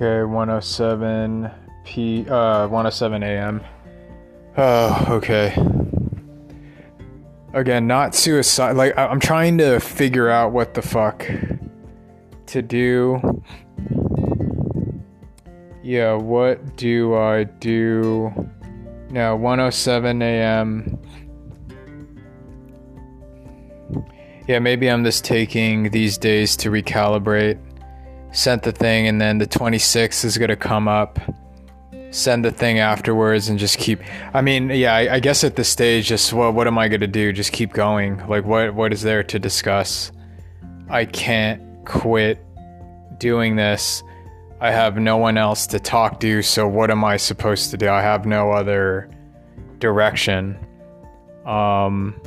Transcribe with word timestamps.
Okay, 0.00 0.24
107 0.24 1.50
p 1.84 2.26
uh 2.26 2.66
107 2.68 3.22
a.m. 3.22 3.60
Oh, 4.56 5.06
okay. 5.10 5.54
Again, 7.52 7.86
not 7.86 8.14
suicide. 8.14 8.76
Like 8.76 8.96
I- 8.96 9.08
I'm 9.08 9.20
trying 9.20 9.58
to 9.58 9.78
figure 9.78 10.30
out 10.30 10.52
what 10.52 10.72
the 10.72 10.80
fuck 10.80 11.28
to 12.46 12.62
do. 12.62 13.42
Yeah, 15.82 16.14
what 16.14 16.76
do 16.76 17.14
I 17.14 17.44
do? 17.44 18.32
No, 19.10 19.36
107 19.36 20.22
a.m. 20.22 20.98
Yeah, 24.48 24.60
maybe 24.60 24.90
I'm 24.90 25.04
just 25.04 25.26
taking 25.26 25.90
these 25.90 26.16
days 26.16 26.56
to 26.56 26.70
recalibrate. 26.70 27.58
Sent 28.32 28.62
the 28.62 28.72
thing, 28.72 29.08
and 29.08 29.20
then 29.20 29.38
the 29.38 29.46
26th 29.46 30.24
is 30.24 30.38
gonna 30.38 30.56
come 30.56 30.86
up. 30.86 31.18
Send 32.10 32.44
the 32.44 32.50
thing 32.50 32.78
afterwards, 32.78 33.48
and 33.48 33.58
just 33.58 33.78
keep. 33.78 34.00
I 34.34 34.40
mean, 34.40 34.70
yeah, 34.70 34.94
I, 34.94 35.14
I 35.14 35.20
guess 35.20 35.44
at 35.44 35.56
this 35.56 35.68
stage, 35.68 36.06
just 36.08 36.32
well, 36.32 36.52
what 36.52 36.66
am 36.66 36.78
I 36.78 36.88
gonna 36.88 37.06
do? 37.06 37.32
Just 37.32 37.52
keep 37.52 37.72
going. 37.72 38.26
Like, 38.28 38.44
what 38.44 38.74
what 38.74 38.92
is 38.92 39.02
there 39.02 39.22
to 39.24 39.38
discuss? 39.38 40.12
I 40.88 41.04
can't 41.04 41.62
quit 41.84 42.44
doing 43.18 43.56
this. 43.56 44.02
I 44.60 44.70
have 44.70 44.98
no 44.98 45.16
one 45.16 45.38
else 45.38 45.66
to 45.68 45.80
talk 45.80 46.20
to, 46.20 46.42
so 46.42 46.68
what 46.68 46.90
am 46.90 47.04
I 47.04 47.16
supposed 47.16 47.70
to 47.70 47.76
do? 47.76 47.88
I 47.88 48.02
have 48.02 48.26
no 48.26 48.50
other 48.50 49.08
direction. 49.78 50.58
Um 51.46 52.20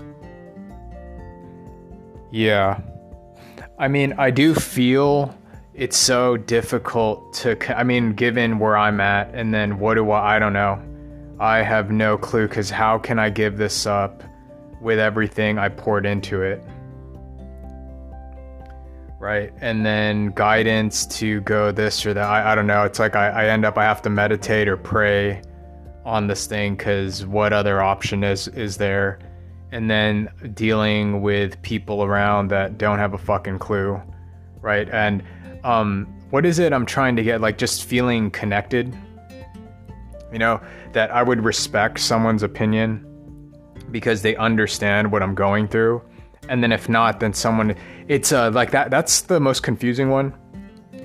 Yeah. 2.32 2.80
I 3.78 3.88
mean, 3.88 4.14
I 4.18 4.32
do 4.32 4.56
feel 4.56 5.36
it's 5.76 5.98
so 5.98 6.38
difficult 6.38 7.34
to 7.34 7.78
i 7.78 7.84
mean, 7.84 8.14
given 8.14 8.60
where 8.60 8.78
I'm 8.78 9.00
at 9.00 9.34
and 9.34 9.54
then 9.54 9.80
what 9.80 9.96
do 9.96 10.12
I 10.12 10.36
I 10.36 10.40
don't 10.40 10.54
know. 10.54 10.82
I 11.40 11.64
have 11.64 11.92
no 11.92 12.18
clue 12.18 12.48
cuz 12.48 12.70
how 12.70 12.98
can 12.98 13.20
I 13.20 13.30
give 13.30 13.58
this 13.58 13.86
up 13.86 14.24
with 14.82 15.00
everything 15.00 15.58
I 15.58 15.70
poured 15.70 16.06
into 16.06 16.42
it? 16.42 16.64
right 19.24 19.54
and 19.62 19.86
then 19.86 20.32
guidance 20.32 21.06
to 21.06 21.40
go 21.42 21.72
this 21.72 22.06
or 22.06 22.14
that 22.14 22.28
i, 22.28 22.52
I 22.52 22.56
don't 22.56 22.68
know 22.68 22.84
it's 22.84 23.00
like 23.00 23.16
I, 23.16 23.30
I 23.30 23.46
end 23.46 23.64
up 23.64 23.78
i 23.78 23.84
have 23.86 24.02
to 24.02 24.10
meditate 24.10 24.68
or 24.68 24.76
pray 24.76 25.42
on 26.04 26.28
this 26.28 26.46
thing 26.46 26.76
because 26.76 27.26
what 27.26 27.54
other 27.54 27.82
option 27.82 28.26
is 28.26 28.50
is 28.50 28.76
there 28.76 29.20
and 29.72 29.90
then 29.90 30.30
dealing 30.54 31.22
with 31.22 31.62
people 31.62 32.04
around 32.04 32.50
that 32.50 32.78
don't 32.78 33.00
have 33.00 33.14
a 33.14 33.18
fucking 33.18 33.60
clue 33.60 34.02
right 34.60 34.90
and 34.90 35.24
um 35.64 36.08
what 36.30 36.46
is 36.46 36.60
it 36.60 36.74
i'm 36.74 36.86
trying 36.86 37.16
to 37.16 37.24
get 37.24 37.42
like 37.42 37.58
just 37.58 37.86
feeling 37.86 38.32
connected? 38.32 38.96
You 40.32 40.40
know 40.40 40.62
that 40.94 41.12
i 41.12 41.22
would 41.22 41.44
respect 41.44 42.00
someone's 42.00 42.44
opinion 42.44 43.06
because 43.92 44.22
they 44.22 44.36
understand 44.36 45.12
what 45.12 45.22
i'm 45.22 45.36
going 45.36 45.68
through. 45.68 46.02
And 46.50 46.62
then 46.62 46.72
if 46.72 46.90
not 46.90 47.20
then 47.20 47.34
someone 47.34 47.76
it's 48.08 48.32
uh 48.32 48.52
like 48.52 48.72
that 48.72 48.92
that's 48.92 49.22
the 49.22 49.40
most 49.40 49.64
confusing 49.64 50.10
one. 50.10 50.34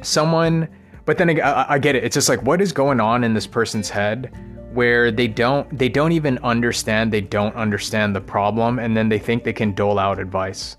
Someone 0.03 0.69
but 1.09 1.17
then 1.17 1.41
I, 1.41 1.65
I 1.71 1.79
get 1.79 1.97
it. 1.97 2.05
It's 2.05 2.13
just 2.13 2.29
like 2.29 2.43
what 2.43 2.61
is 2.61 2.71
going 2.71 3.01
on 3.01 3.25
in 3.25 3.33
this 3.33 3.47
person's 3.47 3.89
head 3.89 4.31
where 4.75 5.11
they 5.11 5.27
don't 5.27 5.67
they 5.77 5.89
don't 5.89 6.13
even 6.13 6.37
understand 6.45 7.11
they 7.11 7.23
don't 7.23 7.55
understand 7.57 8.15
the 8.15 8.21
problem 8.21 8.79
and 8.79 8.95
then 8.95 9.09
they 9.09 9.19
think 9.19 9.43
they 9.43 9.53
can 9.53 9.73
dole 9.73 9.99
out 9.99 10.19
advice. 10.19 10.77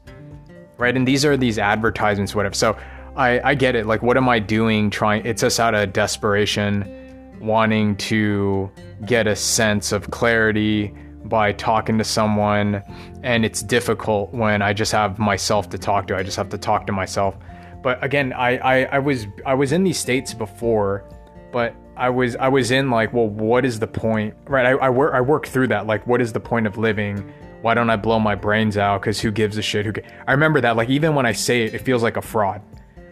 Right? 0.77 0.95
And 0.95 1.07
these 1.07 1.25
are 1.25 1.35
these 1.35 1.57
advertisements 1.57 2.35
whatever. 2.35 2.53
So 2.53 2.77
i 3.15 3.39
i 3.51 3.55
get 3.55 3.75
it. 3.75 3.85
Like 3.85 4.01
what 4.01 4.17
am 4.17 4.29
i 4.29 4.39
doing 4.39 4.89
trying 4.89 5.25
it's 5.25 5.41
just 5.41 5.59
out 5.59 5.75
of 5.75 5.93
desperation 5.93 6.95
wanting 7.39 7.95
to 7.95 8.69
get 9.05 9.27
a 9.27 9.35
sense 9.35 9.91
of 9.91 10.11
clarity 10.11 10.93
by 11.25 11.51
talking 11.53 11.97
to 11.97 12.03
someone. 12.03 12.83
And 13.23 13.45
it's 13.45 13.61
difficult 13.61 14.33
when 14.33 14.61
i 14.61 14.73
just 14.73 14.91
have 14.91 15.19
myself 15.19 15.69
to 15.69 15.77
talk 15.77 16.07
to. 16.07 16.15
I 16.15 16.23
just 16.23 16.37
have 16.37 16.49
to 16.49 16.57
talk 16.57 16.87
to 16.87 16.93
myself. 16.93 17.35
But 17.81 18.03
again 18.03 18.33
i 18.33 18.57
i, 18.57 18.83
I 18.85 18.99
was 18.99 19.27
i 19.45 19.53
was 19.53 19.71
in 19.71 19.83
these 19.83 19.97
states 19.97 20.33
before 20.33 21.05
but 21.51 21.73
i 21.97 22.09
was 22.09 22.35
i 22.35 22.47
was 22.47 22.71
in 22.71 22.89
like 22.89 23.13
well 23.13 23.27
what 23.27 23.65
is 23.65 23.79
the 23.79 23.87
point 23.87 24.33
right? 24.47 24.65
I, 24.65 24.71
I 24.71 24.89
work 24.89 25.13
i 25.13 25.21
work 25.21 25.47
through 25.47 25.67
that. 25.69 25.87
Like 25.87 26.05
what 26.07 26.21
is 26.21 26.33
the 26.33 26.39
point 26.39 26.67
of 26.67 26.77
living? 26.77 27.31
Why 27.61 27.73
don't 27.73 27.89
i 27.89 27.95
blow 27.97 28.19
my 28.19 28.35
brains 28.35 28.77
out? 28.77 29.01
Because 29.01 29.19
who 29.19 29.31
gives 29.31 29.57
a 29.57 29.61
shit? 29.61 29.85
Who 29.85 29.93
i 30.27 30.31
remember 30.31 30.61
that. 30.61 30.75
Like 30.75 30.89
even 30.89 31.15
when 31.15 31.25
i 31.25 31.31
say 31.31 31.63
it 31.63 31.73
it 31.73 31.79
feels 31.79 32.03
like 32.03 32.17
a 32.17 32.21
fraud 32.21 32.61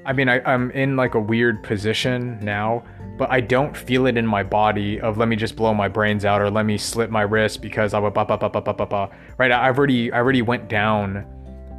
i 0.07 0.13
mean 0.13 0.27
I, 0.27 0.41
i'm 0.51 0.71
in 0.71 0.95
like 0.95 1.13
a 1.13 1.19
weird 1.19 1.61
position 1.61 2.39
now 2.41 2.83
but 3.17 3.31
I 3.31 3.41
don't 3.41 3.75
feel 3.75 4.05
it 4.05 4.15
in 4.15 4.27
my 4.27 4.43
body 4.43 5.01
of 5.01 5.17
let 5.17 5.27
me 5.27 5.35
just 5.35 5.55
blow 5.55 5.73
my 5.73 5.87
brains 5.87 6.23
out 6.23 6.39
or 6.39 6.51
let 6.51 6.65
me 6.65 6.77
slit 6.77 7.09
my 7.09 7.23
wrist 7.23 7.61
because 7.61 7.93
I 7.93 7.99
would 7.99 8.13
ba 8.13 8.25
ba 8.25 8.37
ba 8.37 8.49
ba 8.49 8.61
ba 8.61 8.73
ba 8.73 8.85
ba. 8.85 9.09
Right? 9.37 9.51
I've 9.51 9.77
already 9.77 10.11
I 10.11 10.17
already 10.17 10.43
went 10.43 10.69
down 10.69 11.25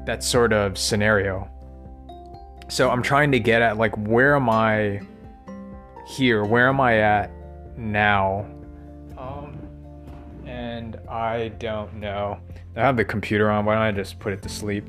that 0.05 0.25
sort 0.25 0.53
of 0.53 0.77
scenario. 0.77 1.49
So 2.69 2.91
I'm 2.91 3.03
trying 3.03 3.31
to 3.33 3.41
get 3.41 3.63
at 3.63 3.79
like 3.79 3.97
where 3.97 4.35
am 4.35 4.51
I 4.51 5.01
here? 6.07 6.45
Where 6.45 6.69
am 6.69 6.81
I 6.81 6.99
at 6.99 7.31
now? 7.77 8.47
Um 9.17 9.59
and 10.45 10.97
I 11.09 11.49
don't 11.59 11.95
know. 11.95 12.39
I 12.77 12.81
have 12.81 12.97
the 12.97 13.05
computer 13.05 13.51
on, 13.51 13.65
why 13.65 13.75
don't 13.75 13.83
I 13.83 13.93
just 13.93 14.19
put 14.19 14.33
it 14.33 14.43
to 14.43 14.49
sleep? 14.49 14.89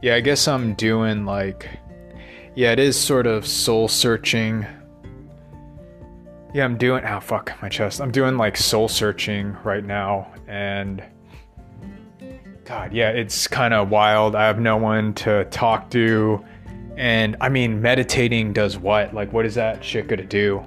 Yeah, 0.00 0.14
I 0.14 0.20
guess 0.20 0.46
I'm 0.46 0.74
doing 0.74 1.24
like, 1.24 1.68
yeah, 2.54 2.72
it 2.72 2.78
is 2.78 2.98
sort 2.98 3.26
of 3.26 3.46
soul 3.46 3.88
searching. 3.88 4.64
Yeah, 6.54 6.64
I'm 6.64 6.78
doing, 6.78 7.04
oh 7.04 7.20
fuck, 7.20 7.52
my 7.60 7.68
chest. 7.68 8.00
I'm 8.00 8.12
doing 8.12 8.36
like 8.36 8.56
soul 8.56 8.88
searching 8.88 9.56
right 9.64 9.84
now. 9.84 10.32
And 10.46 11.02
God, 12.64 12.92
yeah, 12.92 13.10
it's 13.10 13.48
kind 13.48 13.74
of 13.74 13.90
wild. 13.90 14.36
I 14.36 14.46
have 14.46 14.60
no 14.60 14.76
one 14.76 15.14
to 15.14 15.44
talk 15.46 15.90
to. 15.90 16.44
And 16.96 17.36
I 17.40 17.48
mean, 17.48 17.82
meditating 17.82 18.52
does 18.52 18.78
what? 18.78 19.14
Like, 19.14 19.32
what 19.32 19.46
is 19.46 19.56
that 19.56 19.82
shit 19.82 20.06
gonna 20.06 20.24
do? 20.24 20.64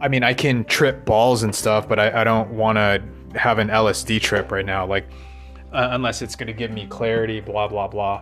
I 0.00 0.08
mean, 0.08 0.22
I 0.22 0.32
can 0.32 0.64
trip 0.64 1.04
balls 1.04 1.42
and 1.42 1.54
stuff, 1.54 1.86
but 1.86 1.98
I, 1.98 2.22
I 2.22 2.24
don't 2.24 2.50
want 2.52 2.76
to 2.76 3.02
have 3.38 3.58
an 3.58 3.68
LSD 3.68 4.20
trip 4.22 4.50
right 4.50 4.64
now. 4.64 4.86
Like, 4.86 5.06
uh, 5.72 5.88
unless 5.92 6.22
it's 6.22 6.36
going 6.36 6.46
to 6.48 6.52
give 6.52 6.70
me 6.70 6.86
clarity, 6.86 7.40
blah, 7.40 7.68
blah, 7.68 7.88
blah. 7.88 8.20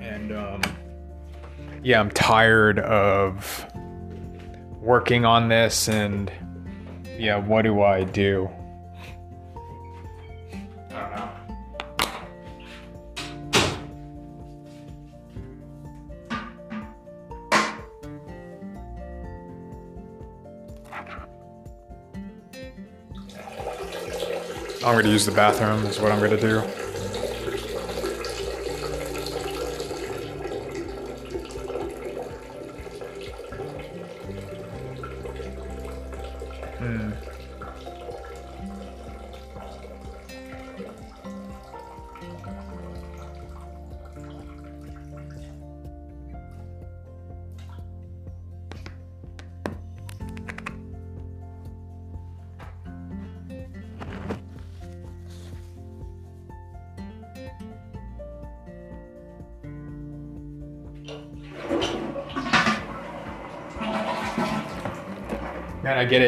And, 0.00 0.32
um, 0.32 0.62
yeah, 1.82 2.00
I'm 2.00 2.10
tired 2.10 2.78
of 2.78 3.66
working 4.80 5.24
on 5.24 5.48
this, 5.48 5.88
and 5.88 6.30
yeah, 7.18 7.36
what 7.36 7.62
do 7.62 7.82
I 7.82 8.04
do? 8.04 8.50
I'm 24.84 24.94
going 24.94 25.04
to 25.04 25.12
use 25.12 25.26
the 25.26 25.32
bathroom, 25.32 25.86
is 25.86 26.00
what 26.00 26.10
I'm 26.10 26.18
going 26.18 26.32
to 26.32 26.40
do. 26.40 26.81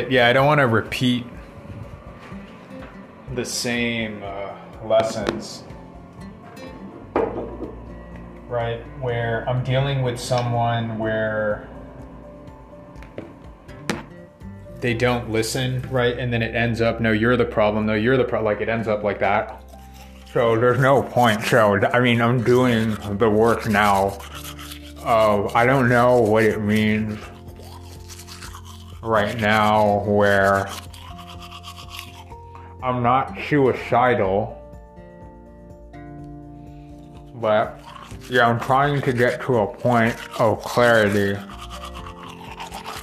It. 0.05 0.13
Yeah, 0.13 0.29
I 0.29 0.33
don't 0.33 0.47
want 0.47 0.61
to 0.61 0.67
repeat 0.67 1.27
the 3.35 3.45
same 3.45 4.23
uh, 4.23 4.55
lessons. 4.85 5.65
Right? 8.49 8.81
Where 9.01 9.49
I'm 9.49 9.65
dealing 9.65 10.03
with 10.03 10.21
someone 10.21 10.99
where 10.99 11.69
they 14.81 14.95
don't 14.95 15.31
listen, 15.31 15.83
right? 15.91 16.19
And 16.19 16.33
then 16.33 16.43
it 16.43 16.55
ends 16.55 16.81
up, 16.81 17.01
no, 17.01 17.11
you're 17.11 17.37
the 17.37 17.45
problem. 17.45 17.87
No, 17.87 17.95
you're 17.95 18.17
the 18.17 18.25
problem. 18.25 18.45
Like 18.45 18.61
it 18.61 18.69
ends 18.69 18.87
up 18.87 19.03
like 19.03 19.19
that. 19.21 19.65
So 20.33 20.57
there's 20.57 20.79
no 20.79 21.03
point. 21.03 21.43
So, 21.43 21.81
I 21.93 22.01
mean, 22.01 22.21
I'm 22.21 22.43
doing 22.43 22.97
the 23.19 23.31
work 23.31 23.69
now. 23.69 24.19
Uh, 24.99 25.49
I 25.55 25.65
don't 25.67 25.89
know 25.89 26.21
what 26.21 26.45
it 26.45 26.61
means 26.61 27.19
right 29.05 29.39
now 29.39 30.03
where 30.05 30.67
I'm 32.83 33.03
not 33.03 33.37
suicidal, 33.49 34.59
but 37.35 37.79
yeah, 38.31 38.49
I'm 38.49 38.59
trying 38.59 39.03
to 39.03 39.13
get 39.13 39.43
to 39.43 39.59
a 39.59 39.67
point 39.67 40.17
of 40.41 40.63
clarity 40.63 41.37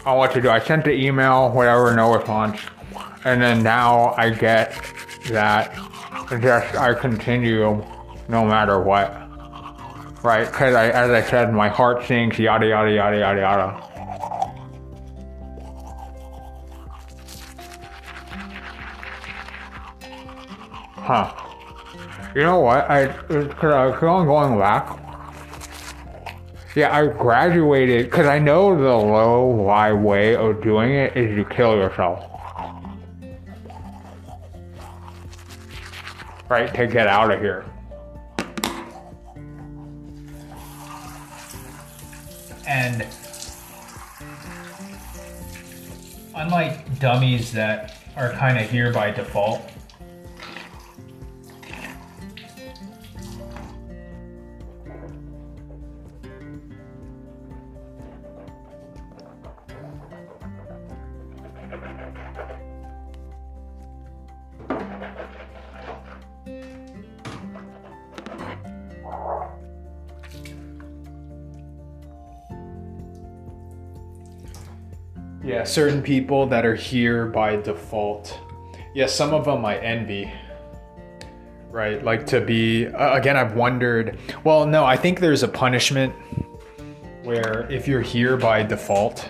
on 0.05 0.17
what 0.17 0.31
to 0.33 0.41
do. 0.41 0.49
I 0.49 0.59
sent 0.59 0.85
the 0.85 0.91
email, 0.91 1.51
whatever, 1.51 1.95
no 1.95 2.15
response, 2.15 2.59
and 3.23 3.41
then 3.41 3.61
now 3.61 4.15
I 4.17 4.31
get 4.31 4.73
that 5.29 5.75
just 6.41 6.75
I 6.75 6.93
continue 6.93 7.85
no 8.27 8.45
matter 8.45 8.79
what. 8.79 9.17
Right? 10.23 10.45
Because 10.45 10.75
I, 10.75 10.89
as 10.89 11.11
I 11.11 11.27
said, 11.27 11.53
my 11.53 11.67
heart 11.67 12.05
sinks, 12.05 12.39
yada 12.39 12.67
yada 12.67 12.91
yada 12.91 13.17
yada 13.17 13.39
yada. 13.41 13.90
Huh. 21.11 21.33
You 22.33 22.43
know 22.43 22.61
what? 22.61 22.89
I 22.89 23.07
because 23.27 23.73
I 23.73 23.91
keep 23.91 24.03
on 24.03 24.25
going 24.25 24.57
back. 24.57 24.97
Yeah, 26.73 26.95
I 26.95 27.05
graduated 27.07 28.05
because 28.05 28.27
I 28.27 28.39
know 28.39 28.77
the 28.77 28.95
low 28.95 29.49
lie 29.49 29.91
way 29.91 30.37
of 30.37 30.63
doing 30.63 30.93
it 30.93 31.17
is 31.17 31.35
you 31.35 31.43
kill 31.43 31.75
yourself. 31.75 32.23
Right 36.47 36.73
to 36.73 36.87
get 36.87 37.07
out 37.07 37.29
of 37.29 37.41
here. 37.41 37.65
And 42.65 43.05
unlike 46.35 46.99
dummies 46.99 47.51
that 47.51 47.97
are 48.15 48.31
kind 48.31 48.57
of 48.57 48.69
here 48.69 48.93
by 48.93 49.11
default, 49.11 49.69
Yeah, 75.51 75.65
certain 75.65 76.01
people 76.01 76.47
that 76.47 76.65
are 76.65 76.75
here 76.75 77.25
by 77.25 77.57
default. 77.57 78.39
Yeah, 78.93 79.07
some 79.07 79.33
of 79.33 79.43
them 79.43 79.65
I 79.65 79.77
envy. 79.79 80.31
Right? 81.69 82.01
Like 82.01 82.25
to 82.27 82.39
be, 82.39 82.87
uh, 82.87 83.17
again, 83.17 83.35
I've 83.35 83.53
wondered. 83.53 84.17
Well, 84.45 84.65
no, 84.65 84.85
I 84.85 84.95
think 84.95 85.19
there's 85.19 85.43
a 85.43 85.49
punishment 85.49 86.15
where 87.23 87.69
if 87.69 87.85
you're 87.85 87.99
here 87.99 88.37
by 88.37 88.63
default, 88.63 89.29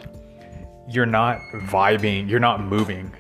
you're 0.87 1.07
not 1.07 1.39
vibing, 1.53 2.29
you're 2.29 2.39
not 2.39 2.63
moving, 2.63 3.11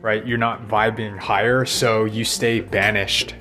right? 0.00 0.26
You're 0.26 0.38
not 0.38 0.68
vibing 0.68 1.18
higher, 1.18 1.66
so 1.66 2.06
you 2.06 2.24
stay 2.24 2.60
banished. 2.60 3.34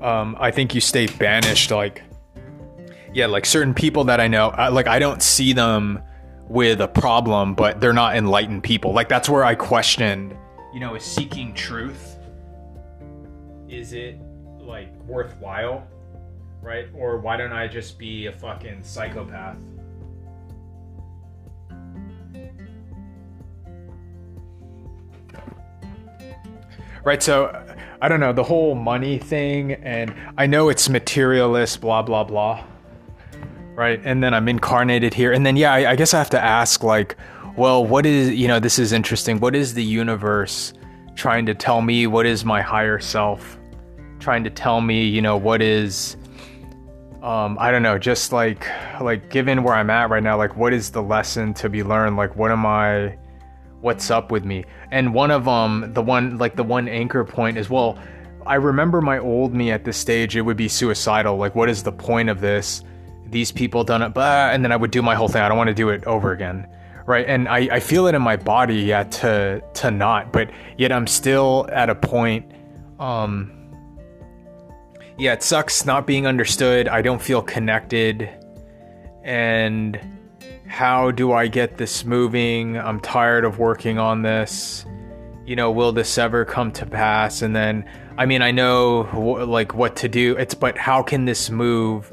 Um, 0.00 0.36
I 0.40 0.50
think 0.52 0.74
you 0.74 0.80
stay 0.80 1.06
banished 1.06 1.70
like 1.70 2.02
yeah, 3.12 3.26
like 3.26 3.44
certain 3.44 3.74
people 3.74 4.04
that 4.04 4.20
I 4.20 4.28
know, 4.28 4.54
like 4.70 4.86
I 4.86 4.98
don't 4.98 5.22
see 5.22 5.52
them 5.52 6.02
with 6.48 6.80
a 6.80 6.88
problem, 6.88 7.54
but 7.54 7.80
they're 7.80 7.92
not 7.92 8.16
enlightened 8.16 8.62
people. 8.62 8.92
Like 8.92 9.08
that's 9.08 9.28
where 9.28 9.44
I 9.44 9.54
questioned, 9.54 10.36
you 10.72 10.80
know, 10.80 10.94
is 10.94 11.04
seeking 11.04 11.54
truth 11.54 12.16
is 13.68 13.92
it 13.92 14.18
like 14.58 14.92
worthwhile? 15.02 15.86
Right? 16.60 16.88
Or 16.94 17.18
why 17.18 17.36
don't 17.36 17.52
I 17.52 17.66
just 17.68 17.98
be 17.98 18.26
a 18.26 18.32
fucking 18.32 18.82
psychopath? 18.82 19.56
Right, 27.02 27.22
so 27.22 27.76
I 28.02 28.08
don't 28.08 28.20
know, 28.20 28.34
the 28.34 28.42
whole 28.42 28.74
money 28.74 29.18
thing 29.18 29.72
and 29.72 30.14
I 30.36 30.46
know 30.46 30.68
it's 30.68 30.88
materialist 30.88 31.80
blah 31.80 32.02
blah 32.02 32.24
blah 32.24 32.64
right? 33.80 34.02
And 34.04 34.22
then 34.22 34.34
I'm 34.34 34.46
incarnated 34.46 35.14
here. 35.14 35.32
And 35.32 35.46
then, 35.46 35.56
yeah, 35.56 35.72
I, 35.72 35.92
I 35.92 35.96
guess 35.96 36.12
I 36.12 36.18
have 36.18 36.28
to 36.30 36.40
ask, 36.40 36.84
like, 36.84 37.16
well, 37.56 37.82
what 37.82 38.04
is, 38.04 38.28
you 38.28 38.46
know, 38.46 38.60
this 38.60 38.78
is 38.78 38.92
interesting. 38.92 39.40
What 39.40 39.56
is 39.56 39.72
the 39.72 39.82
universe 39.82 40.74
trying 41.14 41.46
to 41.46 41.54
tell 41.54 41.80
me? 41.80 42.06
What 42.06 42.26
is 42.26 42.44
my 42.44 42.60
higher 42.60 43.00
self 43.00 43.58
trying 44.18 44.44
to 44.44 44.50
tell 44.50 44.82
me? 44.82 45.06
You 45.06 45.22
know, 45.22 45.38
what 45.38 45.62
is, 45.62 46.18
um, 47.22 47.56
I 47.58 47.70
don't 47.70 47.82
know, 47.82 47.98
just 47.98 48.32
like, 48.32 48.66
like, 49.00 49.30
given 49.30 49.62
where 49.62 49.74
I'm 49.74 49.88
at 49.88 50.10
right 50.10 50.22
now, 50.22 50.36
like, 50.36 50.58
what 50.58 50.74
is 50.74 50.90
the 50.90 51.02
lesson 51.02 51.54
to 51.54 51.70
be 51.70 51.82
learned? 51.82 52.18
Like, 52.18 52.36
what 52.36 52.50
am 52.50 52.66
I, 52.66 53.16
what's 53.80 54.10
up 54.10 54.30
with 54.30 54.44
me? 54.44 54.66
And 54.90 55.14
one 55.14 55.30
of 55.30 55.46
them, 55.46 55.94
the 55.94 56.02
one, 56.02 56.36
like, 56.36 56.54
the 56.54 56.64
one 56.64 56.86
anchor 56.86 57.24
point 57.24 57.56
is, 57.56 57.70
well, 57.70 57.98
I 58.44 58.56
remember 58.56 59.00
my 59.00 59.18
old 59.18 59.54
me 59.54 59.70
at 59.70 59.84
this 59.84 59.96
stage, 59.96 60.36
it 60.36 60.42
would 60.42 60.58
be 60.58 60.68
suicidal. 60.68 61.38
Like, 61.38 61.54
what 61.54 61.70
is 61.70 61.82
the 61.82 61.92
point 61.92 62.28
of 62.28 62.42
this? 62.42 62.84
These 63.30 63.52
people 63.52 63.84
done 63.84 64.02
it, 64.02 64.10
blah, 64.10 64.50
and 64.50 64.64
then 64.64 64.72
I 64.72 64.76
would 64.76 64.90
do 64.90 65.02
my 65.02 65.14
whole 65.14 65.28
thing. 65.28 65.42
I 65.42 65.48
don't 65.48 65.58
want 65.58 65.68
to 65.68 65.74
do 65.74 65.88
it 65.90 66.04
over 66.04 66.32
again. 66.32 66.66
Right. 67.06 67.26
And 67.26 67.48
I, 67.48 67.76
I 67.76 67.80
feel 67.80 68.06
it 68.06 68.14
in 68.14 68.22
my 68.22 68.36
body, 68.36 68.76
yeah, 68.76 69.04
to 69.04 69.62
to 69.74 69.90
not, 69.90 70.32
but 70.32 70.50
yet 70.78 70.92
I'm 70.92 71.06
still 71.06 71.68
at 71.72 71.90
a 71.90 71.94
point, 71.94 72.52
um 72.98 73.56
yeah, 75.20 75.34
it 75.34 75.42
sucks 75.42 75.84
not 75.84 76.06
being 76.06 76.26
understood. 76.26 76.88
I 76.88 77.02
don't 77.02 77.20
feel 77.20 77.42
connected. 77.42 78.30
And 79.22 80.00
how 80.66 81.10
do 81.10 81.32
I 81.32 81.46
get 81.46 81.76
this 81.76 82.06
moving? 82.06 82.78
I'm 82.78 83.00
tired 83.00 83.44
of 83.44 83.58
working 83.58 83.98
on 83.98 84.22
this. 84.22 84.86
You 85.44 85.56
know, 85.56 85.70
will 85.72 85.92
this 85.92 86.16
ever 86.16 86.46
come 86.46 86.72
to 86.72 86.86
pass? 86.86 87.42
And 87.42 87.54
then, 87.54 87.84
I 88.16 88.24
mean, 88.24 88.40
I 88.40 88.50
know 88.50 89.10
like 89.46 89.74
what 89.74 89.94
to 89.96 90.08
do. 90.08 90.36
It's, 90.38 90.54
but 90.54 90.78
how 90.78 91.02
can 91.02 91.26
this 91.26 91.50
move 91.50 92.10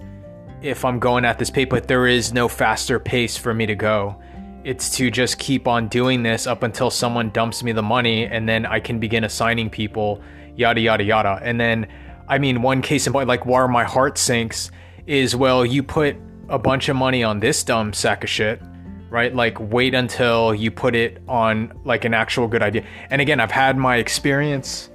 if 0.62 0.84
I'm 0.84 1.00
going 1.00 1.26
at 1.26 1.38
this 1.38 1.50
pace, 1.50 1.68
but 1.70 1.88
there 1.88 2.08
is 2.08 2.34
no 2.34 2.48
faster 2.48 3.00
pace 3.00 3.38
for 3.38 3.54
me 3.54 3.66
to 3.66 3.76
go. 3.76 4.22
It's 4.64 4.90
to 4.98 5.10
just 5.12 5.38
keep 5.38 5.68
on 5.68 5.88
doing 5.88 6.24
this 6.24 6.48
up 6.48 6.64
until 6.64 6.90
someone 6.90 7.30
dumps 7.30 7.64
me 7.64 7.72
the 7.72 7.84
money 7.84 8.26
and 8.26 8.50
then 8.50 8.66
I 8.66 8.80
can 8.80 9.00
begin 9.00 9.24
assigning 9.24 9.70
people, 9.70 10.22
yada, 10.56 10.82
yada, 10.82 11.04
yada. 11.04 11.40
And 11.42 11.60
then, 11.60 11.88
I 12.28 12.38
mean, 12.38 12.62
one 12.62 12.82
case 12.82 13.08
in 13.08 13.14
point, 13.14 13.28
like 13.28 13.46
where 13.46 13.68
my 13.68 13.84
heart 13.84 14.18
sinks 14.18 14.72
is 15.06 15.36
well, 15.36 15.66
you 15.66 15.84
put 15.84 16.18
a 16.50 16.60
bunch 16.60 16.90
of 16.90 16.96
money 16.96 17.24
on 17.24 17.40
this 17.40 17.64
dumb 17.64 17.94
sack 17.94 18.24
of 18.24 18.30
shit, 18.30 18.62
right? 19.10 19.34
Like, 19.34 19.58
wait 19.60 19.94
until 19.94 20.54
you 20.54 20.72
put 20.72 20.96
it 20.96 21.22
on 21.28 21.74
like 21.86 22.04
an 22.04 22.14
actual 22.14 22.48
good 22.48 22.62
idea. 22.62 22.84
And 23.10 23.22
again, 23.22 23.40
I've 23.40 23.52
had 23.52 23.78
my 23.78 23.98
experience 23.98 24.90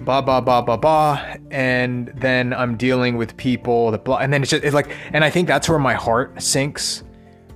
blah 0.00 0.20
blah 0.20 0.40
blah 0.40 0.62
blah 0.62 0.76
blah 0.76 1.36
and 1.50 2.08
then 2.14 2.52
i'm 2.52 2.76
dealing 2.76 3.16
with 3.16 3.36
people 3.36 3.90
that 3.90 4.04
blah 4.04 4.18
and 4.18 4.32
then 4.32 4.42
it's 4.42 4.50
just 4.50 4.62
it's 4.62 4.74
like 4.74 4.94
and 5.12 5.24
i 5.24 5.30
think 5.30 5.48
that's 5.48 5.68
where 5.68 5.78
my 5.78 5.94
heart 5.94 6.40
sinks 6.40 7.02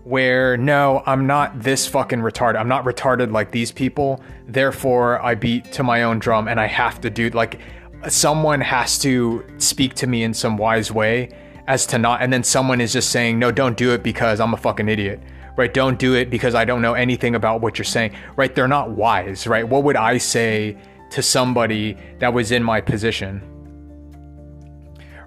where 0.05 0.57
no 0.57 1.03
i'm 1.07 1.27
not 1.27 1.61
this 1.61 1.87
fucking 1.87 2.19
retarded. 2.19 2.59
I'm 2.59 2.69
not 2.69 2.85
retarded 2.85 3.31
like 3.31 3.53
these 3.53 3.71
people. 3.71 4.21
Therefore 4.49 5.23
i 5.23 5.35
beat 5.35 5.71
to 5.73 5.83
my 5.83 6.03
own 6.03 6.19
drum 6.19 6.49
and 6.49 6.59
i 6.59 6.67
have 6.67 7.01
to 7.03 7.11
do 7.11 7.31
like 7.31 7.61
someone 8.09 8.61
has 8.61 8.99
to 8.99 9.45
speak 9.59 9.95
to 9.95 10.07
me 10.09 10.25
in 10.25 10.35
some 10.35 10.57
wise 10.57 10.91
way 10.91 11.31
as 11.69 11.87
to 11.87 11.99
not 11.99 12.21
and 12.21 12.33
then 12.33 12.43
someone 12.43 12.81
is 12.81 12.93
just 12.93 13.11
saying 13.11 13.39
no 13.39 13.53
don't 13.53 13.77
do 13.77 13.93
it 13.93 14.03
because 14.03 14.41
i'm 14.41 14.55
a 14.55 14.57
fucking 14.57 14.89
idiot. 14.89 15.21
Right? 15.55 15.73
Don't 15.73 15.99
do 15.99 16.15
it 16.15 16.31
because 16.31 16.55
i 16.55 16.65
don't 16.65 16.83
know 16.83 16.95
anything 16.95 17.35
about 17.35 17.61
what 17.61 17.79
you're 17.79 17.85
saying. 17.85 18.13
Right? 18.37 18.53
They're 18.55 18.67
not 18.67 18.91
wise. 18.91 19.47
Right? 19.47 19.67
What 19.67 19.85
would 19.85 19.97
i 19.97 20.19
say 20.19 20.77
to 21.13 21.23
somebody 21.23 21.97
that 22.19 22.33
was 22.33 22.53
in 22.53 22.63
my 22.63 22.81
position. 22.81 23.43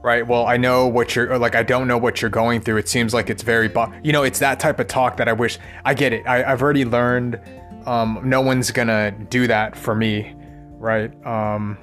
Right. 0.01 0.25
Well, 0.25 0.45
I 0.45 0.57
know 0.57 0.87
what 0.87 1.15
you're 1.15 1.37
like. 1.39 1.55
I 1.55 1.63
don't 1.63 1.87
know 1.87 1.97
what 1.97 2.21
you're 2.21 2.29
going 2.29 2.61
through. 2.61 2.77
It 2.77 2.87
seems 2.87 3.13
like 3.13 3.29
it's 3.29 3.41
very, 3.41 3.71
you 4.03 4.11
know, 4.11 4.23
it's 4.23 4.37
that 4.39 4.59
type 4.59 4.79
of 4.79 4.87
talk 4.87 5.17
that 5.17 5.27
I 5.27 5.33
wish 5.33 5.57
I 5.83 5.95
get 5.95 6.13
it. 6.13 6.27
I, 6.27 6.43
have 6.43 6.61
already 6.61 6.85
learned. 6.85 7.39
Um, 7.87 8.21
no 8.23 8.41
one's 8.41 8.71
gonna 8.71 9.11
do 9.29 9.47
that 9.47 9.75
for 9.75 9.95
me, 9.95 10.35
right? 10.77 11.11
Um, 11.25 11.77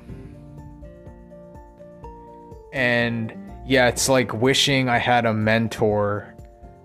and 2.73 3.33
yeah, 3.67 3.89
it's 3.89 4.09
like 4.09 4.33
wishing 4.33 4.89
I 4.89 4.99
had 4.99 5.27
a 5.27 5.35
mentor 5.35 6.35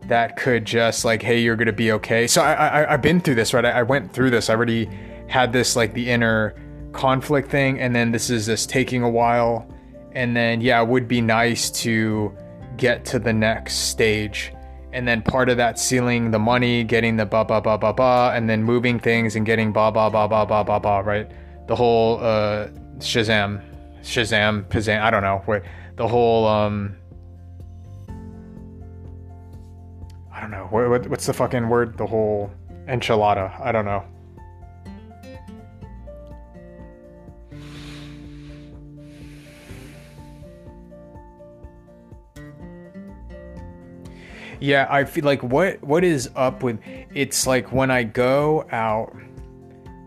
that 0.05 0.38
could 0.38 0.65
just 0.65 1.05
like, 1.05 1.21
hey, 1.21 1.39
you're 1.39 1.55
gonna 1.55 1.71
be 1.71 1.91
okay. 1.93 2.25
So 2.27 2.41
I, 2.41 2.53
I 2.53 2.93
I've 2.93 3.01
been 3.01 3.19
through 3.19 3.36
this, 3.36 3.53
right? 3.53 3.65
I, 3.65 3.71
I 3.71 3.83
went 3.83 4.12
through 4.12 4.31
this. 4.31 4.50
I 4.50 4.55
already 4.55 4.89
had 5.27 5.51
this 5.51 5.75
like 5.75 5.93
the 5.93 6.09
inner 6.09 6.55
conflict 6.94 7.50
thing 7.50 7.79
and 7.79 7.96
then 7.96 8.12
this 8.12 8.29
is 8.29 8.46
just 8.46 8.70
taking 8.70 9.03
a 9.03 9.10
while 9.10 9.67
and 10.13 10.36
then 10.36 10.62
yeah 10.62 10.82
it 10.82 10.88
would 10.88 11.08
be 11.08 11.22
nice 11.22 11.70
to 11.70 12.36
get 12.77 13.06
to 13.06 13.20
the 13.20 13.34
next 13.34 13.89
stage 13.89 14.53
and 14.94 15.08
then 15.08 15.22
part 15.22 15.50
of 15.50 15.58
that 15.58 15.77
sealing 15.77 16.32
the 16.32 16.39
money 16.39 16.84
getting 16.84 17.17
the 17.17 17.25
ba 17.25 17.44
ba 17.44 17.62
ba 17.62 17.77
ba 17.77 17.94
ba 17.94 18.32
and 18.34 18.50
then 18.50 18.63
moving 18.63 19.00
things 19.00 19.36
and 19.36 19.46
getting 19.46 19.72
ba 19.72 19.91
ba 19.91 20.10
ba 20.10 20.27
ba 20.27 20.46
ba 20.46 20.63
ba 20.63 20.79
ba 20.79 21.01
right 21.03 21.32
the 21.67 21.75
whole 21.75 22.17
uh 22.20 22.67
shazam 23.00 23.62
shazam 24.01 24.63
pazam 24.70 25.01
i 25.01 25.12
don't 25.12 25.24
know 25.24 25.41
what 25.46 25.63
the 25.98 26.08
whole 26.08 26.48
um 26.48 26.96
i 30.34 30.39
don't 30.39 30.51
know 30.51 30.67
what, 30.70 30.89
what, 30.89 31.08
what's 31.08 31.25
the 31.25 31.34
fucking 31.34 31.67
word 31.67 31.98
the 31.98 32.08
whole 32.08 32.50
enchilada 32.88 33.60
i 33.62 33.72
don't 33.72 33.86
know 33.86 34.03
Yeah, 44.60 44.88
I 44.90 45.06
feel 45.06 45.24
like 45.24 45.44
what 45.44 45.82
what 45.84 46.04
is 46.04 46.30
up 46.36 46.64
with 46.64 46.80
it's 47.14 47.46
like 47.46 47.72
when 47.72 47.92
I 47.92 48.04
go 48.04 48.68
out 48.72 49.16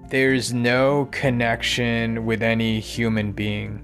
there's 0.08 0.52
no 0.52 1.08
connection 1.12 2.26
with 2.26 2.42
any 2.42 2.80
human 2.80 3.30
being. 3.30 3.80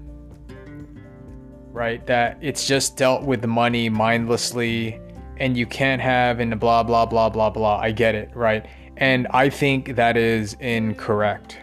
Right? 1.71 2.05
That 2.05 2.37
it's 2.41 2.67
just 2.67 2.97
dealt 2.97 3.23
with 3.23 3.45
money 3.45 3.87
mindlessly 3.87 4.99
and 5.37 5.55
you 5.55 5.65
can't 5.65 6.01
have 6.01 6.39
and 6.39 6.59
blah 6.59 6.83
blah 6.83 7.05
blah 7.05 7.29
blah 7.29 7.49
blah. 7.49 7.79
I 7.79 7.91
get 7.91 8.13
it, 8.13 8.29
right? 8.35 8.65
And 8.97 9.27
I 9.29 9.49
think 9.49 9.95
that 9.95 10.17
is 10.17 10.55
incorrect. 10.59 11.59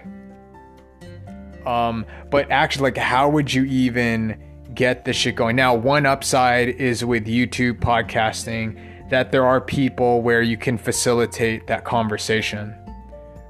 Um, 1.66 2.06
but 2.30 2.50
actually 2.50 2.84
like 2.84 2.96
how 2.96 3.28
would 3.28 3.52
you 3.52 3.64
even 3.64 4.40
get 4.74 5.04
this 5.04 5.16
shit 5.16 5.36
going? 5.36 5.56
Now, 5.56 5.74
one 5.74 6.06
upside 6.06 6.68
is 6.68 7.04
with 7.04 7.26
YouTube 7.26 7.80
podcasting 7.80 8.93
that 9.14 9.30
there 9.30 9.46
are 9.46 9.60
people 9.60 10.22
where 10.22 10.42
you 10.42 10.56
can 10.56 10.76
facilitate 10.76 11.68
that 11.68 11.84
conversation 11.84 12.74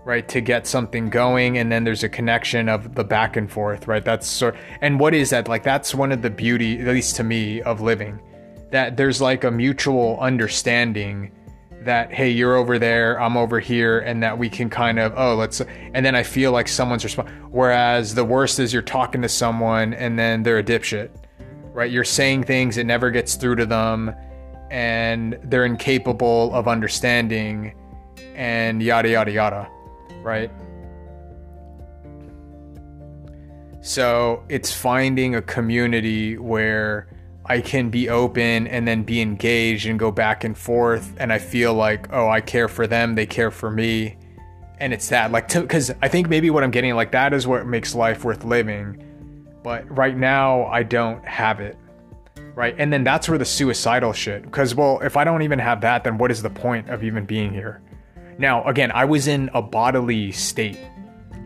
right 0.04 0.28
to 0.28 0.42
get 0.42 0.66
something 0.66 1.08
going 1.08 1.56
and 1.56 1.72
then 1.72 1.84
there's 1.84 2.02
a 2.02 2.08
connection 2.08 2.68
of 2.68 2.94
the 2.94 3.02
back 3.02 3.38
and 3.38 3.50
forth 3.50 3.88
right? 3.88 4.04
That's 4.04 4.26
sort 4.26 4.56
and 4.82 5.00
what 5.00 5.14
is 5.14 5.30
that? 5.30 5.48
Like 5.48 5.62
that's 5.62 5.94
one 5.94 6.12
of 6.12 6.20
the 6.20 6.28
beauty 6.28 6.78
at 6.80 6.88
least 6.88 7.16
to 7.16 7.24
me 7.24 7.62
of 7.62 7.80
living 7.80 8.20
that 8.72 8.98
there's 8.98 9.22
like 9.22 9.44
a 9.44 9.50
mutual 9.50 10.18
understanding 10.20 11.32
that 11.80 12.12
hey 12.12 12.28
you're 12.28 12.56
over 12.56 12.78
there 12.78 13.20
i'm 13.20 13.36
over 13.36 13.60
here 13.60 14.00
and 14.00 14.22
that 14.22 14.36
we 14.36 14.48
can 14.48 14.68
kind 14.70 14.98
of 14.98 15.12
oh 15.16 15.34
let's 15.34 15.60
and 15.60 16.04
then 16.04 16.14
i 16.14 16.22
feel 16.22 16.50
like 16.50 16.66
someone's 16.66 17.04
respond 17.04 17.28
whereas 17.50 18.14
the 18.14 18.24
worst 18.24 18.58
is 18.58 18.72
you're 18.72 18.82
talking 18.82 19.20
to 19.20 19.28
someone 19.28 19.92
and 19.94 20.18
then 20.18 20.42
they're 20.42 20.58
a 20.58 20.64
dipshit 20.64 21.10
right? 21.74 21.90
You're 21.90 22.04
saying 22.04 22.44
things 22.44 22.78
it 22.78 22.86
never 22.86 23.10
gets 23.10 23.34
through 23.34 23.56
to 23.56 23.66
them 23.66 24.14
and 24.70 25.38
they're 25.44 25.64
incapable 25.64 26.52
of 26.54 26.66
understanding 26.68 27.74
and 28.34 28.82
yada 28.82 29.08
yada 29.08 29.30
yada 29.30 29.70
right? 30.24 30.50
So 33.82 34.42
it's 34.48 34.72
finding 34.72 35.34
a 35.34 35.42
community 35.42 36.38
where 36.38 37.06
I 37.46 37.60
can 37.60 37.90
be 37.90 38.08
open 38.08 38.66
and 38.66 38.88
then 38.88 39.02
be 39.02 39.20
engaged 39.20 39.86
and 39.86 39.98
go 39.98 40.10
back 40.10 40.42
and 40.42 40.56
forth 40.56 41.14
and 41.18 41.30
I 41.30 41.38
feel 41.38 41.74
like 41.74 42.10
oh 42.12 42.28
I 42.28 42.40
care 42.40 42.68
for 42.68 42.86
them 42.86 43.14
they 43.14 43.26
care 43.26 43.50
for 43.50 43.70
me. 43.70 44.16
And 44.80 44.92
it's 44.92 45.08
that 45.10 45.30
like 45.30 45.52
because 45.52 45.92
I 46.02 46.08
think 46.08 46.28
maybe 46.28 46.50
what 46.50 46.64
I'm 46.64 46.70
getting 46.70 46.94
like 46.94 47.12
that 47.12 47.34
is 47.34 47.46
what 47.46 47.66
makes 47.66 47.94
life 47.94 48.24
worth 48.24 48.44
living. 48.44 49.02
But 49.62 49.84
right 49.96 50.16
now 50.16 50.64
I 50.66 50.82
don't 50.82 51.24
have 51.26 51.60
it 51.60 51.76
right? 52.54 52.74
And 52.78 52.92
then 52.92 53.04
that's 53.04 53.28
where 53.28 53.38
the 53.38 53.44
suicidal 53.44 54.12
shit, 54.12 54.42
because, 54.42 54.74
well, 54.74 55.00
if 55.00 55.16
I 55.16 55.24
don't 55.24 55.42
even 55.42 55.58
have 55.58 55.80
that, 55.80 56.04
then 56.04 56.18
what 56.18 56.30
is 56.30 56.42
the 56.42 56.50
point 56.50 56.88
of 56.88 57.02
even 57.02 57.24
being 57.24 57.52
here? 57.52 57.82
Now, 58.38 58.64
again, 58.64 58.90
I 58.92 59.04
was 59.04 59.28
in 59.28 59.50
a 59.54 59.62
bodily 59.62 60.32
state 60.32 60.78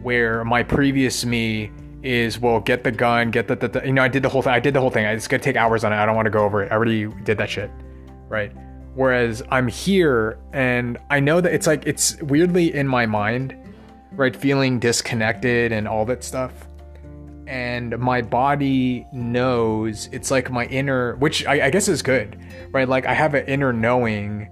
where 0.03 0.45
my 0.45 0.63
previous 0.63 1.25
me 1.25 1.71
is, 2.03 2.39
well, 2.39 2.61
get 2.61 2.85
the 2.85 2.93
gun, 2.93 3.31
get 3.31 3.49
the, 3.49 3.57
the, 3.57 3.69
the 3.69 3.87
you 3.87 3.93
know, 3.93 4.03
I 4.03 4.09
did 4.09 4.23
the 4.23 4.29
whole 4.29 4.43
thing. 4.43 4.53
I 4.53 4.61
did 4.61 4.75
the 4.75 4.81
whole 4.81 4.91
thing. 4.91 5.05
It's 5.05 5.29
gonna 5.29 5.43
take 5.43 5.57
hours 5.57 5.83
on 5.85 5.93
it. 5.93 5.97
I 5.97 6.07
don't 6.07 6.15
want 6.15 6.27
to 6.27 6.31
go 6.31 6.45
over 6.45 6.63
it. 6.63 6.71
I 6.71 6.75
already 6.75 7.07
did 7.25 7.39
that 7.39 7.51
shit, 7.51 7.71
right? 8.29 8.53
Whereas 8.95 9.43
I'm 9.51 9.69
here 9.69 10.39
and 10.53 10.99
I 11.11 11.21
know 11.21 11.41
that 11.41 11.53
it's 11.53 11.67
like, 11.67 11.87
it's 11.87 12.21
weirdly 12.23 12.75
in 12.75 12.87
my 12.87 13.07
mind, 13.07 13.57
right? 14.13 14.35
Feeling 14.35 14.79
disconnected 14.79 15.73
and 15.73 15.89
all 15.89 16.05
that 16.07 16.23
stuff 16.23 16.68
and 17.49 17.99
my 17.99 18.21
body 18.21 19.07
knows 19.11 20.09
it's 20.13 20.31
like 20.31 20.51
my 20.51 20.67
inner 20.67 21.17
which 21.17 21.47
I, 21.47 21.67
I, 21.67 21.71
guess 21.71 21.89
is 21.89 22.03
good 22.03 22.39
right? 22.71 22.89
Like 22.89 23.07
i 23.07 23.15
have 23.15 23.35
an 23.35 23.47
inner 23.47 23.73
knowing 23.73 24.51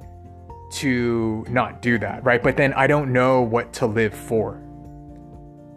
to 0.73 1.45
not 1.49 1.83
do 1.83 1.99
that 1.99 2.25
right? 2.25 2.43
But 2.43 2.57
then 2.57 2.73
i 2.73 2.87
don't 2.87 3.13
know 3.13 3.43
what 3.43 3.73
to 3.75 3.87
live 3.87 4.15
for 4.15 4.63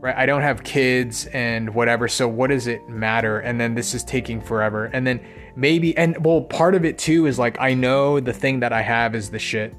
right? 0.01 0.15
I 0.15 0.25
don't 0.25 0.41
have 0.41 0.63
kids 0.63 1.25
and 1.27 1.75
whatever 1.75 2.07
so 2.07 2.25
what 2.25 2.51
does 2.51 2.67
it 2.67 2.87
matter? 2.87 3.39
And 3.39 3.59
then 3.59 3.75
this 3.75 3.93
is 3.93 4.01
taking 4.05 4.39
forever. 4.39 4.85
And 4.85 5.05
then 5.05 5.19
maybe 5.57 5.95
and 5.97 6.23
well 6.23 6.41
part 6.41 6.73
of 6.73 6.85
it 6.85 6.97
too 6.97 7.25
is 7.25 7.37
like 7.37 7.59
i 7.59 7.73
know 7.73 8.21
the 8.21 8.31
thing 8.31 8.61
that 8.61 8.71
i 8.71 8.81
have 8.81 9.13
is 9.13 9.29
the 9.29 9.39
shit 9.39 9.75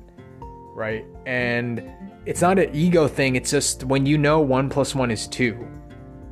right? 0.75 1.05
And 1.27 1.91
it's 2.27 2.43
not 2.43 2.59
an 2.59 2.71
ego 2.75 3.09
thing 3.09 3.37
it's 3.37 3.51
just 3.51 3.85
when 3.85 4.05
you 4.05 4.19
know 4.19 4.41
one 4.41 4.69
plus 4.69 4.95
one 4.95 5.11
is 5.11 5.27
two 5.27 5.67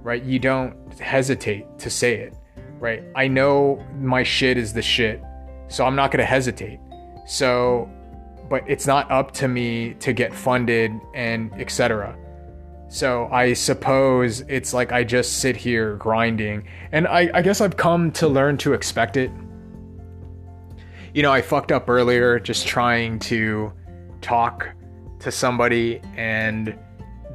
right 0.08 0.24
you 0.24 0.38
don't 0.38 0.74
hesitate 0.98 1.66
to 1.78 1.90
say 1.90 2.14
it, 2.14 2.32
right? 2.80 3.04
I 3.14 3.28
know 3.28 3.84
my 4.00 4.22
shit 4.22 4.56
is 4.56 4.72
the 4.72 4.80
shit, 4.80 5.22
so 5.68 5.84
I'm 5.84 5.94
not 5.94 6.10
going 6.10 6.20
to 6.20 6.24
hesitate. 6.24 6.80
So, 7.26 7.90
but 8.48 8.64
it's 8.66 8.86
not 8.86 9.10
up 9.10 9.32
to 9.32 9.48
me 9.48 9.92
to 10.00 10.14
get 10.14 10.34
funded 10.34 10.98
and 11.14 11.52
etc. 11.60 12.16
So 12.88 13.28
I 13.30 13.52
suppose 13.52 14.40
it's 14.48 14.72
like 14.72 14.92
I 14.92 15.04
just 15.04 15.40
sit 15.40 15.56
here 15.56 15.96
grinding, 15.96 16.66
and 16.90 17.06
I, 17.06 17.30
I 17.34 17.42
guess 17.42 17.60
I've 17.60 17.76
come 17.76 18.10
to 18.12 18.28
learn 18.28 18.56
to 18.58 18.72
expect 18.72 19.18
it. 19.18 19.30
You 21.12 21.22
know, 21.22 21.30
I 21.30 21.42
fucked 21.42 21.70
up 21.70 21.90
earlier 21.90 22.40
just 22.40 22.66
trying 22.66 23.18
to 23.32 23.74
talk 24.22 24.70
to 25.18 25.30
somebody 25.30 26.00
and 26.16 26.78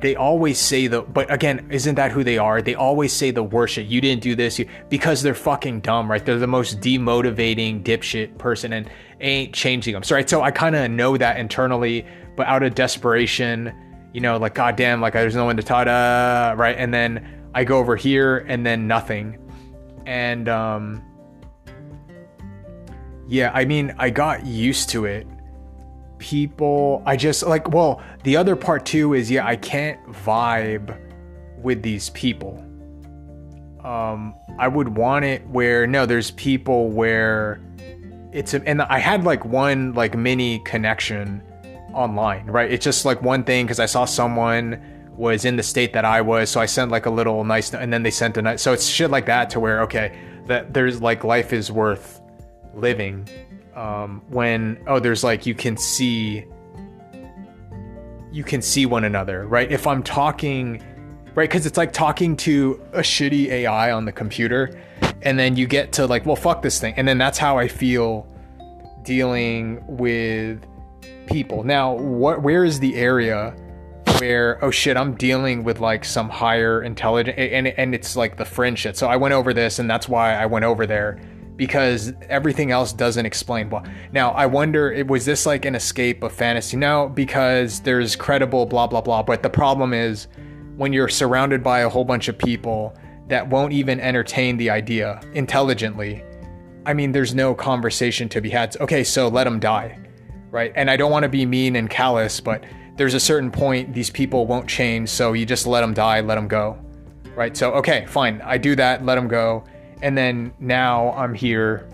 they 0.03 0.17
always 0.17 0.59
say 0.59 0.87
the 0.87 1.01
but 1.01 1.31
again 1.33 1.65
isn't 1.71 1.95
that 1.95 2.11
who 2.11 2.25
they 2.25 2.37
are? 2.37 2.61
They 2.61 2.75
always 2.75 3.13
say 3.13 3.31
the 3.31 3.41
worst 3.41 3.75
shit 3.75 3.87
you 3.87 4.01
didn't 4.01 4.21
do 4.21 4.35
this 4.35 4.59
you, 4.59 4.67
because 4.89 5.23
they're 5.23 5.33
fucking 5.33 5.79
dumb 5.79 6.11
right? 6.11 6.23
They're 6.23 6.37
the 6.37 6.45
most 6.45 6.81
demotivating 6.81 7.83
dipshit 7.83 8.37
person 8.37 8.73
and 8.73 8.89
ain't 9.21 9.53
changing 9.53 9.93
them 9.93 10.03
so 10.03 10.15
right 10.15 10.29
so 10.29 10.41
i 10.41 10.51
kind 10.51 10.75
of 10.75 10.91
know 10.91 11.15
that 11.15 11.37
internally 11.37 12.05
but 12.35 12.45
out 12.45 12.61
of 12.61 12.75
desperation 12.75 13.73
you 14.11 14.19
know 14.19 14.35
like 14.35 14.53
goddamn 14.53 14.99
like 14.99 15.13
there's 15.13 15.35
no 15.35 15.45
one 15.45 15.55
to 15.55 15.63
to 15.63 16.55
right? 16.57 16.75
And 16.77 16.93
then 16.93 17.49
i 17.55 17.63
go 17.63 17.77
over 17.77 17.95
here 17.95 18.39
and 18.49 18.65
then 18.65 18.85
nothing. 18.87 19.39
And 20.05 20.49
um 20.49 21.01
yeah 23.29 23.51
i 23.53 23.63
mean 23.63 23.95
i 23.97 24.09
got 24.09 24.45
used 24.45 24.89
to 24.89 25.05
it 25.05 25.25
people. 26.23 27.03
I 27.05 27.17
just 27.17 27.43
like 27.43 27.67
well 27.69 28.01
the 28.23 28.37
other 28.37 28.55
part 28.55 28.85
too 28.85 29.13
is 29.13 29.29
yeah 29.29 29.45
I 29.45 29.57
can't 29.57 29.99
vibe 30.07 30.97
with 31.61 31.83
these 31.83 32.09
people. 32.11 32.63
Um 33.83 34.33
I 34.57 34.69
would 34.69 34.95
want 34.95 35.25
it 35.25 35.45
where 35.49 35.85
no 35.85 36.05
there's 36.05 36.31
people 36.31 36.89
where 36.89 37.59
it's 38.31 38.53
a, 38.53 38.63
and 38.65 38.81
I 38.83 38.99
had 38.99 39.25
like 39.25 39.43
one 39.43 39.91
like 39.93 40.15
mini 40.15 40.59
connection 40.59 41.43
online 41.93 42.45
right? 42.45 42.71
It's 42.71 42.85
just 42.85 43.03
like 43.03 43.21
one 43.21 43.43
thing 43.43 43.65
because 43.65 43.81
I 43.81 43.85
saw 43.85 44.05
someone 44.05 44.81
was 45.17 45.43
in 45.43 45.57
the 45.57 45.63
state 45.63 45.91
that 45.91 46.05
I 46.05 46.21
was 46.21 46.49
so 46.49 46.61
I 46.61 46.65
sent 46.67 46.89
like 46.89 47.05
a 47.05 47.11
little 47.11 47.43
nice 47.43 47.73
and 47.73 47.91
then 47.91 48.01
they 48.01 48.11
sent 48.11 48.37
a 48.37 48.41
nice 48.41 48.61
so 48.61 48.71
it's 48.71 48.87
shit 48.87 49.11
like 49.11 49.25
that 49.25 49.49
to 49.49 49.59
where 49.59 49.81
okay 49.81 50.17
that 50.47 50.73
there's 50.73 51.01
like 51.01 51.25
life 51.25 51.51
is 51.51 51.69
worth 51.69 52.21
living 52.73 53.27
um, 53.75 54.21
when 54.29 54.81
oh 54.87 54.99
there's 54.99 55.23
like 55.23 55.45
you 55.45 55.55
can 55.55 55.77
see 55.77 56.45
you 58.31 58.43
can 58.43 58.61
see 58.61 58.85
one 58.85 59.03
another 59.03 59.47
right? 59.47 59.71
If 59.71 59.87
i'm 59.87 60.03
talking 60.03 60.81
right? 61.35 61.49
Because 61.49 61.65
it's 61.65 61.77
like 61.77 61.93
talking 61.93 62.35
to 62.37 62.81
a 62.93 62.99
shitty 62.99 63.47
ai 63.47 63.91
on 63.91 64.05
the 64.05 64.11
computer 64.11 64.79
and 65.21 65.39
then 65.39 65.55
you 65.55 65.67
get 65.67 65.91
to 65.93 66.07
like 66.07 66.25
well 66.25 66.35
fuck 66.35 66.61
this 66.61 66.79
thing. 66.79 66.93
And 66.97 67.07
then 67.07 67.17
that's 67.17 67.37
how 67.37 67.57
i 67.57 67.67
feel 67.67 68.27
dealing 69.03 69.83
with 69.87 70.65
people. 71.27 71.63
Now 71.63 71.93
what 71.93 72.41
where 72.41 72.63
is 72.63 72.79
the 72.79 72.95
area 72.95 73.55
where 74.19 74.63
oh 74.63 74.71
shit 74.71 74.95
i'm 74.95 75.15
dealing 75.15 75.63
with 75.63 75.79
like 75.79 76.05
some 76.05 76.29
higher 76.29 76.83
intelligence 76.83 77.35
and 77.37 77.67
and 77.67 77.95
it's 77.95 78.15
like 78.15 78.37
the 78.37 78.45
fringe 78.45 78.79
shit 78.79 78.95
so 78.95 79.07
i 79.07 79.15
went 79.15 79.33
over 79.33 79.53
this 79.53 79.79
and 79.79 79.89
that's 79.89 80.07
why 80.07 80.35
i 80.35 80.45
went 80.45 80.65
over 80.65 80.85
there 80.85 81.19
because 81.55 82.13
everything 82.29 82.71
else 82.71 82.93
doesn't 82.93 83.25
explain 83.25 83.69
well. 83.69 83.85
Now, 84.11 84.31
I 84.31 84.45
wonder, 84.45 85.03
was 85.07 85.25
this 85.25 85.45
like 85.45 85.65
an 85.65 85.75
escape 85.75 86.23
of 86.23 86.31
fantasy? 86.31 86.77
No, 86.77 87.09
because 87.09 87.79
there's 87.81 88.15
credible 88.15 88.65
blah, 88.65 88.87
blah, 88.87 89.01
blah. 89.01 89.23
But 89.23 89.43
the 89.43 89.49
problem 89.49 89.93
is 89.93 90.27
when 90.75 90.93
you're 90.93 91.09
surrounded 91.09 91.63
by 91.63 91.81
a 91.81 91.89
whole 91.89 92.05
bunch 92.05 92.27
of 92.27 92.37
people 92.37 92.95
that 93.27 93.47
won't 93.47 93.73
even 93.73 93.99
entertain 93.99 94.57
the 94.57 94.69
idea 94.69 95.21
intelligently. 95.33 96.23
I 96.85 96.93
mean, 96.93 97.11
there's 97.11 97.33
no 97.33 97.55
conversation 97.55 98.27
to 98.29 98.41
be 98.41 98.49
had. 98.49 98.75
Okay, 98.81 99.03
so 99.03 99.27
let 99.27 99.45
them 99.45 99.59
die, 99.59 99.97
right? 100.51 100.73
And 100.75 100.89
I 100.89 100.97
don't 100.97 101.11
want 101.11 101.23
to 101.23 101.29
be 101.29 101.45
mean 101.45 101.75
and 101.75 101.89
callous, 101.89 102.41
but 102.41 102.63
there's 102.97 103.13
a 103.13 103.19
certain 103.19 103.49
point 103.49 103.93
these 103.93 104.09
people 104.09 104.45
won't 104.45 104.67
change, 104.67 105.09
so 105.09 105.33
you 105.33 105.45
just 105.45 105.65
let 105.65 105.81
them 105.81 105.93
die, 105.93 106.19
let 106.21 106.35
them 106.35 106.47
go, 106.47 106.77
right? 107.35 107.55
So, 107.55 107.71
okay, 107.73 108.05
fine, 108.07 108.41
I 108.43 108.57
do 108.57 108.75
that, 108.75 109.05
let 109.05 109.15
them 109.15 109.27
go. 109.27 109.63
And 110.03 110.15
then 110.15 110.53
now 110.59 111.13
I'm 111.13 111.33
here 111.33 111.89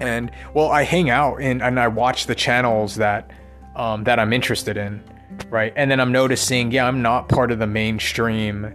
and 0.00 0.30
well, 0.54 0.70
I 0.70 0.82
hang 0.82 1.10
out 1.10 1.36
and, 1.40 1.62
and 1.62 1.78
I 1.78 1.88
watch 1.88 2.26
the 2.26 2.34
channels 2.34 2.96
that 2.96 3.30
um, 3.76 4.04
that 4.04 4.18
I'm 4.18 4.32
interested 4.32 4.76
in, 4.76 5.02
right? 5.48 5.72
And 5.76 5.90
then 5.90 6.00
I'm 6.00 6.10
noticing, 6.10 6.72
yeah, 6.72 6.86
I'm 6.86 7.02
not 7.02 7.28
part 7.28 7.52
of 7.52 7.58
the 7.58 7.66
mainstream 7.66 8.74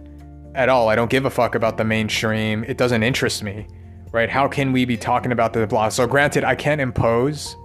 at 0.54 0.68
all. 0.68 0.88
I 0.88 0.94
don't 0.94 1.10
give 1.10 1.26
a 1.26 1.30
fuck 1.30 1.54
about 1.54 1.76
the 1.76 1.84
mainstream. 1.84 2.64
It 2.64 2.78
doesn't 2.78 3.02
interest 3.02 3.42
me, 3.42 3.66
right? 4.12 4.30
How 4.30 4.48
can 4.48 4.72
we 4.72 4.84
be 4.84 4.96
talking 4.96 5.32
about 5.32 5.52
the 5.52 5.66
blah? 5.66 5.90
So, 5.90 6.06
granted, 6.06 6.44
I 6.44 6.54
can't 6.54 6.80
impose 6.80 7.56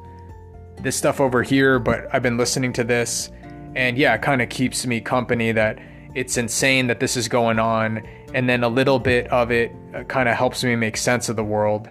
this 0.81 0.95
stuff 0.95 1.21
over 1.21 1.41
here, 1.41 1.79
but 1.79 2.07
I've 2.13 2.23
been 2.23 2.37
listening 2.37 2.73
to 2.73 2.83
this, 2.83 3.31
and 3.75 3.97
yeah, 3.97 4.15
it 4.15 4.21
kind 4.21 4.41
of 4.41 4.49
keeps 4.49 4.85
me 4.85 4.99
company 4.99 5.51
that 5.53 5.79
it's 6.15 6.37
insane 6.37 6.87
that 6.87 6.99
this 6.99 7.17
is 7.17 7.27
going 7.27 7.59
on, 7.59 8.05
and 8.33 8.49
then 8.49 8.63
a 8.63 8.69
little 8.69 8.99
bit 8.99 9.27
of 9.27 9.51
it 9.51 9.71
uh, 9.95 10.03
kind 10.03 10.27
of 10.27 10.35
helps 10.35 10.63
me 10.63 10.75
make 10.75 10.97
sense 10.97 11.29
of 11.29 11.35
the 11.35 11.43
world. 11.43 11.89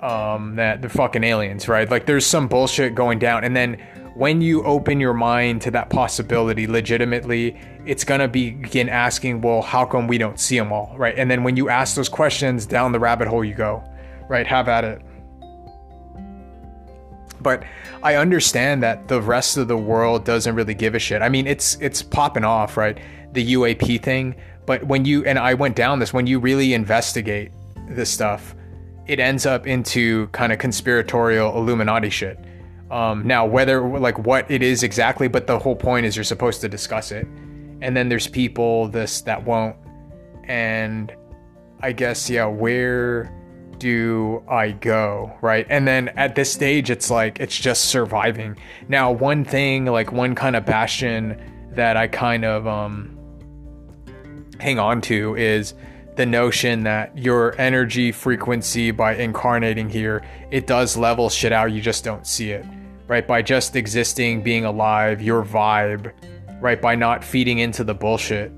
Um, 0.00 0.56
that 0.56 0.80
they're 0.80 0.90
fucking 0.90 1.22
aliens, 1.22 1.68
right? 1.68 1.88
Like 1.88 2.06
there's 2.06 2.26
some 2.26 2.48
bullshit 2.48 2.94
going 2.96 3.20
down, 3.20 3.44
and 3.44 3.54
then 3.54 3.78
when 4.14 4.40
you 4.40 4.62
open 4.64 5.00
your 5.00 5.14
mind 5.14 5.62
to 5.62 5.70
that 5.70 5.90
possibility 5.90 6.66
legitimately, 6.66 7.56
it's 7.86 8.04
gonna 8.04 8.28
begin 8.28 8.88
asking, 8.88 9.40
well, 9.40 9.62
how 9.62 9.84
come 9.84 10.08
we 10.08 10.18
don't 10.18 10.40
see 10.40 10.58
them 10.58 10.72
all, 10.72 10.94
right? 10.98 11.16
And 11.16 11.30
then 11.30 11.44
when 11.44 11.56
you 11.56 11.68
ask 11.68 11.94
those 11.94 12.08
questions, 12.08 12.66
down 12.66 12.92
the 12.92 12.98
rabbit 12.98 13.28
hole 13.28 13.44
you 13.44 13.54
go, 13.54 13.82
right? 14.28 14.46
Have 14.46 14.68
at 14.68 14.84
it. 14.84 15.02
But 17.40 17.64
I 18.02 18.16
understand 18.16 18.82
that 18.82 19.08
the 19.08 19.20
rest 19.20 19.56
of 19.56 19.68
the 19.68 19.76
world 19.76 20.24
doesn't 20.24 20.54
really 20.54 20.74
give 20.74 20.94
a 20.94 20.98
shit. 20.98 21.22
I 21.22 21.28
mean, 21.28 21.46
it's 21.46 21.76
it's 21.80 22.02
popping 22.02 22.44
off, 22.44 22.76
right? 22.76 22.98
The 23.32 23.54
UAP 23.54 24.02
thing. 24.02 24.36
But 24.66 24.84
when 24.84 25.04
you 25.04 25.24
and 25.24 25.38
I 25.38 25.54
went 25.54 25.76
down 25.76 25.98
this, 25.98 26.12
when 26.12 26.26
you 26.26 26.38
really 26.38 26.74
investigate 26.74 27.50
this 27.88 28.10
stuff, 28.10 28.54
it 29.06 29.18
ends 29.18 29.46
up 29.46 29.66
into 29.66 30.28
kind 30.28 30.52
of 30.52 30.58
conspiratorial 30.58 31.56
Illuminati 31.56 32.10
shit 32.10 32.38
um, 32.92 33.26
now, 33.26 33.46
whether 33.46 33.88
like 33.88 34.18
what 34.18 34.48
it 34.50 34.62
is 34.62 34.82
exactly, 34.82 35.26
but 35.26 35.46
the 35.46 35.58
whole 35.58 35.74
point 35.74 36.04
is 36.04 36.14
you're 36.14 36.24
supposed 36.24 36.60
to 36.60 36.68
discuss 36.68 37.10
it. 37.10 37.26
And 37.80 37.96
then 37.96 38.10
there's 38.10 38.28
people 38.28 38.86
this 38.88 39.22
that 39.22 39.42
won't. 39.42 39.76
And 40.44 41.10
I 41.80 41.92
guess 41.92 42.28
yeah, 42.28 42.44
where 42.44 43.32
do 43.78 44.44
I 44.46 44.72
go, 44.72 45.32
right? 45.40 45.66
And 45.70 45.88
then 45.88 46.08
at 46.10 46.34
this 46.34 46.52
stage, 46.52 46.90
it's 46.90 47.10
like 47.10 47.40
it's 47.40 47.56
just 47.56 47.86
surviving. 47.86 48.58
Now, 48.88 49.10
one 49.10 49.42
thing, 49.42 49.86
like 49.86 50.12
one 50.12 50.34
kind 50.34 50.54
of 50.54 50.66
bastion 50.66 51.40
that 51.74 51.96
I 51.96 52.08
kind 52.08 52.44
of 52.44 52.66
um, 52.66 53.18
hang 54.62 54.78
on 54.78 55.00
to 55.00 55.36
is 55.36 55.74
the 56.16 56.24
notion 56.24 56.84
that 56.84 57.16
your 57.16 57.58
energy 57.60 58.12
frequency 58.12 58.90
by 58.90 59.14
incarnating 59.14 59.88
here 59.88 60.22
it 60.50 60.66
does 60.66 60.96
level 60.96 61.28
shit 61.28 61.52
out 61.52 61.72
you 61.72 61.80
just 61.80 62.04
don't 62.04 62.26
see 62.26 62.50
it 62.50 62.64
right? 63.12 63.26
By 63.26 63.42
just 63.42 63.76
existing, 63.76 64.42
being 64.42 64.64
alive, 64.64 65.20
your 65.20 65.44
vibe, 65.44 66.12
right? 66.62 66.80
By 66.80 66.94
not 66.94 67.22
feeding 67.22 67.58
into 67.58 67.84
the 67.84 67.92
bullshit, 67.94 68.50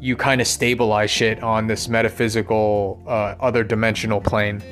you 0.00 0.16
kind 0.16 0.40
of 0.40 0.46
stabilize 0.46 1.10
shit 1.10 1.42
on 1.42 1.66
this 1.66 1.88
metaphysical, 1.90 3.02
uh, 3.06 3.34
other 3.38 3.62
dimensional 3.64 4.20
plane, 4.20 4.62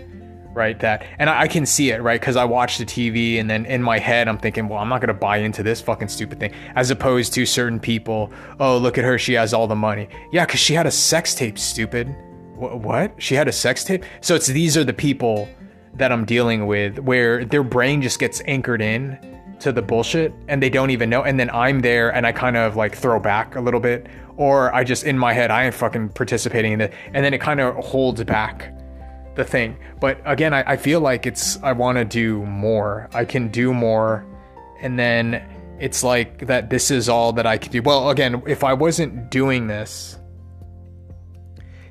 right? 0.57 0.81
That, 0.81 1.07
and 1.19 1.29
I, 1.29 1.47
can 1.47 1.67
see 1.67 1.91
it, 1.91 2.03
right? 2.03 2.19
Because 2.19 2.35
I 2.35 2.45
watch 2.45 2.79
the 2.79 2.87
TV 2.87 3.39
and 3.39 3.49
then 3.49 3.67
in 3.67 3.83
my 3.83 3.99
head, 3.99 4.27
I'm 4.27 4.39
thinking, 4.39 4.69
well, 4.69 4.81
I'm 4.81 4.89
not 4.89 5.01
going 5.01 5.09
to 5.09 5.15
buy 5.15 5.37
into 5.37 5.63
this 5.63 5.81
fucking 5.81 6.09
stupid 6.09 6.41
thing. 6.41 6.53
As 6.75 6.91
opposed 6.91 7.35
to 7.35 7.47
certain 7.47 7.79
people, 7.79 8.33
oh, 8.59 8.79
look 8.79 8.99
at 8.99 9.05
her, 9.05 9.19
she 9.19 9.35
has 9.35 9.53
all 9.53 9.67
the 9.67 9.77
money. 9.77 10.09
Yeah, 10.33 10.47
because 10.47 10.61
she 10.61 10.75
had 10.75 10.87
a 10.87 10.91
sex 10.91 11.35
tape, 11.35 11.59
stupid. 11.59 12.09
Wh- 12.57 12.83
what? 12.83 13.13
She 13.23 13.35
had 13.35 13.47
a 13.47 13.53
sex 13.53 13.85
tape? 13.85 14.05
So 14.23 14.35
it's 14.35 14.47
these 14.47 14.77
are 14.77 14.85
the 14.85 14.95
people 14.95 15.49
that 15.95 16.11
I'm 16.11 16.25
dealing 16.25 16.67
with 16.67 16.99
where 16.99 17.45
their 17.45 17.63
brain 17.63 18.03
just 18.03 18.19
gets 18.19 18.43
anchored 18.47 18.83
in 18.83 19.19
to 19.61 19.73
the 19.73 19.83
bullshit 19.83 20.35
and 20.49 20.63
they 20.63 20.71
don't 20.71 20.91
even 20.91 21.11
know. 21.11 21.23
And 21.23 21.39
then 21.39 21.51
I'm 21.51 21.81
there 21.81 22.15
and 22.15 22.27
I 22.27 22.33
kind 22.33 22.57
of 22.57 22.77
like 22.77 22.97
throw 22.97 23.21
back 23.21 23.57
a 23.57 23.61
little 23.61 23.81
bit, 23.81 24.07
or 24.37 24.75
I 24.75 24.85
just 24.85 25.05
in 25.05 25.19
my 25.19 25.33
head, 25.33 25.51
I 25.51 25.65
am 25.65 25.73
fucking 25.73 26.11
participating 26.11 26.73
in 26.73 26.81
it. 26.81 26.95
And 27.13 27.25
then 27.25 27.35
it 27.35 27.41
kind 27.41 27.61
of 27.61 27.75
holds 27.77 28.23
back 28.25 28.73
the 29.37 29.45
thing. 29.45 29.79
But 30.01 30.21
again, 30.25 30.53
I, 30.53 30.73
I 30.73 30.77
feel 30.77 31.01
like 31.01 31.27
it's, 31.27 31.63
I 31.63 31.73
want 31.73 31.99
to 31.99 32.05
do 32.05 32.45
more. 32.45 33.09
I 33.13 33.25
can 33.25 33.49
do 33.49 33.73
more. 33.73 34.27
And 34.81 34.99
then 34.99 35.77
it's 35.79 36.03
like 36.03 36.47
that 36.47 36.71
this 36.71 36.91
is 36.91 37.09
all 37.09 37.33
that 37.35 37.47
I 37.47 37.59
could 37.59 37.73
do. 37.73 37.83
Well, 37.83 38.11
again, 38.11 38.43
if 38.47 38.65
I 38.65 38.73
wasn't 38.73 39.31
doing 39.31 39.67
this, 39.67 40.19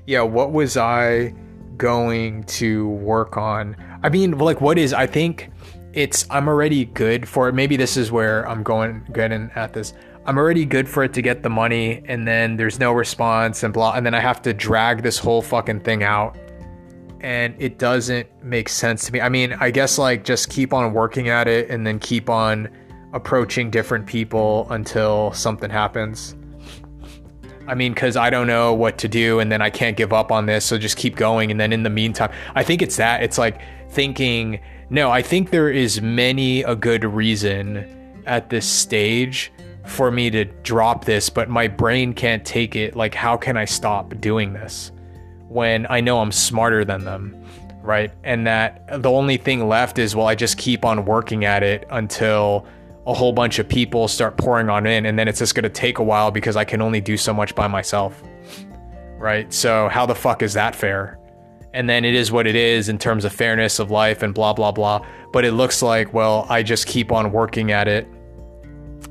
yeah, 0.06 0.22
what 0.22 0.52
was 0.52 0.78
I 0.78 1.34
going 1.78 2.44
to 2.44 2.90
work 2.90 3.38
on? 3.38 3.76
I 4.04 4.10
mean, 4.10 4.38
like, 4.38 4.62
what 4.62 4.78
is, 4.78 4.94
I 4.94 5.08
think 5.08 5.52
it's, 5.94 6.26
I'm 6.30 6.48
already 6.48 6.86
good 6.86 7.28
for 7.28 7.50
it. 7.50 7.54
Maybe 7.54 7.76
this 7.76 7.98
is 7.98 8.12
where 8.12 8.48
I'm 8.48 8.64
going, 8.64 9.06
getting 9.14 9.50
at 9.56 9.74
this. 9.74 9.94
I'm 10.28 10.38
already 10.38 10.66
good 10.66 10.90
for 10.90 11.04
it 11.04 11.14
to 11.14 11.22
get 11.22 11.44
the 11.44 11.50
money, 11.50 12.04
and 12.08 12.28
then 12.28 12.58
there's 12.58 12.80
no 12.80 12.92
response 12.94 13.62
and 13.64 13.72
blah, 13.74 13.94
and 13.94 14.04
then 14.06 14.16
I 14.16 14.20
have 14.20 14.42
to 14.44 14.54
drag 14.54 15.04
this 15.04 15.20
whole 15.20 15.42
fucking 15.42 15.82
thing 15.82 16.04
out. 16.04 16.36
And 17.22 17.56
it 17.58 17.80
doesn't 17.80 18.28
make 18.44 18.70
sense 18.70 19.06
to 19.06 19.14
me. 19.14 19.22
I 19.22 19.30
mean, 19.30 19.54
I 19.54 19.72
guess 19.72 19.98
like 19.98 20.24
just 20.24 20.50
keep 20.50 20.74
on 20.74 20.94
working 20.94 21.30
at 21.30 21.48
it 21.48 21.70
and 21.70 21.86
then 21.86 22.00
keep 22.00 22.30
on 22.30 22.70
approaching 23.14 23.72
different 23.72 24.06
people 24.06 24.68
until 24.70 25.32
something 25.32 25.70
happens. 25.70 26.36
I 27.68 27.74
mean, 27.74 27.94
because 27.94 28.16
I 28.16 28.30
don't 28.30 28.48
know 28.48 28.74
what 28.74 28.98
to 29.00 29.08
do 29.08 29.40
and 29.40 29.52
then 29.52 29.62
I 29.62 29.70
can't 29.70 29.98
give 29.98 30.14
up 30.14 30.32
on 30.32 30.46
this. 30.46 30.66
So 30.66 30.78
just 30.78 30.98
keep 30.98 31.16
going. 31.16 31.50
And 31.50 31.60
then 31.60 31.74
in 31.74 31.84
the 31.84 31.90
meantime, 31.90 32.32
I 32.54 32.64
think 32.64 32.82
it's 32.82 32.98
that. 32.98 33.24
It's 33.24 33.38
like 33.38 33.62
thinking, 33.90 34.60
no, 34.90 35.10
I 35.10 35.22
think 35.22 35.50
there 35.50 35.70
is 35.70 36.02
many 36.02 36.62
a 36.64 36.76
good 36.76 37.04
reason 37.04 38.22
at 38.28 38.50
this 38.50 38.68
stage 38.68 39.52
for 39.86 40.12
me 40.12 40.30
to 40.32 40.46
drop 40.46 41.06
this, 41.06 41.30
but 41.30 41.50
my 41.50 41.68
brain 41.68 42.14
can't 42.14 42.46
take 42.46 42.76
it. 42.76 42.96
Like, 42.96 43.14
how 43.14 43.38
can 43.38 43.58
I 43.58 43.66
stop 43.66 44.20
doing 44.20 44.54
this 44.54 44.92
when 45.48 45.88
I 45.90 46.02
know 46.02 46.20
I'm 46.20 46.32
smarter 46.32 46.86
than 46.86 47.06
them? 47.06 47.42
Right. 47.82 48.12
And 48.24 48.48
that 48.48 49.02
the 49.02 49.12
only 49.12 49.38
thing 49.38 49.68
left 49.68 50.00
is, 50.00 50.16
well, 50.16 50.28
I 50.28 50.36
just 50.36 50.58
keep 50.58 50.86
on 50.86 51.06
working 51.06 51.46
at 51.46 51.62
it 51.62 51.86
until 51.92 52.66
a 53.06 53.14
whole 53.14 53.32
bunch 53.32 53.60
of 53.60 53.70
people 53.70 54.08
start 54.08 54.38
pouring 54.38 54.70
on 54.70 54.88
in. 54.88 55.06
And 55.06 55.20
then 55.20 55.28
it's 55.28 55.40
just 55.40 55.54
going 55.54 55.64
to 55.64 55.70
take 55.70 56.00
a 56.00 56.04
while 56.04 56.32
because 56.32 56.56
I 56.56 56.66
can 56.66 56.82
only 56.82 57.00
do 57.00 57.16
so 57.16 57.34
much 57.34 57.54
by 57.54 57.68
myself. 57.68 58.24
Right. 59.18 59.54
So, 59.54 59.88
how 59.90 60.06
the 60.06 60.16
fuck 60.16 60.42
is 60.42 60.54
that 60.54 60.76
fair? 60.76 61.20
and 61.76 61.90
then 61.90 62.06
it 62.06 62.16
is 62.16 62.32
what 62.32 62.48
it 62.48 62.56
is 62.56 62.88
in 62.88 62.98
terms 62.98 63.26
of 63.26 63.34
fairness 63.34 63.80
of 63.80 63.92
life 63.92 64.24
and 64.24 64.34
blah 64.34 64.54
blah 64.54 64.72
blah 64.72 65.06
but 65.32 65.44
it 65.44 65.52
looks 65.52 65.82
like 65.82 66.12
well 66.14 66.48
i 66.50 66.64
just 66.64 66.88
keep 66.88 67.12
on 67.12 67.32
working 67.32 67.72
at 67.72 67.88
it 67.88 68.08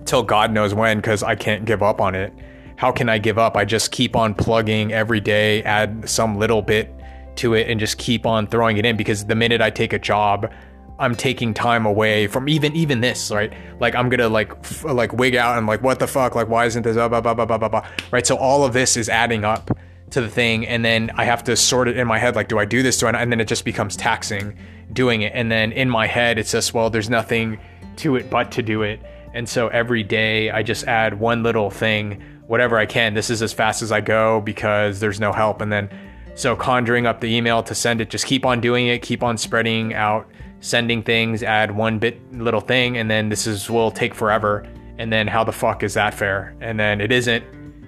till 0.07 0.23
god 0.23 0.51
knows 0.51 0.75
when 0.75 0.97
because 0.97 1.23
i 1.23 1.35
can't 1.35 1.67
give 1.67 1.83
up 1.83 2.01
on 2.01 2.15
it 2.15 2.33
how 2.77 2.91
can 2.93 3.09
i 3.09 3.19
give 3.19 3.39
up? 3.39 3.57
I 3.57 3.65
just 3.65 3.91
keep 3.93 4.17
on 4.17 4.35
plugging 4.35 4.93
every 4.93 5.21
day 5.21 5.63
add 5.63 6.09
some 6.09 6.39
little 6.39 6.63
bit 6.63 6.93
to 7.37 7.55
it 7.55 7.69
and 7.69 7.81
just 7.81 7.99
keep 7.99 8.27
on 8.27 8.47
throwing 8.47 8.77
it 8.77 8.87
in 8.87 8.97
because 8.97 9.27
the 9.27 9.35
minute 9.35 9.61
i 9.61 9.69
take 9.69 9.93
a 9.93 9.99
job 9.99 10.53
i'm 10.99 11.15
taking 11.17 11.53
time 11.53 11.87
away 11.87 12.27
from 12.27 12.49
even 12.49 12.75
even 12.77 13.01
this 13.01 13.31
right? 13.31 13.53
Like 13.81 13.95
i'm 13.95 14.09
gonna 14.09 14.29
like 14.29 14.53
f- 14.63 14.85
like 14.85 15.13
wig 15.13 15.35
out 15.35 15.59
and 15.59 15.67
like 15.67 15.83
what 15.83 15.99
the 15.99 16.07
fuck? 16.07 16.35
Like 16.35 16.49
why 16.49 16.67
isn't 16.67 16.83
this 16.83 16.95
blah 16.95 17.09
blah 17.09 17.21
blah 17.21 17.35
blah 17.35 17.59
blah 17.59 17.69
blah 17.69 17.87
right? 18.11 18.27
So 18.27 18.37
all 18.37 18.65
of 18.65 18.73
this 18.73 18.97
is 18.97 19.09
adding 19.09 19.45
up 19.45 19.77
to 20.11 20.21
the 20.21 20.29
thing 20.29 20.67
and 20.67 20.85
then 20.85 21.11
I 21.17 21.25
have 21.25 21.43
to 21.45 21.57
sort 21.57 21.89
it 21.89 21.97
in 21.97 22.07
my 22.07 22.19
head 22.19 22.37
like 22.37 22.49
do 22.49 22.59
I 22.59 22.65
do 22.65 22.83
this? 22.83 22.99
Do 22.99 23.07
I 23.07 23.11
and 23.11 23.33
then 23.33 23.41
it 23.41 23.49
just 23.49 23.65
becomes 23.65 23.97
taxing 23.97 24.57
doing 24.93 25.23
it. 25.23 25.33
And 25.35 25.51
then 25.51 25.73
in 25.73 25.91
my 25.91 26.07
head 26.07 26.39
it's 26.39 26.53
just 26.53 26.75
well 26.75 26.91
there's 26.91 27.11
nothing 27.11 27.59
to 27.97 28.17
it 28.17 28.31
but 28.31 28.53
to 28.53 28.63
do 28.63 28.83
it. 28.83 29.01
And 29.33 29.49
so 29.49 29.67
every 29.69 30.05
day 30.05 30.51
I 30.51 30.63
just 30.63 30.85
add 30.87 31.19
one 31.19 31.43
little 31.43 31.71
thing 31.71 32.23
whatever 32.47 32.79
I 32.79 32.87
can 32.87 33.15
this 33.15 33.31
is 33.31 33.43
as 33.43 33.53
fast 33.53 33.83
as 33.83 33.93
I 33.93 34.01
go 34.01 34.41
because 34.41 35.01
there's 35.01 35.21
no 35.21 35.33
help. 35.33 35.61
And 35.61 35.73
then 35.73 35.91
so 36.35 36.57
conjuring 36.57 37.07
up 37.07 37.21
the 37.21 37.35
email 37.35 37.63
to 37.63 37.75
send 37.75 38.01
it 38.01 38.11
just 38.11 38.27
keep 38.27 38.45
on 38.45 38.61
doing 38.61 38.89
it 38.89 39.03
keep 39.03 39.23
on 39.23 39.39
spreading 39.39 39.95
out 39.95 40.29
sending 40.61 41.03
things 41.03 41.43
add 41.43 41.77
one 41.77 41.99
bit 41.99 42.21
little 42.33 42.61
thing 42.61 42.97
and 42.97 43.11
then 43.11 43.29
this 43.29 43.47
is 43.47 43.71
will 43.71 43.91
take 43.91 44.15
forever. 44.15 44.67
And 44.99 45.13
then 45.13 45.27
how 45.27 45.43
the 45.43 45.53
fuck 45.53 45.83
is 45.83 45.95
that 45.95 46.15
fair? 46.15 46.55
And 46.61 46.79
then 46.79 47.01
it 47.01 47.11
isn't. 47.11 47.45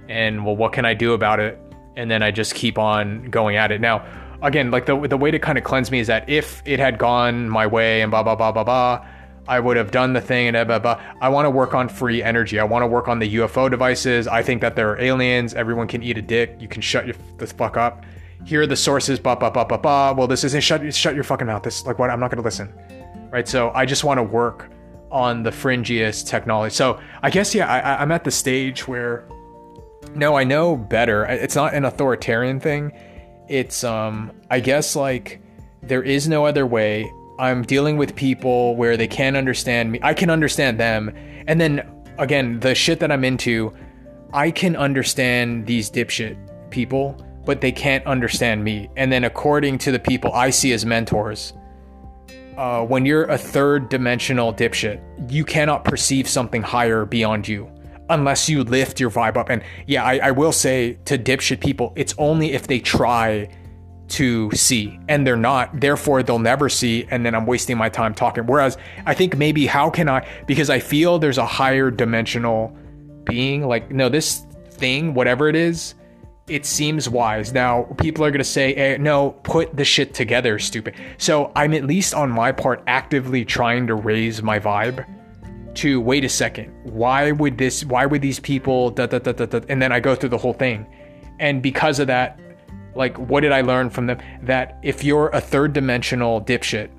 And 0.09 0.45
well 0.45 0.57
what 0.57 0.73
can 0.73 0.85
I 0.85 0.95
do 0.95 1.12
about 1.12 1.40
it? 1.40 1.59
And 1.97 2.11
then 2.11 2.23
I 2.23 2.31
just 2.31 2.55
keep 2.55 2.79
on 2.79 3.31
going 3.31 3.57
at 3.57 3.73
it. 3.73 3.81
Now, 3.81 4.05
again, 4.42 4.71
like 4.71 4.87
the 4.87 4.99
the 5.09 5.16
way 5.16 5.31
to 5.31 5.38
kind 5.38 5.59
of 5.59 5.64
cleanse 5.64 5.90
me 5.90 6.01
is 6.01 6.07
that 6.07 6.29
if 6.29 6.62
it 6.64 6.79
had 6.79 6.99
gone 6.99 7.49
my 7.49 7.66
way 7.66 8.03
and 8.03 8.11
blah 8.11 8.23
blah 8.23 8.35
blah 8.35 8.53
blah 8.53 8.64
blah, 8.64 9.07
I 9.49 9.61
would 9.61 9.77
have 9.77 9.91
done 9.91 10.13
the 10.13 10.21
thing 10.21 10.49
and 10.49 10.55
blah, 10.55 10.79
blah, 10.79 10.95
blah. 10.95 11.15
I 11.21 11.29
want 11.29 11.47
to 11.47 11.51
work 11.51 11.75
on 11.75 11.89
free 11.89 12.23
energy. 12.23 12.59
I 12.59 12.65
want 12.65 12.83
to 12.83 12.87
work 12.87 13.09
on 13.09 13.19
the 13.19 13.37
UFO 13.37 13.71
devices. 13.71 14.27
I 14.27 14.43
think 14.43 14.61
that 14.61 14.77
there 14.77 14.91
are 14.91 15.01
aliens. 15.01 15.55
Everyone 15.55 15.87
can 15.87 16.03
eat 16.03 16.19
a 16.19 16.23
dick. 16.23 16.57
You 16.59 16.69
can 16.69 16.83
shut 16.83 17.07
your 17.07 17.17
the 17.39 17.47
fuck 17.47 17.77
up. 17.77 18.05
Here 18.45 18.63
are 18.63 18.67
the 18.67 18.77
sources. 18.77 19.19
Blah 19.19 19.37
blah 19.37 19.51
blah 19.51 19.65
blah 19.65 19.79
blah. 19.79 20.13
Well, 20.13 20.27
this 20.27 20.45
isn't 20.45 20.63
shut. 20.63 20.95
Shut 20.95 21.15
your 21.15 21.25
fucking 21.25 21.47
mouth. 21.47 21.63
This 21.63 21.87
like 21.87 21.99
what? 21.99 22.11
I'm 22.11 22.21
not 22.21 22.31
gonna 22.31 22.43
listen. 22.43 22.73
Right. 23.31 23.47
So 23.47 23.71
I 23.75 23.87
just 23.87 24.05
want 24.05 24.19
to 24.19 24.23
work 24.23 24.71
on 25.11 25.43
the 25.43 25.51
fringiest 25.51 26.27
technology. 26.27 26.75
So 26.75 27.01
I 27.23 27.31
guess 27.31 27.55
yeah, 27.55 27.67
I, 27.69 28.03
I'm 28.03 28.13
at 28.13 28.25
the 28.25 28.31
stage 28.31 28.89
where 28.89 29.29
no, 30.15 30.37
I 30.37 30.45
know 30.45 30.77
better. 30.77 31.25
It's 31.25 31.55
not 31.55 31.75
an 31.75 31.85
authoritarian 31.85 32.61
thing. 32.61 32.93
It's 33.49 33.85
um, 33.85 34.33
I 34.51 34.61
guess 34.61 34.97
like 34.97 35.41
there 35.83 36.03
is 36.03 36.29
no 36.29 36.47
other 36.47 36.67
way. 36.67 37.11
I'm 37.38 37.62
dealing 37.62 37.96
with 37.96 38.14
people 38.16 38.77
where 38.77 38.96
they 38.96 39.09
can't 39.09 39.37
understand 39.37 39.92
me. 39.92 39.99
I 40.03 40.14
can 40.14 40.31
understand 40.31 40.79
them. 40.79 41.12
And 41.46 41.61
then 41.61 41.87
again, 42.18 42.61
the 42.61 42.75
shit 42.75 43.01
that 43.01 43.12
I'm 43.12 43.25
into, 43.25 43.75
I 44.33 44.51
can 44.51 44.77
understand 44.77 45.66
these 45.66 45.90
dipshit 45.90 46.37
people, 46.70 47.16
but 47.44 47.61
they 47.61 47.72
can't 47.72 48.05
understand 48.07 48.64
me. 48.64 48.88
And 48.96 49.12
then 49.12 49.25
according 49.25 49.79
to 49.79 49.92
the 49.92 49.99
people 49.99 50.33
I 50.33 50.51
see 50.51 50.72
as 50.72 50.87
mentors, 50.87 51.53
uh, 52.57 52.85
when 52.85 53.05
you're 53.05 53.25
a 53.25 53.38
third 53.38 53.88
dimensional 53.88 54.53
dipshit, 54.53 55.01
you 55.31 55.44
cannot 55.44 55.85
perceive 55.85 56.27
something 56.27 56.62
higher 56.62 57.05
beyond 57.05 57.46
you 57.46 57.70
unless 58.09 58.49
you 58.49 58.62
lift 58.62 58.99
your 58.99 59.11
vibe 59.11 59.37
up. 59.37 59.51
And 59.51 59.62
yeah, 59.87 60.05
I, 60.05 60.18
I 60.18 60.31
will 60.31 60.53
say 60.53 60.99
to 61.05 61.18
dipshit 61.18 61.61
people, 61.61 61.92
it's 61.96 62.14
only 62.18 62.53
if 62.53 62.66
they 62.66 62.79
try 62.81 63.49
to 64.09 64.51
see 64.53 64.99
and 65.09 65.27
they're 65.27 65.37
not 65.37 65.81
therefore 65.81 66.23
they'll 66.23 66.38
never 66.38 66.69
see 66.69 67.07
and 67.11 67.27
then 67.27 67.35
i'm 67.35 67.47
wasting 67.47 67.77
my 67.77 67.88
time 67.88 68.14
talking. 68.14 68.47
Whereas 68.47 68.77
i 69.05 69.14
think 69.14 69.37
maybe 69.37 69.66
how 69.66 69.90
can 69.90 70.09
i 70.09 70.27
because 70.47 70.71
i 70.71 70.79
feel 70.79 71.19
there's 71.19 71.38
a 71.38 71.47
higher 71.47 71.90
dimensional 71.90 72.77
being 73.25 73.66
like 73.66 73.90
no 73.90 74.09
this 74.09 74.47
thing 74.71 75.14
whatever 75.14 75.49
it 75.49 75.57
is 75.57 75.95
it 76.49 76.64
seems 76.64 77.09
wise. 77.09 77.53
Now 77.53 77.88
people 77.99 78.25
are 78.25 78.31
going 78.31 78.38
to 78.38 78.45
say 78.45 78.73
eh, 78.75 78.97
no 78.99 79.31
put 79.42 79.77
the 79.77 79.85
shit 79.85 80.14
together 80.14 80.59
stupid. 80.59 80.95
So 81.19 81.51
i'm 81.57 81.75
at 81.75 81.85
least 81.85 82.14
on 82.14 82.31
my 82.31 82.53
part 82.53 82.83
actively 82.87 83.45
trying 83.45 83.87
to 83.88 83.95
raise 83.95 84.42
my 84.42 84.61
vibe 84.61 85.05
to 85.77 86.01
wait 86.01 86.25
a 86.25 86.29
second 86.29 86.73
why 86.85 87.33
would 87.33 87.59
this 87.59 87.85
why 87.85 88.07
would 88.07 88.23
these 88.23 88.40
people 88.40 88.88
da, 88.90 89.07
da, 89.07 89.19
da, 89.19 89.33
da, 89.33 89.45
da, 89.45 89.61
and 89.69 89.83
then 89.83 89.92
i 89.92 90.01
go 90.01 90.14
through 90.14 90.31
the 90.31 90.38
whole 90.38 90.55
thing. 90.55 90.87
And 91.38 91.62
because 91.62 91.99
of 91.99 92.07
that 92.07 92.40
like 92.97 93.17
what 93.19 93.41
did 93.41 93.53
I 93.53 93.61
learn 93.61 93.91
from 93.91 94.07
them? 94.07 94.19
That 94.43 94.79
if 94.83 95.05
you're 95.05 95.29
a 95.29 95.41
third 95.41 95.73
dimensional 95.73 96.41
dipshit 96.41 96.91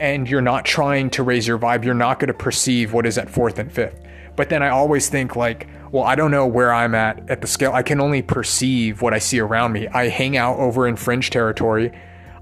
and 0.00 0.28
you're 0.28 0.40
not 0.40 0.64
trying 0.64 1.10
to 1.10 1.22
raise 1.22 1.46
your 1.46 1.58
vibe, 1.58 1.84
you're 1.84 1.94
not 1.94 2.18
going 2.18 2.28
to 2.28 2.34
perceive 2.34 2.92
what 2.92 3.06
is 3.06 3.18
at 3.18 3.30
fourth 3.30 3.58
and 3.58 3.72
fifth. 3.72 4.00
But 4.34 4.48
then 4.48 4.62
I 4.62 4.70
always 4.70 5.08
think 5.08 5.36
like, 5.36 5.68
well, 5.90 6.04
I 6.04 6.14
don't 6.14 6.30
know 6.30 6.46
where 6.46 6.72
I'm 6.72 6.94
at 6.94 7.28
at 7.30 7.40
the 7.42 7.46
scale. 7.46 7.72
I 7.72 7.82
can 7.82 8.00
only 8.00 8.22
perceive 8.22 9.02
what 9.02 9.12
I 9.12 9.18
see 9.18 9.40
around 9.40 9.72
me. 9.72 9.88
I 9.88 10.08
hang 10.08 10.36
out 10.36 10.58
over 10.58 10.88
in 10.88 10.96
fringe 10.96 11.30
territory. 11.30 11.92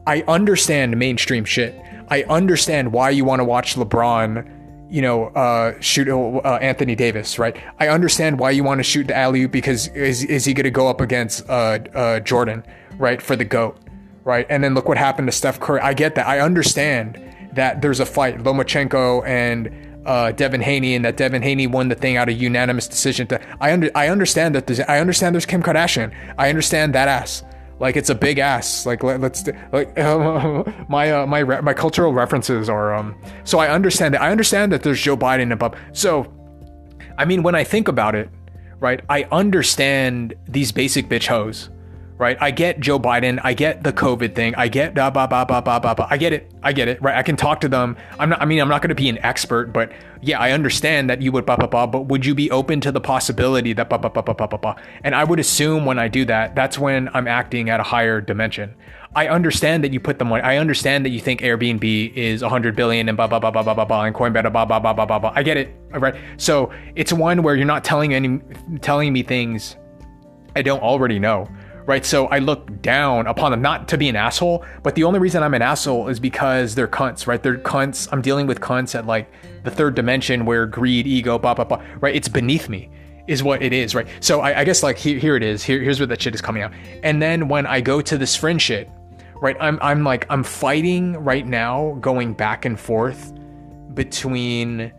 I 0.07 0.23
understand 0.29 0.97
mainstream 0.97 1.45
shit. 1.45 1.75
I 2.09 2.23
understand 2.25 2.93
why 2.93 3.11
you 3.11 3.25
want 3.25 3.41
to 3.41 3.45
watch 3.45 3.75
LeBron 3.75 4.60
you 4.91 5.03
know, 5.03 5.27
uh, 5.29 5.75
shoot 5.81 6.09
uh, 6.09 6.41
Anthony 6.57 6.95
Davis, 6.95 7.39
right? 7.39 7.57
I 7.79 7.89
understand 7.89 8.39
why 8.39 8.51
you 8.51 8.65
want 8.65 8.79
to 8.79 8.83
shoot 8.83 9.07
the 9.07 9.17
alley 9.17 9.47
because 9.47 9.89
is, 9.89 10.25
is 10.25 10.45
he 10.45 10.55
going 10.55 10.65
to 10.65 10.71
go 10.71 10.89
up 10.89 11.01
against 11.01 11.49
uh, 11.49 11.79
uh, 11.95 12.21
Jordan, 12.21 12.65
right, 12.99 13.23
for 13.23 13.37
the 13.37 13.45
GOAT, 13.45 13.79
right? 14.25 14.47
And 14.51 14.63
then 14.63 14.75
look 14.75 14.89
what 14.89 14.99
happened 14.99 15.29
to 15.29 15.33
Steph 15.33 15.61
Curry. 15.61 15.81
I 15.81 15.95
get 15.95 16.15
that. 16.17 16.27
I 16.27 16.41
understand 16.41 17.23
that 17.53 17.83
there's 17.83 18.01
a 18.01 18.07
fight, 18.07 18.39
Lomachenko 18.39 19.27
and 19.27 19.71
uh, 20.07 20.33
Devin 20.33 20.61
Haney, 20.61 20.95
and 20.95 21.05
that 21.05 21.17
Devin 21.17 21.43
Haney 21.43 21.67
won 21.67 21.89
the 21.89 21.95
thing 21.95 22.17
out 22.17 22.29
of 22.29 22.41
unanimous 22.41 22.89
decision. 22.89 23.27
To 23.29 23.41
I 23.61 23.73
under 23.73 23.91
I 23.95 24.09
understand 24.09 24.55
that 24.55 24.67
there's 24.67 24.81
I 24.81 24.99
understand 24.99 25.35
there's 25.35 25.47
Kim 25.47 25.63
Kardashian. 25.63 26.15
I 26.39 26.49
understand 26.49 26.95
that 26.95 27.09
ass. 27.09 27.43
Like 27.81 27.97
it's 27.97 28.11
a 28.11 28.15
big 28.15 28.39
ass. 28.39 28.85
Like 28.85 29.03
let, 29.03 29.25
us 29.25 29.49
like 29.73 29.99
uh, 29.99 30.63
my 30.89 31.11
uh, 31.11 31.27
my 31.27 31.43
my 31.61 31.75
cultural 31.75 32.13
references 32.13 32.69
are 32.69 32.95
um. 32.95 33.17
So 33.45 33.59
I 33.59 33.69
understand 33.69 34.15
that. 34.15 34.23
I 34.23 34.31
understand 34.31 34.71
that 34.73 34.83
there's 34.83 35.01
Joe 35.01 35.17
Biden 35.17 35.59
Bob. 35.59 35.77
So, 35.93 36.31
I 37.19 37.25
mean, 37.25 37.43
when 37.43 37.55
I 37.55 37.65
think 37.65 37.89
about 37.89 38.15
it, 38.15 38.29
right? 38.79 39.01
I 39.09 39.25
understand 39.33 40.35
these 40.47 40.73
basic 40.73 41.09
bitch 41.09 41.27
hoes 41.27 41.71
right? 42.21 42.37
I 42.39 42.51
get 42.51 42.81
Joe 42.81 43.01
Biden, 43.01 43.41
I 43.43 43.55
get 43.55 43.83
the 43.83 43.93
COVID 43.93 44.35
thing, 44.35 44.55
I 44.55 44.69
get 44.69 44.95
blah 44.95 45.09
blah 45.09 45.27
blah 45.27 45.47
blah 45.47 45.63
blah 45.63 45.79
blah 45.79 45.95
blah. 45.95 46.07
I 46.11 46.19
get 46.19 46.35
it, 46.35 46.53
I 46.63 46.73
get 46.75 46.87
it, 46.87 47.01
right? 47.03 47.17
I 47.17 47.23
can 47.23 47.35
talk 47.35 47.61
to 47.63 47.69
them. 47.69 47.97
I'm 48.19 48.29
not. 48.29 48.43
I 48.43 48.45
mean, 48.45 48.61
I'm 48.61 48.69
not 48.69 48.83
going 48.83 48.91
to 48.91 48.95
be 48.95 49.09
an 49.09 49.19
expert, 49.25 49.73
but 49.73 49.91
yeah, 50.21 50.39
I 50.39 50.53
understand 50.53 51.09
that 51.09 51.23
you 51.23 51.33
would 51.33 51.47
blah 51.47 51.57
blah 51.57 51.67
blah. 51.67 51.87
But 51.87 52.03
would 52.03 52.27
you 52.27 52.35
be 52.35 52.51
open 52.51 52.81
to 52.83 52.93
the 52.93 53.01
possibility 53.01 53.73
that 53.73 53.89
blah 53.89 53.99
blah 53.99 54.11
blah 54.11 54.23
blah 54.23 54.35
blah 54.35 54.47
blah 54.47 54.59
blah? 54.59 54.77
And 55.03 55.15
I 55.15 55.25
would 55.25 55.41
assume 55.41 55.87
when 55.87 55.99
I 55.99 56.09
do 56.09 56.27
that, 56.27 56.55
that's 56.55 56.79
when 56.79 57.09
I'm 57.15 57.27
acting 57.27 57.71
at 57.71 57.81
a 57.81 57.85
higher 57.85 58.21
dimension. 58.21 58.75
I 59.17 59.27
understand 59.27 59.83
that 59.83 59.93
you 59.93 59.99
put 59.99 60.19
the 60.19 60.25
money. 60.25 60.43
I 60.43 60.59
understand 60.59 61.05
that 61.07 61.11
you 61.11 61.21
think 61.21 61.41
Airbnb 61.41 62.15
is 62.15 62.43
100 62.43 62.77
billion 62.77 63.09
and 63.09 63.17
blah 63.17 63.27
blah 63.27 63.41
blah 63.41 63.51
blah 63.51 63.63
blah 63.63 63.75
blah 63.75 63.85
blah 63.87 64.05
and 64.05 64.15
Coinbase 64.15 64.53
blah 64.53 64.67
blah 64.67 64.79
blah 64.79 64.93
blah 64.93 65.07
blah 65.07 65.19
blah. 65.19 65.33
I 65.35 65.43
get 65.43 65.57
it, 65.57 65.75
right? 65.91 66.15
So 66.37 66.71
it's 66.95 67.15
one 67.15 67.43
where 67.43 67.57
you're 67.57 67.65
not 67.65 67.83
telling 67.83 68.13
any 68.13 68.41
telling 68.83 69.13
me 69.13 69.23
things 69.23 69.77
I 70.55 70.63
don't 70.63 70.83
already 70.83 71.19
know 71.19 71.49
right? 71.91 72.07
So 72.07 72.27
I 72.29 72.39
look 72.39 72.81
down 72.83 73.27
upon 73.27 73.51
them, 73.51 73.61
not 73.61 73.89
to 73.89 73.99
be 73.99 74.09
an 74.09 74.15
asshole, 74.15 74.65
but 74.85 74.95
the 74.95 75.03
only 75.03 75.19
reason 75.19 75.43
I'm 75.43 75.55
an 75.55 75.61
asshole 75.61 76.07
is 76.07 76.21
because 76.21 76.77
they're 76.77 76.87
cunts, 76.87 77.27
right? 77.27 77.43
They're 77.43 77.59
cunts. 77.59 78.09
I'm 78.13 78.23
dealing 78.23 78.47
with 78.47 78.61
cunts 78.61 78.95
at 78.95 79.07
like 79.07 79.29
the 79.65 79.73
third 79.73 79.97
dimension 79.97 80.45
where 80.45 80.67
greed, 80.67 81.09
ego, 81.09 81.37
blah, 81.37 81.53
blah, 81.53 81.65
blah, 81.65 81.83
right? 82.01 82.15
It's 82.15 82.29
beneath 82.29 82.69
me 82.69 82.91
is 83.27 83.43
what 83.43 83.61
it 83.61 83.73
is, 83.73 83.97
right? 83.97 84.07
So 84.21 84.41
I, 84.41 84.61
I 84.61 84.65
guess 84.65 84.85
like 84.85 84.99
here, 84.99 85.19
here 85.19 85.35
it 85.35 85.43
is. 85.43 85.65
Here, 85.65 85.83
here's 85.83 85.99
where 85.99 86.07
that 86.07 86.23
shit 86.23 86.33
is 86.33 86.41
coming 86.41 86.63
out. 86.63 86.73
And 87.03 87.21
then 87.21 87.49
when 87.49 87.67
I 87.67 87.81
go 87.81 88.01
to 88.01 88.17
this 88.17 88.37
friend 88.37 88.63
shit, 88.63 88.89
right? 89.43 89.57
I'm, 89.59 89.77
I'm 89.83 90.05
like, 90.05 90.27
I'm 90.31 90.45
fighting 90.45 91.15
right 91.15 91.45
now, 91.45 91.99
going 92.01 92.35
back 92.35 92.67
and 92.67 92.79
forth 92.79 93.33
between 93.95 94.93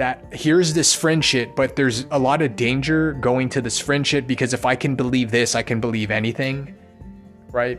that 0.00 0.24
here's 0.32 0.72
this 0.72 0.94
friendship, 0.94 1.54
but 1.54 1.76
there's 1.76 2.06
a 2.10 2.18
lot 2.18 2.40
of 2.40 2.56
danger 2.56 3.12
going 3.12 3.50
to 3.50 3.60
this 3.60 3.78
friendship 3.78 4.26
because 4.26 4.54
if 4.54 4.64
I 4.64 4.74
can 4.74 4.96
believe 4.96 5.30
this, 5.30 5.54
I 5.54 5.62
can 5.62 5.78
believe 5.78 6.10
anything, 6.10 6.74
right? 7.52 7.78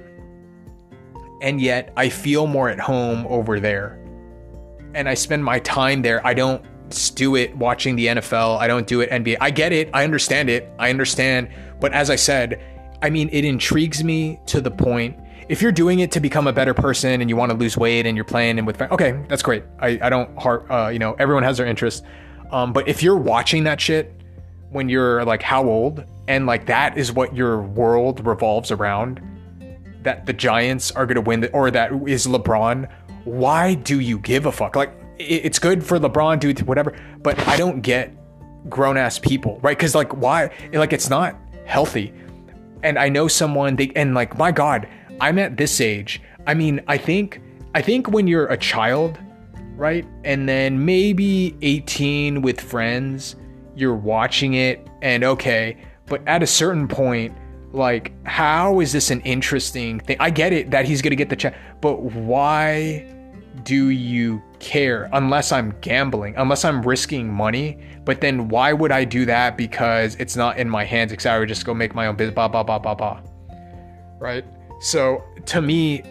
And 1.41 1.59
yet 1.59 1.91
I 1.97 2.09
feel 2.09 2.45
more 2.45 2.69
at 2.69 2.79
home 2.79 3.25
over 3.27 3.59
there. 3.59 3.97
And 4.93 5.09
I 5.09 5.15
spend 5.15 5.43
my 5.43 5.57
time 5.61 6.03
there. 6.03 6.25
I 6.25 6.35
don't 6.35 6.63
do 7.15 7.35
it 7.35 7.57
watching 7.57 7.95
the 7.95 8.05
NFL. 8.05 8.59
I 8.59 8.67
don't 8.67 8.85
do 8.85 9.01
it 9.01 9.09
NBA. 9.09 9.37
I 9.41 9.49
get 9.49 9.73
it. 9.73 9.89
I 9.91 10.03
understand 10.03 10.47
it. 10.47 10.69
I 10.77 10.91
understand. 10.91 11.49
But 11.79 11.91
as 11.91 12.11
I 12.11 12.17
said, 12.17 12.61
I 13.01 13.09
mean, 13.09 13.29
it 13.31 13.45
intrigues 13.45 14.03
me 14.03 14.39
to 14.45 14.61
the 14.61 14.69
point 14.69 15.17
if 15.51 15.61
you're 15.61 15.73
doing 15.73 15.99
it 15.99 16.13
to 16.13 16.21
become 16.21 16.47
a 16.47 16.53
better 16.53 16.73
person 16.73 17.19
and 17.19 17.29
you 17.29 17.35
want 17.35 17.51
to 17.51 17.57
lose 17.57 17.75
weight 17.75 18.05
and 18.05 18.15
you're 18.15 18.23
playing 18.23 18.57
and 18.57 18.65
with 18.65 18.81
okay, 18.83 19.21
that's 19.27 19.43
great. 19.43 19.65
I, 19.79 19.99
I 20.01 20.09
don't 20.09 20.39
heart 20.39 20.65
uh, 20.71 20.87
you 20.87 20.97
know 20.97 21.13
everyone 21.19 21.43
has 21.43 21.57
their 21.57 21.67
interests, 21.67 22.03
um, 22.51 22.71
but 22.71 22.87
if 22.87 23.03
you're 23.03 23.17
watching 23.17 23.65
that 23.65 23.81
shit 23.81 24.15
when 24.69 24.87
you're 24.87 25.25
like 25.25 25.41
how 25.41 25.65
old 25.65 26.05
and 26.29 26.45
like 26.45 26.67
that 26.67 26.97
is 26.97 27.11
what 27.11 27.35
your 27.35 27.61
world 27.61 28.25
revolves 28.25 28.71
around, 28.71 29.21
that 30.03 30.25
the 30.25 30.31
Giants 30.31 30.89
are 30.91 31.05
gonna 31.05 31.19
win 31.19 31.41
the, 31.41 31.51
or 31.51 31.69
that 31.69 31.91
is 32.07 32.27
LeBron. 32.27 32.89
Why 33.25 33.73
do 33.73 33.99
you 33.99 34.19
give 34.19 34.45
a 34.45 34.53
fuck? 34.53 34.77
Like 34.77 34.93
it, 35.19 35.43
it's 35.43 35.59
good 35.59 35.83
for 35.83 35.99
LeBron, 35.99 36.39
dude, 36.39 36.61
whatever, 36.61 36.97
but 37.21 37.37
I 37.45 37.57
don't 37.57 37.81
get 37.81 38.15
grown 38.69 38.95
ass 38.95 39.19
people, 39.19 39.59
right? 39.61 39.77
Because 39.77 39.95
like 39.95 40.15
why? 40.15 40.49
Like 40.71 40.93
it's 40.93 41.09
not 41.09 41.35
healthy. 41.65 42.13
And 42.83 42.97
I 42.97 43.09
know 43.09 43.27
someone 43.27 43.75
they 43.75 43.91
and 43.97 44.13
like 44.13 44.37
my 44.37 44.53
God 44.53 44.87
I'm 45.21 45.37
at 45.37 45.55
this 45.55 45.79
age. 45.79 46.19
I 46.47 46.55
mean, 46.55 46.81
I 46.87 46.97
think 46.97 47.41
I 47.75 47.81
think 47.81 48.09
when 48.09 48.27
you're 48.27 48.47
a 48.47 48.57
child, 48.57 49.19
right? 49.75 50.05
And 50.25 50.49
then 50.49 50.83
maybe 50.83 51.55
18 51.61 52.41
with 52.41 52.59
friends, 52.59 53.35
you're 53.75 53.95
watching 53.95 54.55
it 54.55 54.85
and 55.03 55.23
okay, 55.23 55.77
but 56.07 56.21
at 56.27 56.41
a 56.41 56.47
certain 56.47 56.87
point, 56.87 57.33
like 57.71 58.11
how 58.25 58.79
is 58.81 58.91
this 58.91 59.11
an 59.11 59.21
interesting 59.21 59.99
thing? 59.99 60.17
I 60.19 60.31
get 60.31 60.53
it 60.53 60.71
that 60.71 60.85
he's 60.85 61.03
going 61.03 61.11
to 61.11 61.15
get 61.15 61.29
the 61.29 61.35
check, 61.35 61.55
but 61.81 62.01
why 62.01 63.07
do 63.63 63.89
you 63.89 64.41
care 64.59 65.07
unless 65.13 65.51
I'm 65.51 65.75
gambling, 65.81 66.33
unless 66.35 66.65
I'm 66.65 66.81
risking 66.81 67.31
money? 67.31 67.79
But 68.05 68.21
then 68.21 68.49
why 68.49 68.73
would 68.73 68.91
I 68.91 69.05
do 69.05 69.25
that 69.25 69.55
because 69.55 70.15
it's 70.15 70.35
not 70.35 70.57
in 70.57 70.67
my 70.67 70.83
hands? 70.83 71.11
Because 71.11 71.27
I 71.27 71.37
would 71.37 71.47
just 71.47 71.63
go 71.63 71.75
make 71.75 71.93
my 71.93 72.07
own 72.07 72.15
business, 72.15 72.33
blah, 72.33 72.47
blah, 72.47 72.63
blah, 72.63 72.79
blah, 72.79 72.95
blah. 72.95 73.21
Right? 74.19 74.43
So 74.81 75.23
to 75.45 75.61
me, 75.61 76.03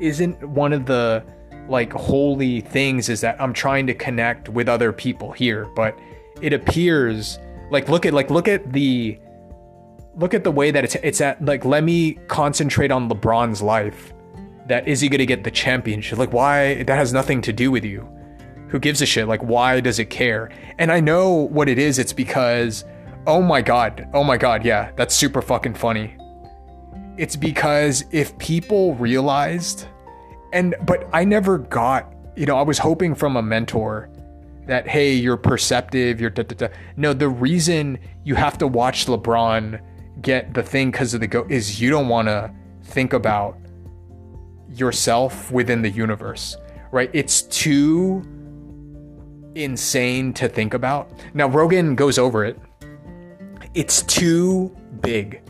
isn't 0.00 0.42
one 0.48 0.72
of 0.72 0.86
the 0.86 1.22
like 1.68 1.92
holy 1.92 2.62
things 2.62 3.08
is 3.08 3.20
that 3.20 3.40
I'm 3.40 3.52
trying 3.52 3.86
to 3.86 3.94
connect 3.94 4.48
with 4.48 4.68
other 4.68 4.92
people 4.92 5.30
here, 5.30 5.66
but 5.76 5.96
it 6.40 6.52
appears 6.52 7.38
like 7.70 7.88
look 7.88 8.06
at 8.06 8.12
like 8.12 8.30
look 8.30 8.48
at 8.48 8.72
the 8.72 9.18
look 10.16 10.34
at 10.34 10.42
the 10.42 10.50
way 10.50 10.70
that 10.70 10.82
it's 10.82 10.96
it's 10.96 11.20
at 11.20 11.44
like 11.44 11.64
let 11.64 11.84
me 11.84 12.14
concentrate 12.26 12.90
on 12.90 13.08
LeBron's 13.08 13.62
life. 13.62 14.12
That 14.66 14.88
is 14.88 15.00
he 15.00 15.08
to 15.08 15.26
get 15.26 15.44
the 15.44 15.50
championship? 15.50 16.18
Like 16.18 16.32
why 16.32 16.82
that 16.84 16.96
has 16.96 17.12
nothing 17.12 17.42
to 17.42 17.52
do 17.52 17.70
with 17.70 17.84
you. 17.84 18.08
Who 18.70 18.78
gives 18.78 19.02
a 19.02 19.06
shit? 19.06 19.26
Like, 19.26 19.42
why 19.42 19.80
does 19.80 19.98
it 19.98 20.10
care? 20.10 20.48
And 20.78 20.92
I 20.92 21.00
know 21.00 21.32
what 21.32 21.68
it 21.68 21.76
is. 21.76 21.98
It's 21.98 22.12
because, 22.12 22.84
oh 23.26 23.42
my 23.42 23.60
God, 23.60 24.08
oh 24.14 24.22
my 24.22 24.36
God, 24.36 24.64
yeah, 24.64 24.92
that's 24.94 25.12
super 25.12 25.42
fucking 25.42 25.74
funny. 25.74 26.16
It's 27.20 27.36
because 27.36 28.02
if 28.12 28.36
people 28.38 28.94
realized, 28.94 29.86
and, 30.54 30.74
but 30.86 31.06
I 31.12 31.22
never 31.22 31.58
got, 31.58 32.10
you 32.34 32.46
know, 32.46 32.56
I 32.56 32.62
was 32.62 32.78
hoping 32.78 33.14
from 33.14 33.36
a 33.36 33.42
mentor 33.42 34.08
that, 34.66 34.88
hey, 34.88 35.12
you're 35.12 35.36
perceptive, 35.36 36.18
you're 36.18 36.30
da 36.30 36.44
da 36.44 36.54
da. 36.54 36.74
No, 36.96 37.12
the 37.12 37.28
reason 37.28 37.98
you 38.24 38.36
have 38.36 38.56
to 38.56 38.66
watch 38.66 39.04
LeBron 39.04 39.82
get 40.22 40.54
the 40.54 40.62
thing 40.62 40.90
because 40.90 41.12
of 41.12 41.20
the 41.20 41.26
go 41.26 41.46
is 41.50 41.78
you 41.78 41.90
don't 41.90 42.08
want 42.08 42.28
to 42.28 42.50
think 42.84 43.12
about 43.12 43.58
yourself 44.70 45.52
within 45.52 45.82
the 45.82 45.90
universe, 45.90 46.56
right? 46.90 47.10
It's 47.12 47.42
too 47.42 48.22
insane 49.56 50.32
to 50.32 50.48
think 50.48 50.72
about. 50.72 51.10
Now, 51.34 51.48
Rogan 51.48 51.96
goes 51.96 52.18
over 52.18 52.46
it. 52.46 52.58
It's 53.74 54.04
too 54.04 54.74
big, 55.02 55.42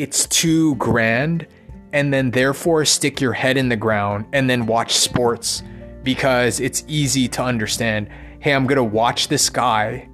it's 0.00 0.26
too 0.26 0.74
grand, 0.76 1.46
and 1.92 2.12
then 2.12 2.30
therefore 2.30 2.86
stick 2.86 3.20
your 3.20 3.34
head 3.34 3.58
in 3.58 3.68
the 3.68 3.76
ground 3.76 4.24
and 4.32 4.48
then 4.48 4.64
watch 4.64 4.94
sports 4.94 5.62
because 6.02 6.58
it's 6.58 6.84
easy 6.88 7.28
to 7.28 7.42
understand. 7.42 8.08
Hey, 8.40 8.54
I'm 8.54 8.66
gonna 8.66 8.82
watch 8.82 9.28
this 9.28 9.50
guy, 9.50 10.08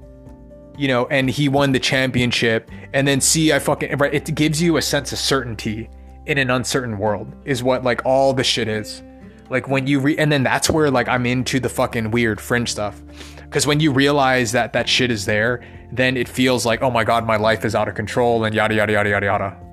you 0.77 0.89
know, 0.89 1.07
and 1.07 1.31
he 1.31 1.49
won 1.49 1.71
the 1.71 1.79
championship, 1.79 2.69
and 2.93 3.07
then 3.07 3.21
see, 3.21 3.53
I 3.53 3.61
fucking, 3.61 3.97
right? 3.99 4.13
It 4.13 4.35
gives 4.35 4.61
you 4.61 4.77
a 4.77 4.83
sense 4.83 5.13
of 5.13 5.19
certainty 5.19 5.89
in 6.27 6.39
an 6.39 6.51
uncertain 6.51 6.99
world, 6.99 7.33
is 7.45 7.63
what 7.63 7.85
like 7.85 8.05
all 8.05 8.33
the 8.33 8.43
shit 8.43 8.67
is. 8.67 9.05
Like 9.51 9.69
when 9.69 9.87
you 9.87 10.01
re, 10.01 10.19
and 10.19 10.33
then 10.33 10.43
that's 10.43 10.69
where 10.69 10.91
like 10.91 11.07
I'm 11.07 11.27
into 11.27 11.61
the 11.61 11.69
fucking 11.69 12.11
weird 12.11 12.41
fringe 12.41 12.73
stuff. 12.73 13.01
Because 13.37 13.69
when 13.69 13.79
you 13.79 13.93
realize 13.93 14.51
that 14.51 14.73
that 14.73 14.89
shit 14.89 15.13
is 15.13 15.27
there, 15.27 15.65
then 15.93 16.17
it 16.17 16.29
feels 16.29 16.67
like, 16.67 16.83
oh 16.83 16.91
my 16.91 17.05
god, 17.05 17.25
my 17.25 17.37
life 17.37 17.65
is 17.65 17.77
out 17.77 17.87
of 17.87 17.95
control 17.95 18.45
and 18.45 18.53
yada 18.53 18.75
yada 18.75 18.93
yada 18.93 19.11
yada 19.11 19.27
yada. 19.27 19.66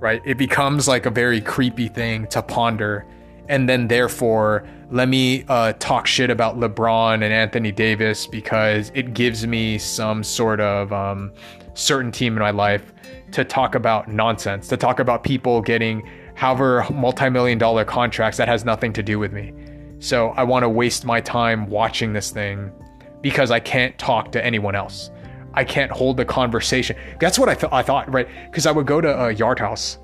Right? 0.00 0.20
It 0.24 0.36
becomes 0.36 0.86
like 0.86 1.06
a 1.06 1.10
very 1.10 1.40
creepy 1.40 1.88
thing 1.88 2.26
to 2.28 2.42
ponder. 2.42 3.06
And 3.48 3.68
then 3.68 3.88
therefore, 3.88 4.66
let 4.90 5.08
me 5.08 5.44
uh, 5.48 5.74
talk 5.74 6.06
shit 6.06 6.30
about 6.30 6.58
LeBron 6.58 7.14
and 7.14 7.24
Anthony 7.24 7.72
Davis 7.72 8.26
because 8.26 8.90
it 8.94 9.14
gives 9.14 9.46
me 9.46 9.78
some 9.78 10.22
sort 10.22 10.60
of 10.60 10.92
um, 10.92 11.32
certain 11.74 12.12
team 12.12 12.34
in 12.34 12.38
my 12.38 12.50
life 12.50 12.92
to 13.32 13.44
talk 13.44 13.74
about 13.74 14.08
nonsense, 14.08 14.68
to 14.68 14.76
talk 14.76 15.00
about 15.00 15.24
people 15.24 15.60
getting 15.60 16.08
however 16.34 16.86
multi-million 16.92 17.58
dollar 17.58 17.84
contracts 17.84 18.38
that 18.38 18.48
has 18.48 18.64
nothing 18.64 18.92
to 18.92 19.02
do 19.02 19.18
with 19.18 19.32
me. 19.32 19.52
So 19.98 20.30
I 20.30 20.44
want 20.44 20.62
to 20.64 20.68
waste 20.68 21.04
my 21.04 21.20
time 21.20 21.66
watching 21.66 22.12
this 22.12 22.30
thing 22.30 22.72
because 23.20 23.50
I 23.50 23.60
can't 23.60 23.96
talk 23.98 24.32
to 24.32 24.44
anyone 24.44 24.74
else. 24.74 25.10
I 25.54 25.64
can't 25.64 25.90
hold 25.90 26.16
the 26.16 26.24
conversation. 26.24 26.96
That's 27.20 27.38
what 27.38 27.48
I 27.48 27.54
thought. 27.54 27.72
I 27.72 27.82
thought 27.82 28.12
right 28.12 28.28
because 28.46 28.66
I 28.66 28.72
would 28.72 28.86
go 28.86 29.00
to 29.00 29.26
a 29.26 29.32
yard 29.32 29.58
house, 29.58 29.98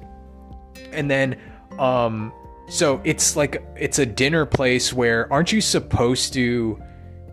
and 0.92 1.10
then 1.10 1.38
um, 1.78 2.32
so 2.68 3.00
it's 3.04 3.36
like 3.36 3.62
it's 3.76 3.98
a 3.98 4.06
dinner 4.06 4.46
place 4.46 4.92
where 4.92 5.30
aren't 5.32 5.52
you 5.52 5.60
supposed 5.60 6.32
to 6.34 6.80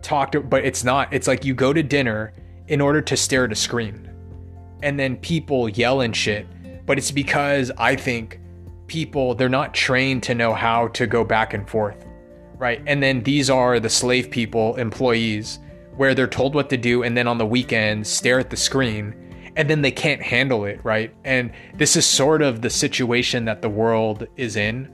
talk 0.02 0.32
to? 0.32 0.40
But 0.40 0.64
it's 0.64 0.84
not. 0.84 1.12
It's 1.12 1.26
like 1.26 1.44
you 1.44 1.54
go 1.54 1.72
to 1.72 1.82
dinner 1.82 2.32
in 2.66 2.80
order 2.80 3.00
to 3.00 3.16
stare 3.16 3.44
at 3.44 3.52
a 3.52 3.56
screen, 3.56 4.10
and 4.82 4.98
then 4.98 5.16
people 5.16 5.68
yell 5.68 6.00
and 6.00 6.14
shit. 6.14 6.46
But 6.86 6.98
it's 6.98 7.10
because 7.10 7.70
I 7.78 7.96
think 7.96 8.40
people 8.88 9.34
they're 9.34 9.48
not 9.48 9.74
trained 9.74 10.22
to 10.24 10.34
know 10.34 10.52
how 10.52 10.88
to 10.88 11.06
go 11.06 11.22
back 11.22 11.54
and 11.54 11.68
forth 11.68 12.06
right 12.56 12.82
and 12.86 13.02
then 13.02 13.22
these 13.22 13.48
are 13.48 13.78
the 13.78 13.88
slave 13.88 14.30
people 14.30 14.74
employees 14.76 15.60
where 15.98 16.14
they're 16.14 16.26
told 16.26 16.54
what 16.54 16.70
to 16.70 16.76
do 16.76 17.02
and 17.02 17.16
then 17.16 17.28
on 17.28 17.38
the 17.38 17.46
weekend 17.46 18.06
stare 18.06 18.38
at 18.38 18.50
the 18.50 18.56
screen 18.56 19.14
and 19.56 19.68
then 19.68 19.82
they 19.82 19.90
can't 19.90 20.22
handle 20.22 20.64
it 20.64 20.80
right 20.82 21.14
and 21.24 21.52
this 21.74 21.96
is 21.96 22.06
sort 22.06 22.40
of 22.40 22.62
the 22.62 22.70
situation 22.70 23.44
that 23.44 23.60
the 23.60 23.68
world 23.68 24.26
is 24.36 24.56
in 24.56 24.88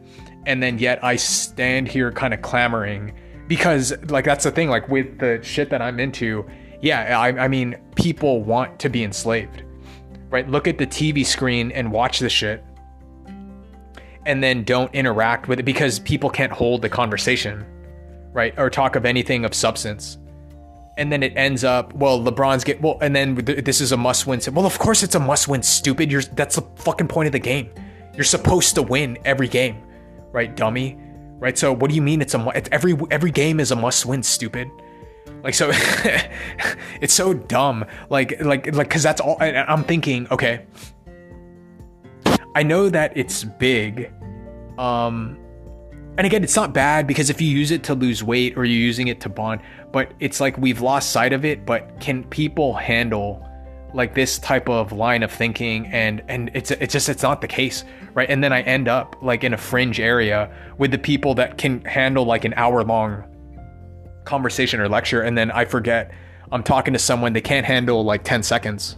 and 0.46 0.62
then 0.62 0.78
yet 0.78 1.02
i 1.04 1.14
stand 1.14 1.86
here 1.86 2.10
kind 2.10 2.34
of 2.34 2.42
clamoring 2.42 3.14
because 3.46 3.92
like 4.08 4.24
that's 4.24 4.44
the 4.44 4.50
thing 4.50 4.68
like 4.68 4.88
with 4.88 5.18
the 5.18 5.38
shit 5.42 5.70
that 5.70 5.80
i'm 5.80 6.00
into 6.00 6.44
yeah 6.82 7.18
I, 7.18 7.44
I 7.44 7.48
mean 7.48 7.76
people 7.94 8.42
want 8.42 8.80
to 8.80 8.88
be 8.88 9.04
enslaved 9.04 9.62
right 10.30 10.48
look 10.48 10.66
at 10.66 10.78
the 10.78 10.86
tv 10.86 11.24
screen 11.24 11.70
and 11.72 11.92
watch 11.92 12.18
the 12.18 12.28
shit 12.28 12.64
and 14.26 14.42
then 14.42 14.64
don't 14.64 14.94
interact 14.94 15.48
with 15.48 15.58
it 15.60 15.64
because 15.64 15.98
people 16.00 16.30
can't 16.30 16.52
hold 16.52 16.82
the 16.82 16.88
conversation, 16.88 17.64
right? 18.32 18.54
Or 18.58 18.70
talk 18.70 18.96
of 18.96 19.04
anything 19.04 19.44
of 19.44 19.54
substance. 19.54 20.18
And 20.96 21.10
then 21.10 21.22
it 21.22 21.32
ends 21.36 21.64
up, 21.64 21.92
well, 21.94 22.20
LeBron's 22.20 22.62
get 22.62 22.80
well, 22.80 22.98
and 23.00 23.14
then 23.16 23.34
this 23.34 23.80
is 23.80 23.90
a 23.90 23.96
must-win. 23.96 24.40
Well, 24.52 24.64
of 24.64 24.78
course 24.78 25.02
it's 25.02 25.16
a 25.16 25.20
must-win. 25.20 25.62
Stupid. 25.62 26.10
You're 26.10 26.22
that's 26.22 26.54
the 26.56 26.62
fucking 26.76 27.08
point 27.08 27.26
of 27.26 27.32
the 27.32 27.40
game. 27.40 27.70
You're 28.14 28.24
supposed 28.24 28.76
to 28.76 28.82
win 28.82 29.18
every 29.24 29.48
game, 29.48 29.82
right, 30.30 30.54
dummy? 30.54 30.96
Right. 31.38 31.58
So 31.58 31.72
what 31.72 31.90
do 31.90 31.96
you 31.96 32.02
mean 32.02 32.22
it's 32.22 32.34
a 32.34 32.48
it's 32.54 32.68
every 32.70 32.96
every 33.10 33.32
game 33.32 33.58
is 33.58 33.72
a 33.72 33.76
must-win? 33.76 34.22
Stupid. 34.22 34.68
Like 35.42 35.54
so, 35.54 35.70
it's 37.00 37.12
so 37.12 37.34
dumb. 37.34 37.84
Like 38.08 38.40
like 38.40 38.72
like 38.74 38.88
because 38.88 39.02
that's 39.02 39.20
all. 39.20 39.36
I'm 39.40 39.84
thinking. 39.84 40.28
Okay, 40.30 40.64
I 42.54 42.62
know 42.62 42.88
that 42.88 43.16
it's 43.16 43.44
big. 43.44 44.12
Um, 44.78 45.38
and 46.16 46.26
again, 46.26 46.44
it's 46.44 46.54
not 46.54 46.72
bad 46.72 47.06
because 47.06 47.28
if 47.28 47.40
you 47.40 47.48
use 47.48 47.72
it 47.72 47.82
to 47.84 47.94
lose 47.94 48.22
weight 48.22 48.56
or 48.56 48.64
you're 48.64 48.78
using 48.78 49.08
it 49.08 49.20
to 49.22 49.28
bond, 49.28 49.60
but 49.92 50.12
it's 50.20 50.40
like 50.40 50.56
we've 50.56 50.80
lost 50.80 51.10
sight 51.10 51.32
of 51.32 51.44
it. 51.44 51.66
But 51.66 52.00
can 52.00 52.22
people 52.24 52.72
handle 52.72 53.44
like 53.92 54.14
this 54.14 54.38
type 54.38 54.68
of 54.68 54.92
line 54.92 55.24
of 55.24 55.32
thinking? 55.32 55.86
And 55.88 56.22
and 56.28 56.52
it's 56.54 56.70
it's 56.70 56.92
just 56.92 57.08
it's 57.08 57.24
not 57.24 57.40
the 57.40 57.48
case, 57.48 57.84
right? 58.14 58.30
And 58.30 58.44
then 58.44 58.52
I 58.52 58.62
end 58.62 58.86
up 58.86 59.16
like 59.22 59.42
in 59.42 59.54
a 59.54 59.58
fringe 59.58 59.98
area 59.98 60.54
with 60.78 60.92
the 60.92 60.98
people 60.98 61.34
that 61.34 61.58
can 61.58 61.84
handle 61.84 62.24
like 62.24 62.44
an 62.44 62.54
hour 62.54 62.84
long 62.84 63.24
conversation 64.24 64.80
or 64.80 64.88
lecture, 64.88 65.22
and 65.22 65.36
then 65.36 65.50
I 65.50 65.64
forget 65.64 66.12
I'm 66.52 66.62
talking 66.62 66.92
to 66.92 66.98
someone 67.00 67.32
they 67.32 67.40
can't 67.40 67.66
handle 67.66 68.04
like 68.04 68.22
10 68.22 68.44
seconds 68.44 68.96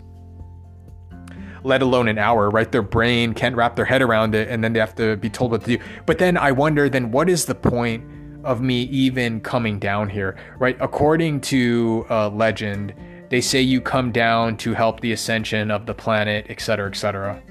let 1.66 1.83
alone 1.83 2.07
an 2.07 2.16
hour, 2.16 2.48
right? 2.48 2.70
Their 2.70 2.83
brain 2.83 3.35
can't 3.35 3.57
wrap 3.57 3.74
their 3.74 3.85
head 3.85 4.00
around 4.00 4.35
it 4.37 4.48
and 4.48 4.62
then 4.62 4.72
they 4.72 4.79
have 4.79 4.94
to 4.94 5.16
be 5.16 5.29
told 5.29 5.50
what 5.50 5.64
to 5.64 5.76
do. 5.76 5.85
But 6.07 6.18
then 6.18 6.37
I 6.37 6.52
wonder 6.52 6.88
then 6.88 7.11
what 7.11 7.29
is 7.29 7.44
the 7.44 7.57
point 7.57 8.05
of 8.44 8.61
me 8.61 8.83
even 8.83 9.40
coming 9.40 9.81
down 9.81 10.09
here, 10.09 10.37
right? 10.59 10.76
According 10.81 11.40
to 11.42 12.07
uh, 12.09 12.29
legend, 12.29 12.94
they 13.31 13.40
say 13.40 13.61
you 13.61 13.81
come 13.81 14.12
down 14.12 14.57
to 14.59 14.74
help 14.74 15.00
the 15.00 15.11
ascension 15.11 15.72
of 15.72 15.87
the 15.87 15.94
planet, 15.94 16.46
etc., 16.48 16.88
etc. 16.88 17.42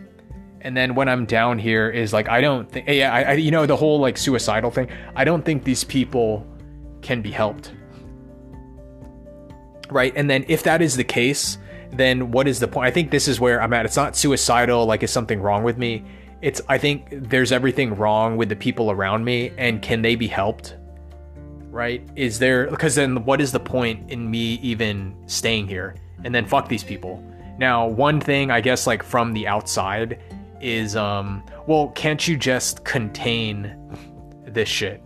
And 0.62 0.78
then 0.78 0.96
when 0.96 1.10
I'm 1.10 1.26
down 1.26 1.60
here 1.60 1.90
is 1.90 2.14
like 2.14 2.30
I 2.30 2.40
don't 2.40 2.72
think, 2.72 2.88
yeah, 2.88 3.14
I, 3.14 3.22
I, 3.24 3.34
you 3.34 3.52
know, 3.52 3.66
the 3.66 3.76
whole 3.76 4.00
like 4.00 4.18
suicidal 4.18 4.72
thing. 4.72 4.88
I 5.14 5.26
don't 5.26 5.44
think 5.44 5.66
these 5.66 5.84
people 5.84 6.48
can 7.02 7.22
be 7.22 7.32
helped, 7.32 7.74
right? 9.92 10.14
And 10.16 10.30
then 10.30 10.46
if 10.48 10.64
that 10.64 10.82
is 10.82 10.96
the 10.96 11.04
case, 11.04 11.58
then 11.98 12.32
what 12.32 12.48
is 12.48 12.60
the 12.60 12.68
point? 12.68 12.88
I 12.88 12.92
think 12.92 13.12
this 13.12 13.28
is 13.28 13.40
where 13.40 13.62
I'm 13.62 13.74
at. 13.74 13.86
It's 13.86 13.96
not 13.96 14.16
suicidal, 14.16 14.86
like 14.86 15.04
is 15.04 15.12
something 15.12 15.42
wrong 15.42 15.64
with 15.64 15.78
me. 15.78 16.04
It's 16.42 16.62
I 16.68 16.78
think 16.78 17.08
there's 17.12 17.52
everything 17.52 17.96
wrong 17.96 18.38
with 18.38 18.50
the 18.50 18.56
people 18.56 18.92
around 18.92 19.24
me, 19.24 19.52
and 19.58 19.82
can 19.82 20.02
they 20.02 20.16
be 20.16 20.28
helped? 20.28 20.76
Right? 21.70 22.08
Is 22.16 22.40
there 22.40 22.70
because 22.70 22.96
then 22.96 23.26
what 23.26 23.42
is 23.42 23.52
the 23.52 23.60
point 23.60 24.10
in 24.10 24.30
me 24.30 24.56
even 24.56 25.16
staying 25.26 25.68
here? 25.68 25.96
And 26.24 26.34
then 26.34 26.46
fuck 26.46 26.68
these 26.68 26.84
people. 26.84 27.24
Now, 27.58 27.88
one 27.88 28.20
thing 28.20 28.52
I 28.52 28.62
guess 28.62 28.88
like 28.88 29.04
from 29.04 29.34
the 29.34 29.48
outside 29.48 30.20
is 30.62 30.96
um 30.96 31.44
well, 31.68 31.90
can't 31.96 32.26
you 32.28 32.38
just 32.38 32.84
contain 32.84 33.76
this 34.46 34.70
shit? 34.70 35.02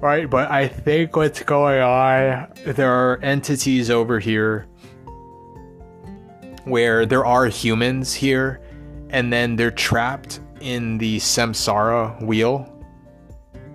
Right? 0.00 0.28
But 0.28 0.50
I 0.50 0.66
think 0.66 1.16
what's 1.16 1.42
going 1.42 1.80
on, 1.80 2.48
there 2.64 2.90
are 2.90 3.18
entities 3.22 3.90
over 3.90 4.18
here 4.18 4.66
where 6.64 7.06
there 7.06 7.24
are 7.24 7.46
humans 7.46 8.12
here, 8.14 8.60
and 9.10 9.32
then 9.32 9.56
they're 9.56 9.70
trapped 9.70 10.40
in 10.60 10.98
the 10.98 11.18
samsara 11.18 12.22
wheel. 12.24 12.66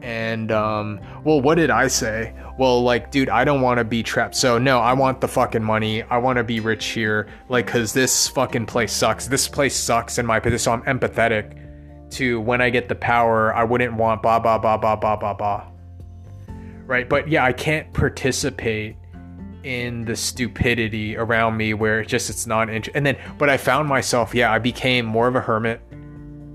And, 0.01 0.51
um, 0.51 0.99
well, 1.23 1.41
what 1.41 1.55
did 1.55 1.71
I 1.71 1.87
say? 1.87 2.35
Well, 2.59 2.83
like, 2.83 3.09
dude, 3.09 3.27
I 3.27 3.43
don't 3.43 3.61
want 3.61 3.79
to 3.79 3.83
be 3.83 4.03
trapped. 4.03 4.35
So, 4.35 4.59
no, 4.59 4.79
I 4.79 4.93
want 4.93 5.19
the 5.19 5.27
fucking 5.27 5.63
money. 5.63 6.03
I 6.03 6.17
want 6.17 6.37
to 6.37 6.43
be 6.43 6.59
rich 6.59 6.85
here. 6.87 7.27
Like, 7.49 7.65
cause 7.65 7.91
this 7.91 8.27
fucking 8.27 8.67
place 8.67 8.93
sucks. 8.93 9.27
This 9.27 9.47
place 9.47 9.75
sucks 9.75 10.19
in 10.19 10.25
my 10.25 10.39
position. 10.39 10.59
So, 10.59 10.71
I'm 10.73 10.83
empathetic 10.83 11.59
to 12.11 12.39
when 12.39 12.61
I 12.61 12.69
get 12.69 12.87
the 12.87 12.95
power, 12.95 13.53
I 13.55 13.63
wouldn't 13.63 13.93
want 13.93 14.21
ba 14.21 14.39
ba 14.39 14.59
ba 14.59 14.77
ba 14.77 14.95
ba 14.95 15.17
ba 15.17 15.33
ba 15.33 15.74
right? 16.85 17.07
But 17.07 17.27
yeah, 17.27 17.43
I 17.43 17.53
can't 17.53 17.91
participate 17.93 18.95
in 19.63 20.05
the 20.05 20.15
stupidity 20.15 21.17
around 21.17 21.57
me 21.57 21.73
where 21.73 22.01
it 22.01 22.07
just 22.07 22.29
it's 22.29 22.45
not 22.45 22.69
interesting. 22.69 22.95
And 22.95 23.05
then, 23.05 23.17
but 23.37 23.49
I 23.49 23.57
found 23.57 23.89
myself, 23.89 24.35
yeah, 24.35 24.51
I 24.51 24.59
became 24.59 25.05
more 25.05 25.27
of 25.27 25.35
a 25.35 25.41
hermit. 25.41 25.81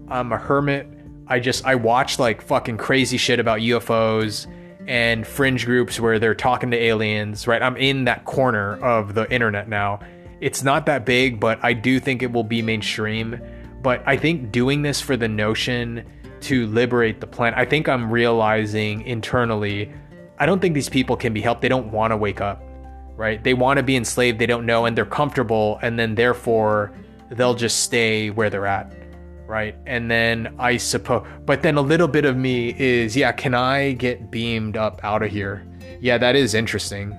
I'm 0.09 0.33
a 0.33 0.39
hermit. 0.39 0.89
I 1.27 1.41
just 1.41 1.65
I 1.65 1.75
watch 1.75 2.19
like 2.19 2.41
fucking 2.43 2.77
crazy 2.79 3.17
shit 3.17 3.41
about 3.41 3.61
UFOs 3.61 4.47
and 4.87 5.27
fringe 5.27 5.67
groups 5.67 6.01
where 6.01 6.19
they're 6.19 6.35
talking 6.35 6.71
to 6.71 6.77
aliens, 6.77 7.47
right? 7.47 7.63
I'm 7.63 7.77
in 7.77 8.05
that 8.05 8.25
corner 8.25 8.77
of 8.85 9.15
the 9.15 9.31
internet 9.33 9.69
now. 9.69 10.01
It's 10.41 10.63
not 10.63 10.87
that 10.87 11.05
big, 11.05 11.39
but 11.39 11.59
I 11.63 11.73
do 11.73 12.01
think 12.01 12.23
it 12.23 12.33
will 12.33 12.45
be 12.45 12.63
mainstream. 12.63 13.41
But 13.83 14.03
I 14.07 14.17
think 14.17 14.51
doing 14.51 14.83
this 14.83 15.01
for 15.01 15.17
the 15.17 15.29
notion 15.29 16.05
to 16.43 16.67
liberate 16.69 17.21
the 17.21 17.27
planet, 17.27 17.59
I 17.59 17.65
think 17.65 17.89
I'm 17.89 18.11
realizing 18.11 19.03
internally, 19.03 19.93
I 20.41 20.47
don't 20.47 20.61
think 20.61 20.75
these 20.75 20.89
people 20.89 21.17
can 21.17 21.33
be 21.33 21.41
helped. 21.41 21.63
They 21.63 21.69
don't 21.69 21.93
want 21.93 22.11
to 22.11 22.17
wake 22.17 22.41
up, 22.41 22.61
right? 23.15 23.43
They 23.45 23.55
want 23.55 23.77
to 23.77 23.85
be 23.85 23.95
enslaved, 23.95 24.39
they 24.41 24.47
don't 24.47 24.67
know, 24.67 24.87
and 24.87 24.97
they're 24.97 25.07
comfortable, 25.07 25.79
and 25.83 25.99
then 25.99 26.17
therefore 26.17 26.93
they'll 27.31 27.55
just 27.55 27.85
stay 27.85 28.31
where 28.31 28.51
they're 28.51 28.67
at 28.67 28.93
right? 29.51 29.75
And 29.85 30.09
then 30.09 30.55
I 30.61 30.77
suppose, 30.77 31.27
but 31.45 31.61
then 31.61 31.77
a 31.77 31.81
little 31.81 32.07
bit 32.07 32.25
of 32.25 32.37
me 32.37 32.73
is, 32.79 33.17
yeah, 33.17 33.33
can 33.33 33.53
I 33.53 33.93
get 33.95 34.31
beamed 34.31 34.77
up 34.77 35.01
out 35.03 35.25
of 35.25 35.31
here? 35.33 35.67
Yeah, 36.01 36.19
that 36.19 36.37
is 36.37 36.55
interesting. 36.55 37.19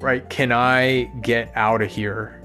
Right? 0.00 0.28
Can 0.30 0.52
I 0.52 1.10
get 1.22 1.50
out 1.56 1.82
of 1.82 1.90
here? 1.90 2.40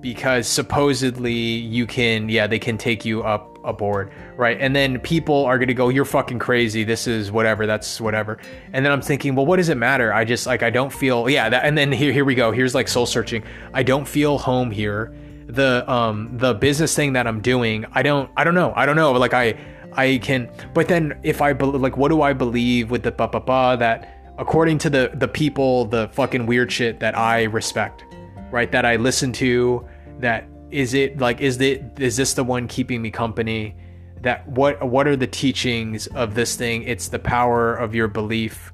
Because 0.00 0.48
supposedly 0.48 1.34
you 1.34 1.86
can, 1.86 2.30
yeah, 2.30 2.46
they 2.46 2.58
can 2.58 2.78
take 2.78 3.04
you 3.04 3.22
up 3.22 3.53
aboard, 3.64 4.12
right? 4.36 4.56
And 4.60 4.74
then 4.74 4.98
people 5.00 5.44
are 5.44 5.58
going 5.58 5.68
to 5.68 5.74
go, 5.74 5.88
you're 5.88 6.04
fucking 6.04 6.38
crazy. 6.38 6.84
This 6.84 7.06
is 7.06 7.32
whatever. 7.32 7.66
That's 7.66 8.00
whatever. 8.00 8.38
And 8.72 8.84
then 8.84 8.92
I'm 8.92 9.02
thinking, 9.02 9.34
well, 9.34 9.46
what 9.46 9.56
does 9.56 9.68
it 9.68 9.76
matter? 9.76 10.12
I 10.12 10.24
just 10.24 10.46
like, 10.46 10.62
I 10.62 10.70
don't 10.70 10.92
feel, 10.92 11.28
yeah. 11.28 11.48
That, 11.48 11.64
and 11.64 11.76
then 11.76 11.92
here, 11.92 12.12
here 12.12 12.24
we 12.24 12.34
go. 12.34 12.52
Here's 12.52 12.74
like 12.74 12.88
soul 12.88 13.06
searching. 13.06 13.44
I 13.72 13.82
don't 13.82 14.06
feel 14.06 14.38
home 14.38 14.70
here 14.70 15.14
the 15.46 15.90
um 15.90 16.36
the 16.38 16.54
business 16.54 16.94
thing 16.94 17.12
that 17.14 17.26
I'm 17.26 17.40
doing, 17.40 17.84
I 17.92 18.02
don't 18.02 18.30
I 18.36 18.44
don't 18.44 18.54
know. 18.54 18.72
I 18.76 18.86
don't 18.86 18.96
know. 18.96 19.12
Like 19.12 19.34
I 19.34 19.58
I 19.92 20.18
can 20.22 20.50
but 20.72 20.88
then 20.88 21.18
if 21.22 21.40
I 21.40 21.52
be, 21.52 21.64
like 21.66 21.96
what 21.96 22.08
do 22.08 22.22
I 22.22 22.32
believe 22.32 22.90
with 22.90 23.02
the 23.02 23.12
ba 23.12 23.28
ba 23.28 23.40
ba 23.40 23.76
that 23.78 24.34
according 24.38 24.78
to 24.78 24.90
the 24.90 25.10
the 25.14 25.28
people, 25.28 25.84
the 25.86 26.08
fucking 26.08 26.46
weird 26.46 26.72
shit 26.72 27.00
that 27.00 27.16
I 27.16 27.44
respect, 27.44 28.04
right? 28.50 28.70
That 28.72 28.84
I 28.84 28.96
listen 28.96 29.32
to, 29.34 29.86
that 30.20 30.46
is 30.70 30.94
it 30.94 31.18
like 31.18 31.40
is 31.40 31.60
it 31.60 31.82
is 31.98 32.16
this 32.16 32.34
the 32.34 32.44
one 32.44 32.68
keeping 32.68 33.02
me 33.02 33.10
company? 33.10 33.76
That 34.22 34.46
what 34.48 34.86
what 34.88 35.06
are 35.06 35.16
the 35.16 35.26
teachings 35.26 36.06
of 36.08 36.34
this 36.34 36.56
thing? 36.56 36.82
It's 36.84 37.08
the 37.08 37.18
power 37.18 37.74
of 37.74 37.94
your 37.94 38.08
belief 38.08 38.72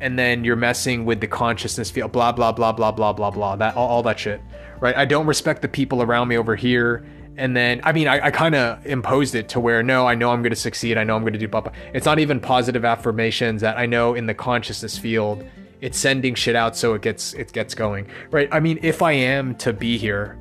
and 0.00 0.16
then 0.18 0.44
you're 0.44 0.56
messing 0.56 1.04
with 1.04 1.20
the 1.20 1.26
consciousness 1.26 1.90
field 1.90 2.12
blah 2.12 2.30
blah 2.30 2.52
blah 2.52 2.70
blah 2.70 2.92
blah 2.92 3.12
blah 3.12 3.32
blah 3.32 3.56
that 3.56 3.74
all, 3.74 3.88
all 3.88 4.02
that 4.04 4.16
shit 4.16 4.40
right? 4.80 4.96
I 4.96 5.04
don't 5.04 5.26
respect 5.26 5.62
the 5.62 5.68
people 5.68 6.02
around 6.02 6.28
me 6.28 6.36
over 6.36 6.56
here. 6.56 7.06
And 7.36 7.56
then, 7.56 7.80
I 7.84 7.92
mean, 7.92 8.08
I, 8.08 8.26
I 8.26 8.30
kind 8.30 8.54
of 8.54 8.84
imposed 8.84 9.34
it 9.34 9.48
to 9.50 9.60
where, 9.60 9.82
no, 9.82 10.06
I 10.06 10.14
know 10.14 10.30
I'm 10.30 10.42
going 10.42 10.50
to 10.50 10.56
succeed. 10.56 10.98
I 10.98 11.04
know 11.04 11.14
I'm 11.14 11.22
going 11.22 11.34
to 11.34 11.38
do 11.38 11.46
blah, 11.46 11.60
blah. 11.60 11.72
It's 11.94 12.04
not 12.04 12.18
even 12.18 12.40
positive 12.40 12.84
affirmations 12.84 13.60
that 13.60 13.78
I 13.78 13.86
know 13.86 14.14
in 14.14 14.26
the 14.26 14.34
consciousness 14.34 14.98
field. 14.98 15.44
It's 15.80 15.96
sending 15.96 16.34
shit 16.34 16.56
out 16.56 16.76
so 16.76 16.94
it 16.94 17.02
gets 17.02 17.34
it 17.34 17.52
gets 17.52 17.72
going, 17.72 18.08
right? 18.32 18.48
I 18.50 18.58
mean, 18.58 18.80
if 18.82 19.00
I 19.00 19.12
am 19.12 19.54
to 19.56 19.72
be 19.72 19.96
here, 19.96 20.36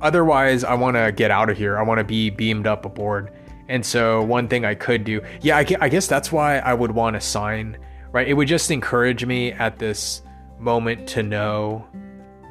otherwise, 0.00 0.64
I 0.64 0.74
want 0.74 0.96
to 0.96 1.12
get 1.12 1.30
out 1.30 1.50
of 1.50 1.56
here. 1.56 1.78
I 1.78 1.82
want 1.82 1.98
to 1.98 2.04
be 2.04 2.30
beamed 2.30 2.66
up 2.66 2.84
aboard. 2.84 3.32
And 3.68 3.84
so, 3.84 4.22
one 4.22 4.48
thing 4.48 4.64
I 4.64 4.74
could 4.74 5.04
do, 5.04 5.20
yeah, 5.42 5.58
I, 5.58 5.64
guess 5.64 6.06
that's 6.06 6.32
why 6.32 6.58
I 6.58 6.72
would 6.72 6.90
want 6.90 7.14
to 7.14 7.20
sign, 7.20 7.76
right? 8.12 8.26
It 8.26 8.32
would 8.32 8.48
just 8.48 8.70
encourage 8.70 9.24
me 9.26 9.52
at 9.52 9.78
this 9.78 10.22
moment 10.58 11.06
to 11.08 11.22
know 11.22 11.86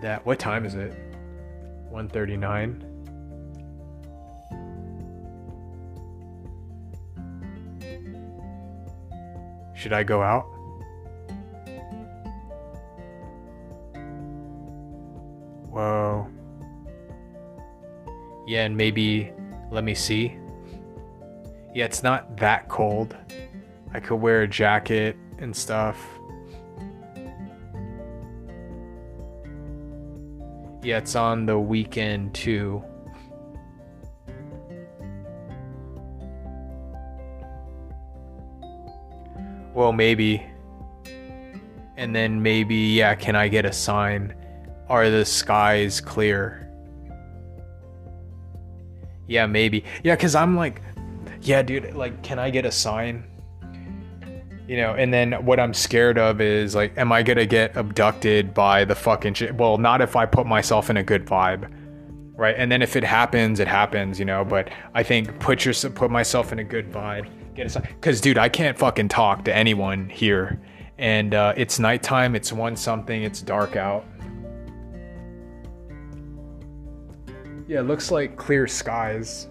that 0.02 0.26
what 0.26 0.40
time 0.40 0.66
is 0.66 0.76
it 0.76 0.94
139 1.90 2.84
should 9.76 9.92
i 9.92 10.04
go 10.04 10.22
out 10.22 10.44
whoa 15.70 16.30
yeah 18.48 18.66
and 18.66 18.76
maybe 18.76 19.32
let 19.72 19.84
me 19.84 19.94
see 19.94 20.36
yeah 21.76 21.86
it's 21.86 22.02
not 22.02 22.38
that 22.38 22.68
cold 22.70 23.16
i 23.94 24.00
could 24.00 24.16
wear 24.16 24.44
a 24.44 24.48
jacket 24.48 25.16
and 25.40 25.56
stuff 25.56 25.98
Yeah, 30.88 31.00
it's 31.00 31.18
on 31.18 31.46
the 31.46 31.60
weekend 31.60 32.34
too. 32.34 32.82
Well, 39.74 39.92
maybe. 39.92 40.46
And 41.98 42.16
then 42.16 42.42
maybe, 42.42 42.76
yeah, 42.76 43.16
can 43.16 43.36
I 43.36 43.50
get 43.50 43.66
a 43.66 43.74
sign? 43.74 44.34
Are 44.88 45.10
the 45.10 45.26
skies 45.26 46.00
clear? 46.00 46.67
Yeah, 49.28 49.46
maybe. 49.46 49.84
Yeah, 50.04 50.16
because 50.16 50.36
I'm 50.36 50.56
like, 50.56 50.82
yeah, 51.42 51.62
dude, 51.62 51.94
like, 51.94 52.24
can 52.24 52.40
I 52.40 52.50
get 52.50 52.66
a 52.66 52.72
sign? 52.72 53.24
you 54.68 54.76
know 54.76 54.94
and 54.94 55.14
then 55.14 55.34
what 55.46 55.60
i'm 55.60 55.74
scared 55.74 56.18
of 56.18 56.42
is 56.42 56.76
like 56.76 56.96
am 56.98 57.12
i 57.12 57.24
gonna 57.24 57.46
get 57.46 57.76
abducted 57.76 58.54
by 58.54 58.84
the 58.84 58.96
fucking 58.96 59.34
shit 59.34 59.56
well 59.56 59.78
not 59.78 60.02
if 60.02 60.16
i 60.16 60.26
put 60.26 60.46
myself 60.46 60.90
in 60.90 60.98
a 60.98 61.04
good 61.04 61.26
vibe 61.26 61.72
right 62.36 62.56
and 62.58 62.72
then 62.72 62.82
if 62.82 62.96
it 62.96 63.04
happens 63.04 63.60
it 63.60 63.68
happens 63.68 64.20
you 64.20 64.26
know 64.26 64.44
but 64.44 64.70
i 64.94 65.02
think 65.02 65.40
put 65.40 65.64
your 65.64 65.74
put 65.92 66.12
myself 66.12 66.52
in 66.52 66.60
a 66.60 66.64
good 66.64 66.92
vibe 66.92 67.28
get 67.56 67.66
a 67.66 67.70
sign, 67.70 67.88
because 67.96 68.20
dude 68.20 68.38
i 68.38 68.50
can't 68.50 68.78
fucking 68.78 69.08
talk 69.08 69.46
to 69.46 69.56
anyone 69.56 70.10
here 70.10 70.62
and 70.98 71.34
uh, 71.34 71.54
it's 71.56 71.80
nighttime 71.80 72.36
it's 72.36 72.52
one 72.52 72.76
something 72.76 73.24
it's 73.24 73.42
dark 73.42 73.76
out 73.76 74.06
yeah 77.68 77.80
it 77.80 77.84
looks 77.84 78.12
like 78.12 78.36
clear 78.36 78.68
skies 78.68 79.48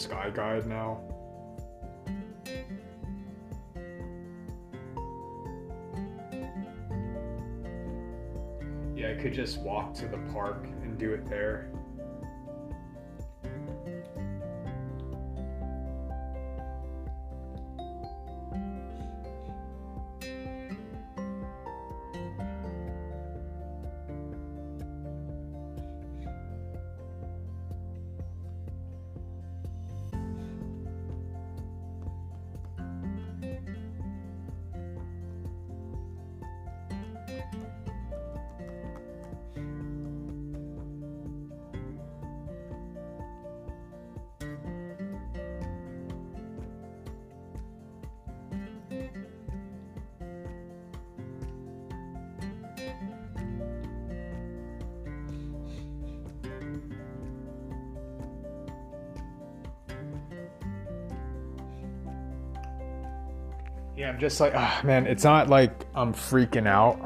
sky 0.00 0.30
guide 0.30 0.66
now. 0.66 0.98
Yeah, 8.96 9.10
I 9.10 9.14
could 9.20 9.34
just 9.34 9.60
walk 9.60 9.94
to 9.94 10.08
the 10.08 10.18
park 10.32 10.64
and 10.82 10.98
do 10.98 11.12
it 11.12 11.26
there. 11.28 11.70
Yeah, 64.00 64.08
I'm 64.08 64.18
just 64.18 64.40
like, 64.40 64.54
oh, 64.56 64.80
man, 64.82 65.06
it's 65.06 65.24
not 65.24 65.50
like 65.50 65.84
I'm 65.94 66.14
freaking 66.14 66.66
out, 66.66 66.98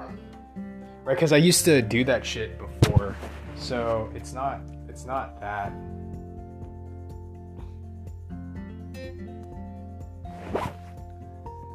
right? 1.03 1.17
Because 1.17 1.33
I 1.33 1.39
used 1.39 1.65
to 1.65 1.83
do 1.83 2.05
that 2.05 2.25
shit 2.25 2.57
before, 2.57 3.17
so 3.57 4.09
it's 4.15 4.33
not, 4.33 4.61
it's 4.89 5.05
not 5.05 5.41
that. 5.41 5.73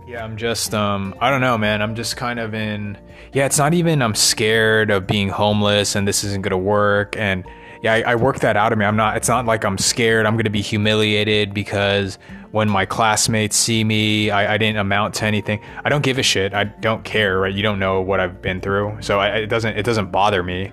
Yeah, 0.08 0.24
I'm 0.24 0.38
just 0.38 0.74
um 0.74 1.14
I 1.20 1.30
don't 1.30 1.42
know, 1.42 1.58
man. 1.58 1.82
I'm 1.82 1.96
just 1.96 2.16
kind 2.16 2.40
of 2.40 2.54
in 2.54 2.98
Yeah, 3.34 3.46
it's 3.46 3.58
not 3.58 3.74
even 3.74 4.02
I'm 4.02 4.16
scared 4.16 4.90
of 4.90 5.06
being 5.06 5.28
homeless 5.28 5.98
and 5.98 6.08
this 6.08 6.24
isn't 6.24 6.44
going 6.44 6.52
to 6.52 6.58
work 6.58 7.18
and 7.18 7.44
yeah, 7.82 7.94
I, 7.94 8.02
I 8.12 8.16
work 8.16 8.40
that 8.40 8.58
out 8.58 8.72
of 8.74 8.78
me. 8.78 8.86
I'm 8.86 8.96
not 8.96 9.18
it's 9.18 9.30
not 9.30 9.46
like 9.46 9.64
I'm 9.64 9.78
scared 9.78 10.26
I'm 10.26 10.34
going 10.34 10.44
to 10.46 10.50
be 10.50 10.62
humiliated 10.62 11.54
because 11.54 12.18
when 12.52 12.68
my 12.68 12.86
classmates 12.86 13.56
see 13.56 13.84
me, 13.84 14.32
I, 14.32 14.56
I 14.56 14.58
didn't 14.58 14.78
amount 14.78 15.14
to 15.16 15.26
anything. 15.26 15.62
I 15.86 15.90
don't 15.90 16.02
give 16.02 16.18
a 16.18 16.24
shit. 16.24 16.54
I 16.54 16.64
don't 16.64 17.04
care, 17.04 17.40
right? 17.40 17.54
You 17.54 17.62
don't 17.62 17.80
know 17.80 18.02
what 18.02 18.20
I've 18.20 18.42
been 18.42 18.60
through. 18.60 18.98
So 19.02 19.20
I, 19.20 19.38
it 19.38 19.48
doesn't 19.48 19.78
it 19.78 19.84
doesn't 19.84 20.12
bother 20.12 20.44
me. 20.44 20.72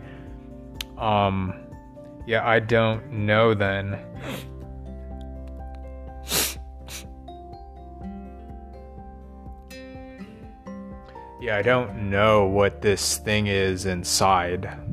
Um 0.98 1.54
yeah, 2.26 2.46
I 2.46 2.58
don't 2.58 3.08
know 3.12 3.54
then. 3.54 4.00
Yeah, 11.38 11.58
I 11.58 11.62
don't 11.62 12.10
know 12.10 12.46
what 12.46 12.80
this 12.82 13.18
thing 13.18 13.46
is 13.46 13.84
inside. 13.84 14.85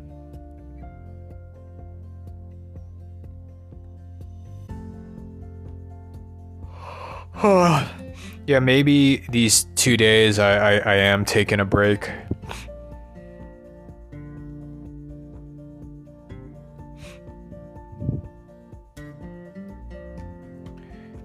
yeah, 7.43 8.59
maybe 8.61 9.23
these 9.29 9.65
two 9.75 9.97
days 9.97 10.39
I, 10.39 10.75
I, 10.75 10.77
I 10.77 10.95
am 10.95 11.25
taking 11.25 11.59
a 11.59 11.65
break. 11.65 12.09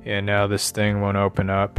Yeah, 0.04 0.20
now 0.20 0.46
this 0.46 0.70
thing 0.70 1.02
won't 1.02 1.18
open 1.18 1.50
up. 1.50 1.78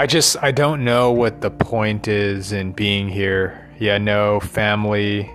I 0.00 0.06
just 0.06 0.36
I 0.40 0.52
don't 0.52 0.84
know 0.84 1.10
what 1.10 1.40
the 1.40 1.50
point 1.50 2.06
is 2.06 2.52
in 2.52 2.70
being 2.70 3.08
here. 3.08 3.68
Yeah, 3.80 3.98
no 3.98 4.38
family, 4.38 5.28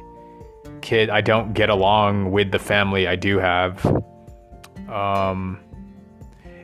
kid. 0.80 1.09
I 1.09 1.20
don't 1.20 1.53
get 1.53 1.70
along 1.70 2.32
with 2.32 2.51
the 2.51 2.59
family 2.59 3.05
I 3.05 3.18
do 3.18 3.39
have. 3.39 3.86
Um, 4.88 5.59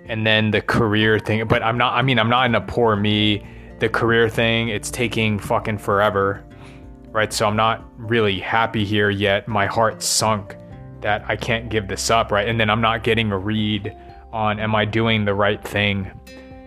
and 0.05 0.25
then 0.25 0.51
the 0.51 0.61
career 0.61 1.19
thing. 1.19 1.45
But 1.45 1.61
I'm 1.61 1.77
not. 1.77 1.93
I 1.93 2.01
mean, 2.01 2.19
I'm 2.19 2.29
not 2.29 2.45
in 2.45 2.55
a 2.55 2.61
poor 2.61 2.95
me. 2.95 3.45
The 3.79 3.89
career 3.89 4.29
thing. 4.29 4.69
It's 4.69 4.89
taking 4.89 5.37
fucking 5.37 5.79
forever, 5.79 6.45
right? 7.11 7.33
So 7.33 7.47
I'm 7.47 7.57
not 7.57 7.83
really 7.97 8.39
happy 8.39 8.85
here 8.85 9.09
yet. 9.09 9.49
My 9.49 9.65
heart 9.65 10.01
sunk 10.01 10.55
that 11.01 11.25
I 11.27 11.35
can't 11.35 11.67
give 11.67 11.89
this 11.89 12.09
up, 12.09 12.31
right? 12.31 12.47
And 12.47 12.57
then 12.57 12.69
I'm 12.69 12.81
not 12.81 13.03
getting 13.03 13.29
a 13.33 13.37
read 13.37 13.93
on 14.31 14.57
am 14.57 14.73
I 14.73 14.85
doing 14.85 15.25
the 15.25 15.33
right 15.33 15.61
thing 15.61 16.09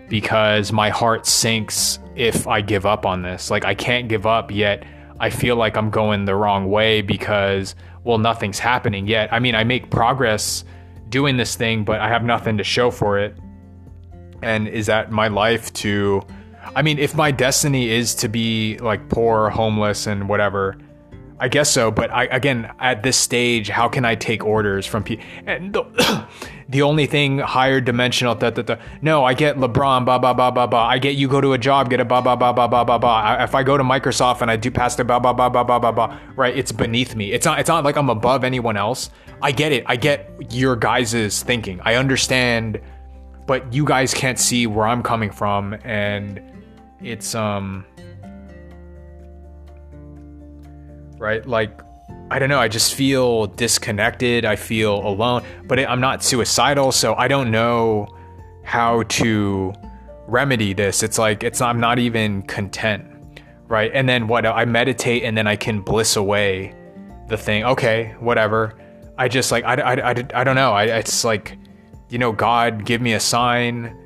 because 0.09 0.73
my 0.73 0.91
heart 0.91 1.27
sinks 1.27 1.99
if 2.15 2.47
I 2.47 2.61
give 2.61 2.87
up 2.87 3.07
on 3.07 3.23
this. 3.23 3.51
Like 3.51 3.65
I 3.65 3.75
can't 3.75 4.09
give 4.09 4.27
up 4.27 4.51
yet. 4.51 4.85
I 5.21 5.31
feel 5.31 5.57
like 5.57 5.77
I'm 5.77 5.91
going 5.91 6.25
the 6.25 6.35
wrong 6.35 6.69
way 6.69 7.01
because 7.03 7.75
well 8.05 8.19
nothing's 8.19 8.59
happening 8.59 9.07
yet. 9.07 9.33
I 9.33 9.39
mean, 9.39 9.55
I 9.55 9.65
make 9.65 9.91
progress 9.91 10.65
doing 11.09 11.37
this 11.37 11.57
thing, 11.57 11.85
but 11.85 12.01
I 12.01 12.09
have 12.09 12.25
nothing 12.25 12.59
to 12.59 12.65
show 12.65 12.91
for 12.91 13.19
it. 13.19 13.37
And 14.43 14.67
is 14.67 14.87
that 14.87 15.13
my 15.13 15.29
life 15.29 15.73
to 15.75 16.23
I 16.75 16.83
mean, 16.83 16.99
if 16.99 17.15
my 17.15 17.31
destiny 17.31 17.91
is 17.91 18.15
to 18.17 18.29
be 18.29 18.79
like 18.79 19.09
poor, 19.09 19.51
homeless 19.51 20.07
and 20.07 20.29
whatever, 20.29 20.79
I 21.43 21.49
guess 21.49 21.69
so, 21.69 21.91
but 21.91 22.09
I 22.13 22.27
again 22.27 22.73
at 22.79 23.03
this 23.03 23.17
stage, 23.17 23.69
how 23.69 23.89
can 23.89 24.05
I 24.05 24.15
take 24.15 24.45
orders 24.45 24.87
from 24.87 25.03
people? 25.03 25.25
And 25.45 25.73
the, 25.73 26.29
the 26.69 26.83
only 26.83 27.07
thing 27.07 27.39
higher 27.39 27.81
dimensional, 27.81 28.37
da, 28.37 28.51
da, 28.51 28.77
no, 29.01 29.25
I 29.25 29.35
get 29.35 29.57
LeBron, 29.57 30.05
blah 30.05 30.21
blah 30.21 30.35
blah 30.35 30.53
blah 30.53 30.69
blah. 30.69 30.87
I 30.87 30.99
get 30.99 31.17
you 31.17 31.27
go 31.27 31.41
to 31.41 31.53
a 31.55 31.59
job, 31.59 31.91
get 31.91 31.99
a 31.99 32.05
blah 32.05 32.21
blah 32.21 32.37
blah 32.37 32.53
blah 32.53 32.69
blah 32.69 32.85
blah 32.85 32.97
blah. 32.97 33.43
If 33.43 33.57
I 33.57 33.65
go 33.65 33.77
to 33.77 33.83
Microsoft 33.83 34.41
and 34.43 34.53
I 34.53 34.57
do 34.57 34.71
pass 34.71 34.95
the 34.95 35.03
blah 35.03 35.19
blah 35.19 35.33
blah 35.33 35.49
blah 35.49 35.65
blah 35.65 35.81
blah 35.81 35.91
blah, 35.91 36.17
right? 36.37 36.57
It's 36.57 36.71
beneath 36.71 37.17
me. 37.17 37.33
It's 37.33 37.45
not. 37.45 37.59
It's 37.59 37.69
not 37.69 37.83
like 37.83 37.97
I'm 37.97 38.09
above 38.09 38.45
anyone 38.45 38.77
else. 38.77 39.11
I 39.43 39.51
get 39.51 39.73
it. 39.73 39.83
I 39.89 39.97
get 39.97 40.31
your 40.53 40.77
guys' 40.77 41.43
thinking. 41.43 41.81
I 41.83 41.97
understand, 41.97 42.81
but 43.49 43.75
you 43.75 43.85
guys 43.85 44.15
can't 44.15 44.39
see 44.39 44.69
where 44.69 44.87
I'm 44.87 45.03
coming 45.03 45.33
from, 45.33 45.75
and 45.83 46.41
it's 47.01 47.35
um 47.35 47.85
right? 51.23 51.47
Like, 51.47 51.81
I 52.31 52.39
don't 52.39 52.49
know. 52.49 52.59
I 52.59 52.69
just 52.69 52.95
feel 52.95 53.47
disconnected. 53.47 54.45
I 54.45 54.57
feel 54.57 55.07
alone, 55.07 55.45
but 55.65 55.79
I'm 55.79 56.01
not 56.01 56.23
suicidal, 56.23 56.93
so 56.93 57.15
I 57.15 57.29
don't 57.29 57.51
know 57.51 58.09
how 58.65 59.05
to 59.05 59.73
remedy 60.27 60.73
this. 60.73 61.03
It's 61.03 61.19
like 61.19 61.43
it's 61.45 61.61
I'm 61.61 61.79
not 61.79 61.99
even 61.99 62.43
content, 62.43 63.07
right? 63.69 63.91
And 63.95 64.09
then 64.09 64.27
what? 64.27 64.45
I 64.45 64.65
meditate, 64.65 65.23
and 65.23 65.37
then 65.37 65.47
I 65.47 65.57
can 65.57 65.81
bliss 65.81 66.17
away 66.17 66.75
the 67.29 67.37
thing. 67.37 67.65
Okay, 67.65 68.15
whatever. 68.19 68.79
I 69.17 69.29
just 69.29 69.53
like 69.53 69.65
I, 69.65 69.75
I, 69.75 70.11
I, 70.11 70.15
I 70.35 70.45
don't 70.45 70.57
know. 70.57 70.73
I 70.73 70.85
it's 70.85 71.25
like 71.25 71.57
you 72.09 72.19
know 72.19 72.33
God 72.33 72.85
give 72.85 73.01
me 73.01 73.13
a 73.13 73.21
sign, 73.21 73.97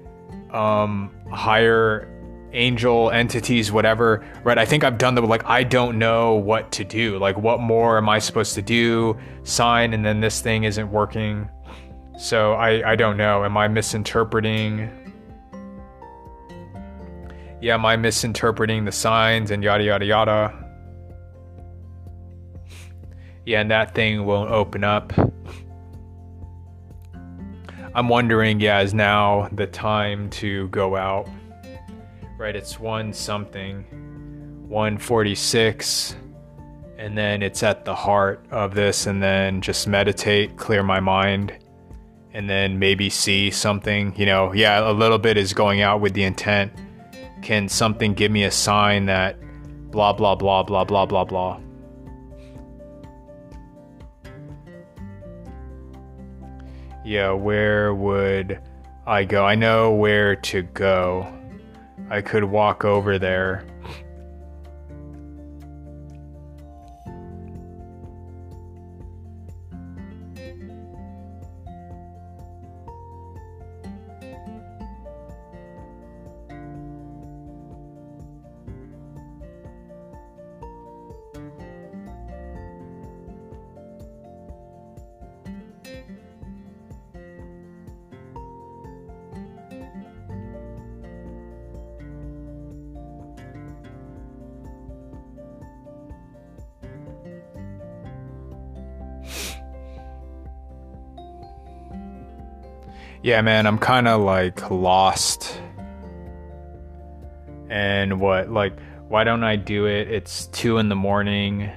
um, 0.52 1.10
higher 1.32 2.12
angel 2.56 3.10
entities 3.10 3.70
whatever 3.70 4.24
right? 4.42 4.58
I 4.58 4.64
think 4.64 4.82
i've 4.82 4.98
done 4.98 5.14
the 5.14 5.22
like 5.22 5.44
i 5.44 5.62
don't 5.62 5.98
know 5.98 6.34
what 6.34 6.72
to 6.72 6.84
do. 6.84 7.18
Like 7.18 7.36
what 7.36 7.60
more 7.60 7.98
am 7.98 8.08
i 8.08 8.18
supposed 8.18 8.54
to 8.54 8.62
do? 8.62 9.16
Sign 9.44 9.92
and 9.92 10.04
then 10.04 10.20
this 10.20 10.40
thing 10.40 10.64
isn't 10.64 10.90
working. 10.90 11.48
So 12.18 12.54
i 12.54 12.92
i 12.92 12.96
don't 12.96 13.16
know. 13.16 13.44
Am 13.44 13.56
i 13.56 13.68
misinterpreting? 13.68 14.90
Yeah 17.60 17.74
am 17.74 17.84
i 17.84 17.96
misinterpreting 17.96 18.84
the 18.84 18.92
signs 18.92 19.50
and 19.50 19.62
yada 19.62 19.84
yada 19.84 20.04
yada? 20.04 20.64
Yeah 23.44 23.60
and 23.60 23.70
that 23.70 23.94
thing 23.94 24.24
won't 24.24 24.50
open 24.50 24.82
up. 24.82 25.12
I'm 27.94 28.08
wondering 28.08 28.60
yeah 28.60 28.80
is 28.80 28.94
now 28.94 29.48
the 29.52 29.66
time 29.66 30.30
to 30.30 30.68
go 30.68 30.96
out 30.96 31.28
right? 32.38 32.54
It's 32.54 32.78
one 32.78 33.12
something, 33.12 33.84
146, 34.68 36.16
and 36.98 37.16
then 37.16 37.42
it's 37.42 37.62
at 37.62 37.84
the 37.84 37.94
heart 37.94 38.44
of 38.50 38.74
this, 38.74 39.06
and 39.06 39.22
then 39.22 39.60
just 39.60 39.86
meditate, 39.86 40.56
clear 40.56 40.82
my 40.82 41.00
mind, 41.00 41.52
and 42.32 42.48
then 42.48 42.78
maybe 42.78 43.08
see 43.10 43.50
something. 43.50 44.14
You 44.16 44.26
know, 44.26 44.52
yeah, 44.52 44.88
a 44.88 44.92
little 44.92 45.18
bit 45.18 45.36
is 45.36 45.52
going 45.52 45.82
out 45.82 46.00
with 46.00 46.14
the 46.14 46.24
intent. 46.24 46.72
Can 47.42 47.68
something 47.68 48.14
give 48.14 48.30
me 48.32 48.44
a 48.44 48.50
sign 48.50 49.06
that 49.06 49.38
blah, 49.90 50.12
blah, 50.12 50.34
blah, 50.34 50.62
blah, 50.62 50.84
blah, 50.84 51.06
blah, 51.06 51.24
blah? 51.24 51.60
Yeah, 57.04 57.30
where 57.32 57.94
would 57.94 58.60
I 59.06 59.24
go? 59.24 59.44
I 59.44 59.54
know 59.54 59.92
where 59.92 60.34
to 60.34 60.62
go. 60.62 61.35
I 62.08 62.20
could 62.20 62.44
walk 62.44 62.84
over 62.84 63.18
there 63.18 63.64
Yeah, 103.26 103.42
man, 103.42 103.66
I'm 103.66 103.78
kind 103.78 104.06
of 104.06 104.20
like 104.20 104.70
lost 104.70 105.60
And 107.68 108.20
what, 108.20 108.52
like, 108.52 108.78
why 109.08 109.24
don't 109.24 109.42
I 109.42 109.56
do 109.56 109.86
it? 109.86 110.08
It's 110.08 110.46
two 110.46 110.78
in 110.78 110.88
the 110.88 110.94
morning, 110.94 111.68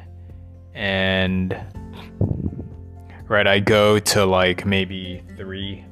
and 0.76 1.58
right, 3.28 3.48
I 3.48 3.62
go 3.62 3.98
to 3.98 4.26
like 4.26 4.68
maybe 4.68 5.24
three. 5.38 5.84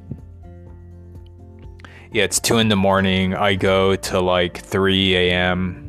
Yeah, 2.11 2.25
it's 2.25 2.39
two 2.39 2.59
in 2.59 2.67
the 2.67 2.75
morning. 2.75 3.33
I 3.33 3.55
go 3.55 3.95
to 3.95 4.21
like 4.21 4.59
3 4.59 5.15
a.m. 5.15 5.86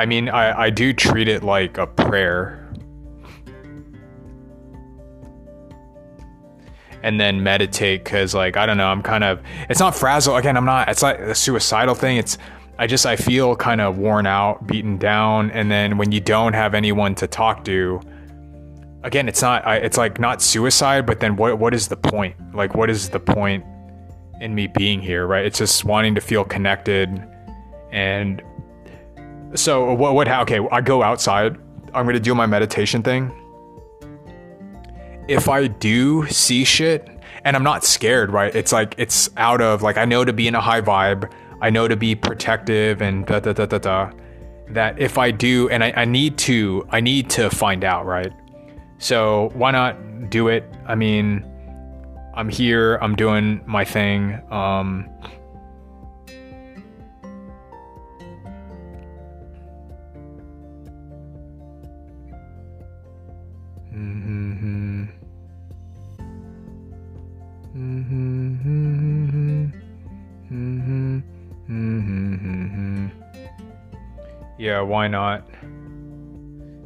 I 0.00 0.06
mean, 0.06 0.30
I, 0.30 0.58
I 0.58 0.70
do 0.70 0.94
treat 0.94 1.28
it 1.28 1.42
like 1.42 1.76
a 1.76 1.86
prayer. 1.86 2.72
And 7.02 7.20
then 7.20 7.42
meditate 7.42 8.02
because, 8.02 8.34
like, 8.34 8.56
I 8.56 8.64
don't 8.64 8.78
know, 8.78 8.86
I'm 8.86 9.02
kind 9.02 9.24
of, 9.24 9.42
it's 9.68 9.78
not 9.78 9.94
frazzle. 9.94 10.36
Again, 10.36 10.56
I'm 10.56 10.64
not, 10.64 10.88
it's 10.88 11.02
like 11.02 11.18
a 11.18 11.34
suicidal 11.34 11.94
thing. 11.94 12.16
It's, 12.16 12.38
I 12.78 12.86
just, 12.86 13.04
I 13.04 13.16
feel 13.16 13.54
kind 13.56 13.82
of 13.82 13.98
worn 13.98 14.26
out, 14.26 14.66
beaten 14.66 14.96
down. 14.96 15.50
And 15.50 15.70
then 15.70 15.98
when 15.98 16.12
you 16.12 16.20
don't 16.20 16.54
have 16.54 16.72
anyone 16.72 17.14
to 17.16 17.26
talk 17.26 17.62
to, 17.66 18.00
again, 19.02 19.28
it's 19.28 19.42
not, 19.42 19.66
I, 19.66 19.76
it's 19.76 19.98
like 19.98 20.18
not 20.18 20.40
suicide, 20.40 21.04
but 21.04 21.20
then 21.20 21.36
what, 21.36 21.58
what 21.58 21.74
is 21.74 21.88
the 21.88 21.96
point? 21.98 22.36
Like, 22.54 22.74
what 22.74 22.88
is 22.88 23.10
the 23.10 23.20
point 23.20 23.66
in 24.40 24.54
me 24.54 24.66
being 24.66 25.02
here, 25.02 25.26
right? 25.26 25.44
It's 25.44 25.58
just 25.58 25.84
wanting 25.84 26.14
to 26.14 26.22
feel 26.22 26.42
connected 26.42 27.22
and 27.92 28.40
so 29.54 29.92
what 29.94 30.14
what 30.14 30.28
okay 30.28 30.60
i 30.70 30.80
go 30.80 31.02
outside. 31.02 31.56
I'm 31.92 32.06
gonna 32.06 32.20
do 32.20 32.34
my 32.34 32.46
meditation 32.46 33.02
thing. 33.02 33.32
If 35.28 35.48
i 35.48 35.66
do 35.66 36.26
see 36.26 36.64
shit 36.64 37.08
and 37.44 37.56
i'm 37.56 37.64
not 37.64 37.84
scared 37.84 38.30
right? 38.30 38.54
It's 38.54 38.72
like 38.72 38.94
it's 38.98 39.30
out 39.36 39.60
of 39.60 39.82
like 39.82 39.96
i 39.96 40.04
know 40.04 40.24
to 40.24 40.32
be 40.32 40.46
in 40.46 40.54
a 40.54 40.60
high 40.60 40.80
vibe. 40.80 41.30
I 41.62 41.68
know 41.70 41.88
to 41.88 41.96
be 41.96 42.14
protective 42.14 43.02
and 43.02 43.26
da 43.26 43.40
da 43.40 43.52
da 43.52 43.66
da 43.66 43.78
da. 43.78 44.12
That 44.68 44.98
if 45.00 45.18
i 45.18 45.30
do 45.30 45.68
and 45.68 45.82
I, 45.82 45.92
I 45.96 46.04
need 46.04 46.38
to 46.38 46.86
i 46.90 47.00
need 47.00 47.28
to 47.30 47.50
find 47.50 47.84
out 47.84 48.06
right? 48.06 48.32
So 48.98 49.50
why 49.54 49.70
not 49.70 50.30
do 50.30 50.48
it? 50.48 50.64
I 50.86 50.94
mean 50.94 51.44
i'm 52.34 52.48
here 52.48 52.96
i'm 53.02 53.16
doing 53.16 53.62
my 53.66 53.84
thing. 53.84 54.40
Um 54.52 55.08
Yeah, 74.80 74.86
why 74.86 75.08
not? 75.08 75.46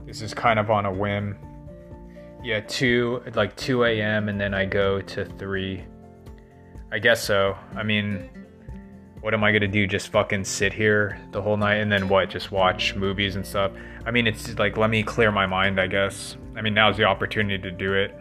This 0.04 0.20
is 0.20 0.34
kind 0.34 0.58
of 0.58 0.68
on 0.68 0.84
a 0.84 0.92
whim. 0.92 1.38
Yeah, 2.42 2.58
2, 2.58 3.22
like 3.34 3.54
2 3.54 3.84
a.m., 3.84 4.28
and 4.28 4.40
then 4.40 4.52
I 4.52 4.64
go 4.64 5.00
to 5.00 5.24
3. 5.24 5.84
I 6.90 6.98
guess 6.98 7.22
so. 7.22 7.56
I 7.76 7.84
mean, 7.84 8.28
what 9.20 9.32
am 9.32 9.44
I 9.44 9.52
gonna 9.52 9.68
do? 9.68 9.86
Just 9.86 10.08
fucking 10.08 10.42
sit 10.42 10.72
here 10.72 11.20
the 11.30 11.40
whole 11.40 11.56
night 11.56 11.76
and 11.76 11.90
then 11.90 12.08
what? 12.08 12.30
Just 12.30 12.50
watch 12.50 12.96
movies 12.96 13.36
and 13.36 13.46
stuff? 13.46 13.70
I 14.04 14.10
mean, 14.10 14.26
it's 14.26 14.58
like, 14.58 14.76
let 14.76 14.90
me 14.90 15.04
clear 15.04 15.30
my 15.30 15.46
mind, 15.46 15.80
I 15.80 15.86
guess. 15.86 16.36
I 16.56 16.62
mean, 16.62 16.74
now's 16.74 16.96
the 16.96 17.04
opportunity 17.04 17.62
to 17.62 17.70
do 17.70 17.94
it. 17.94 18.12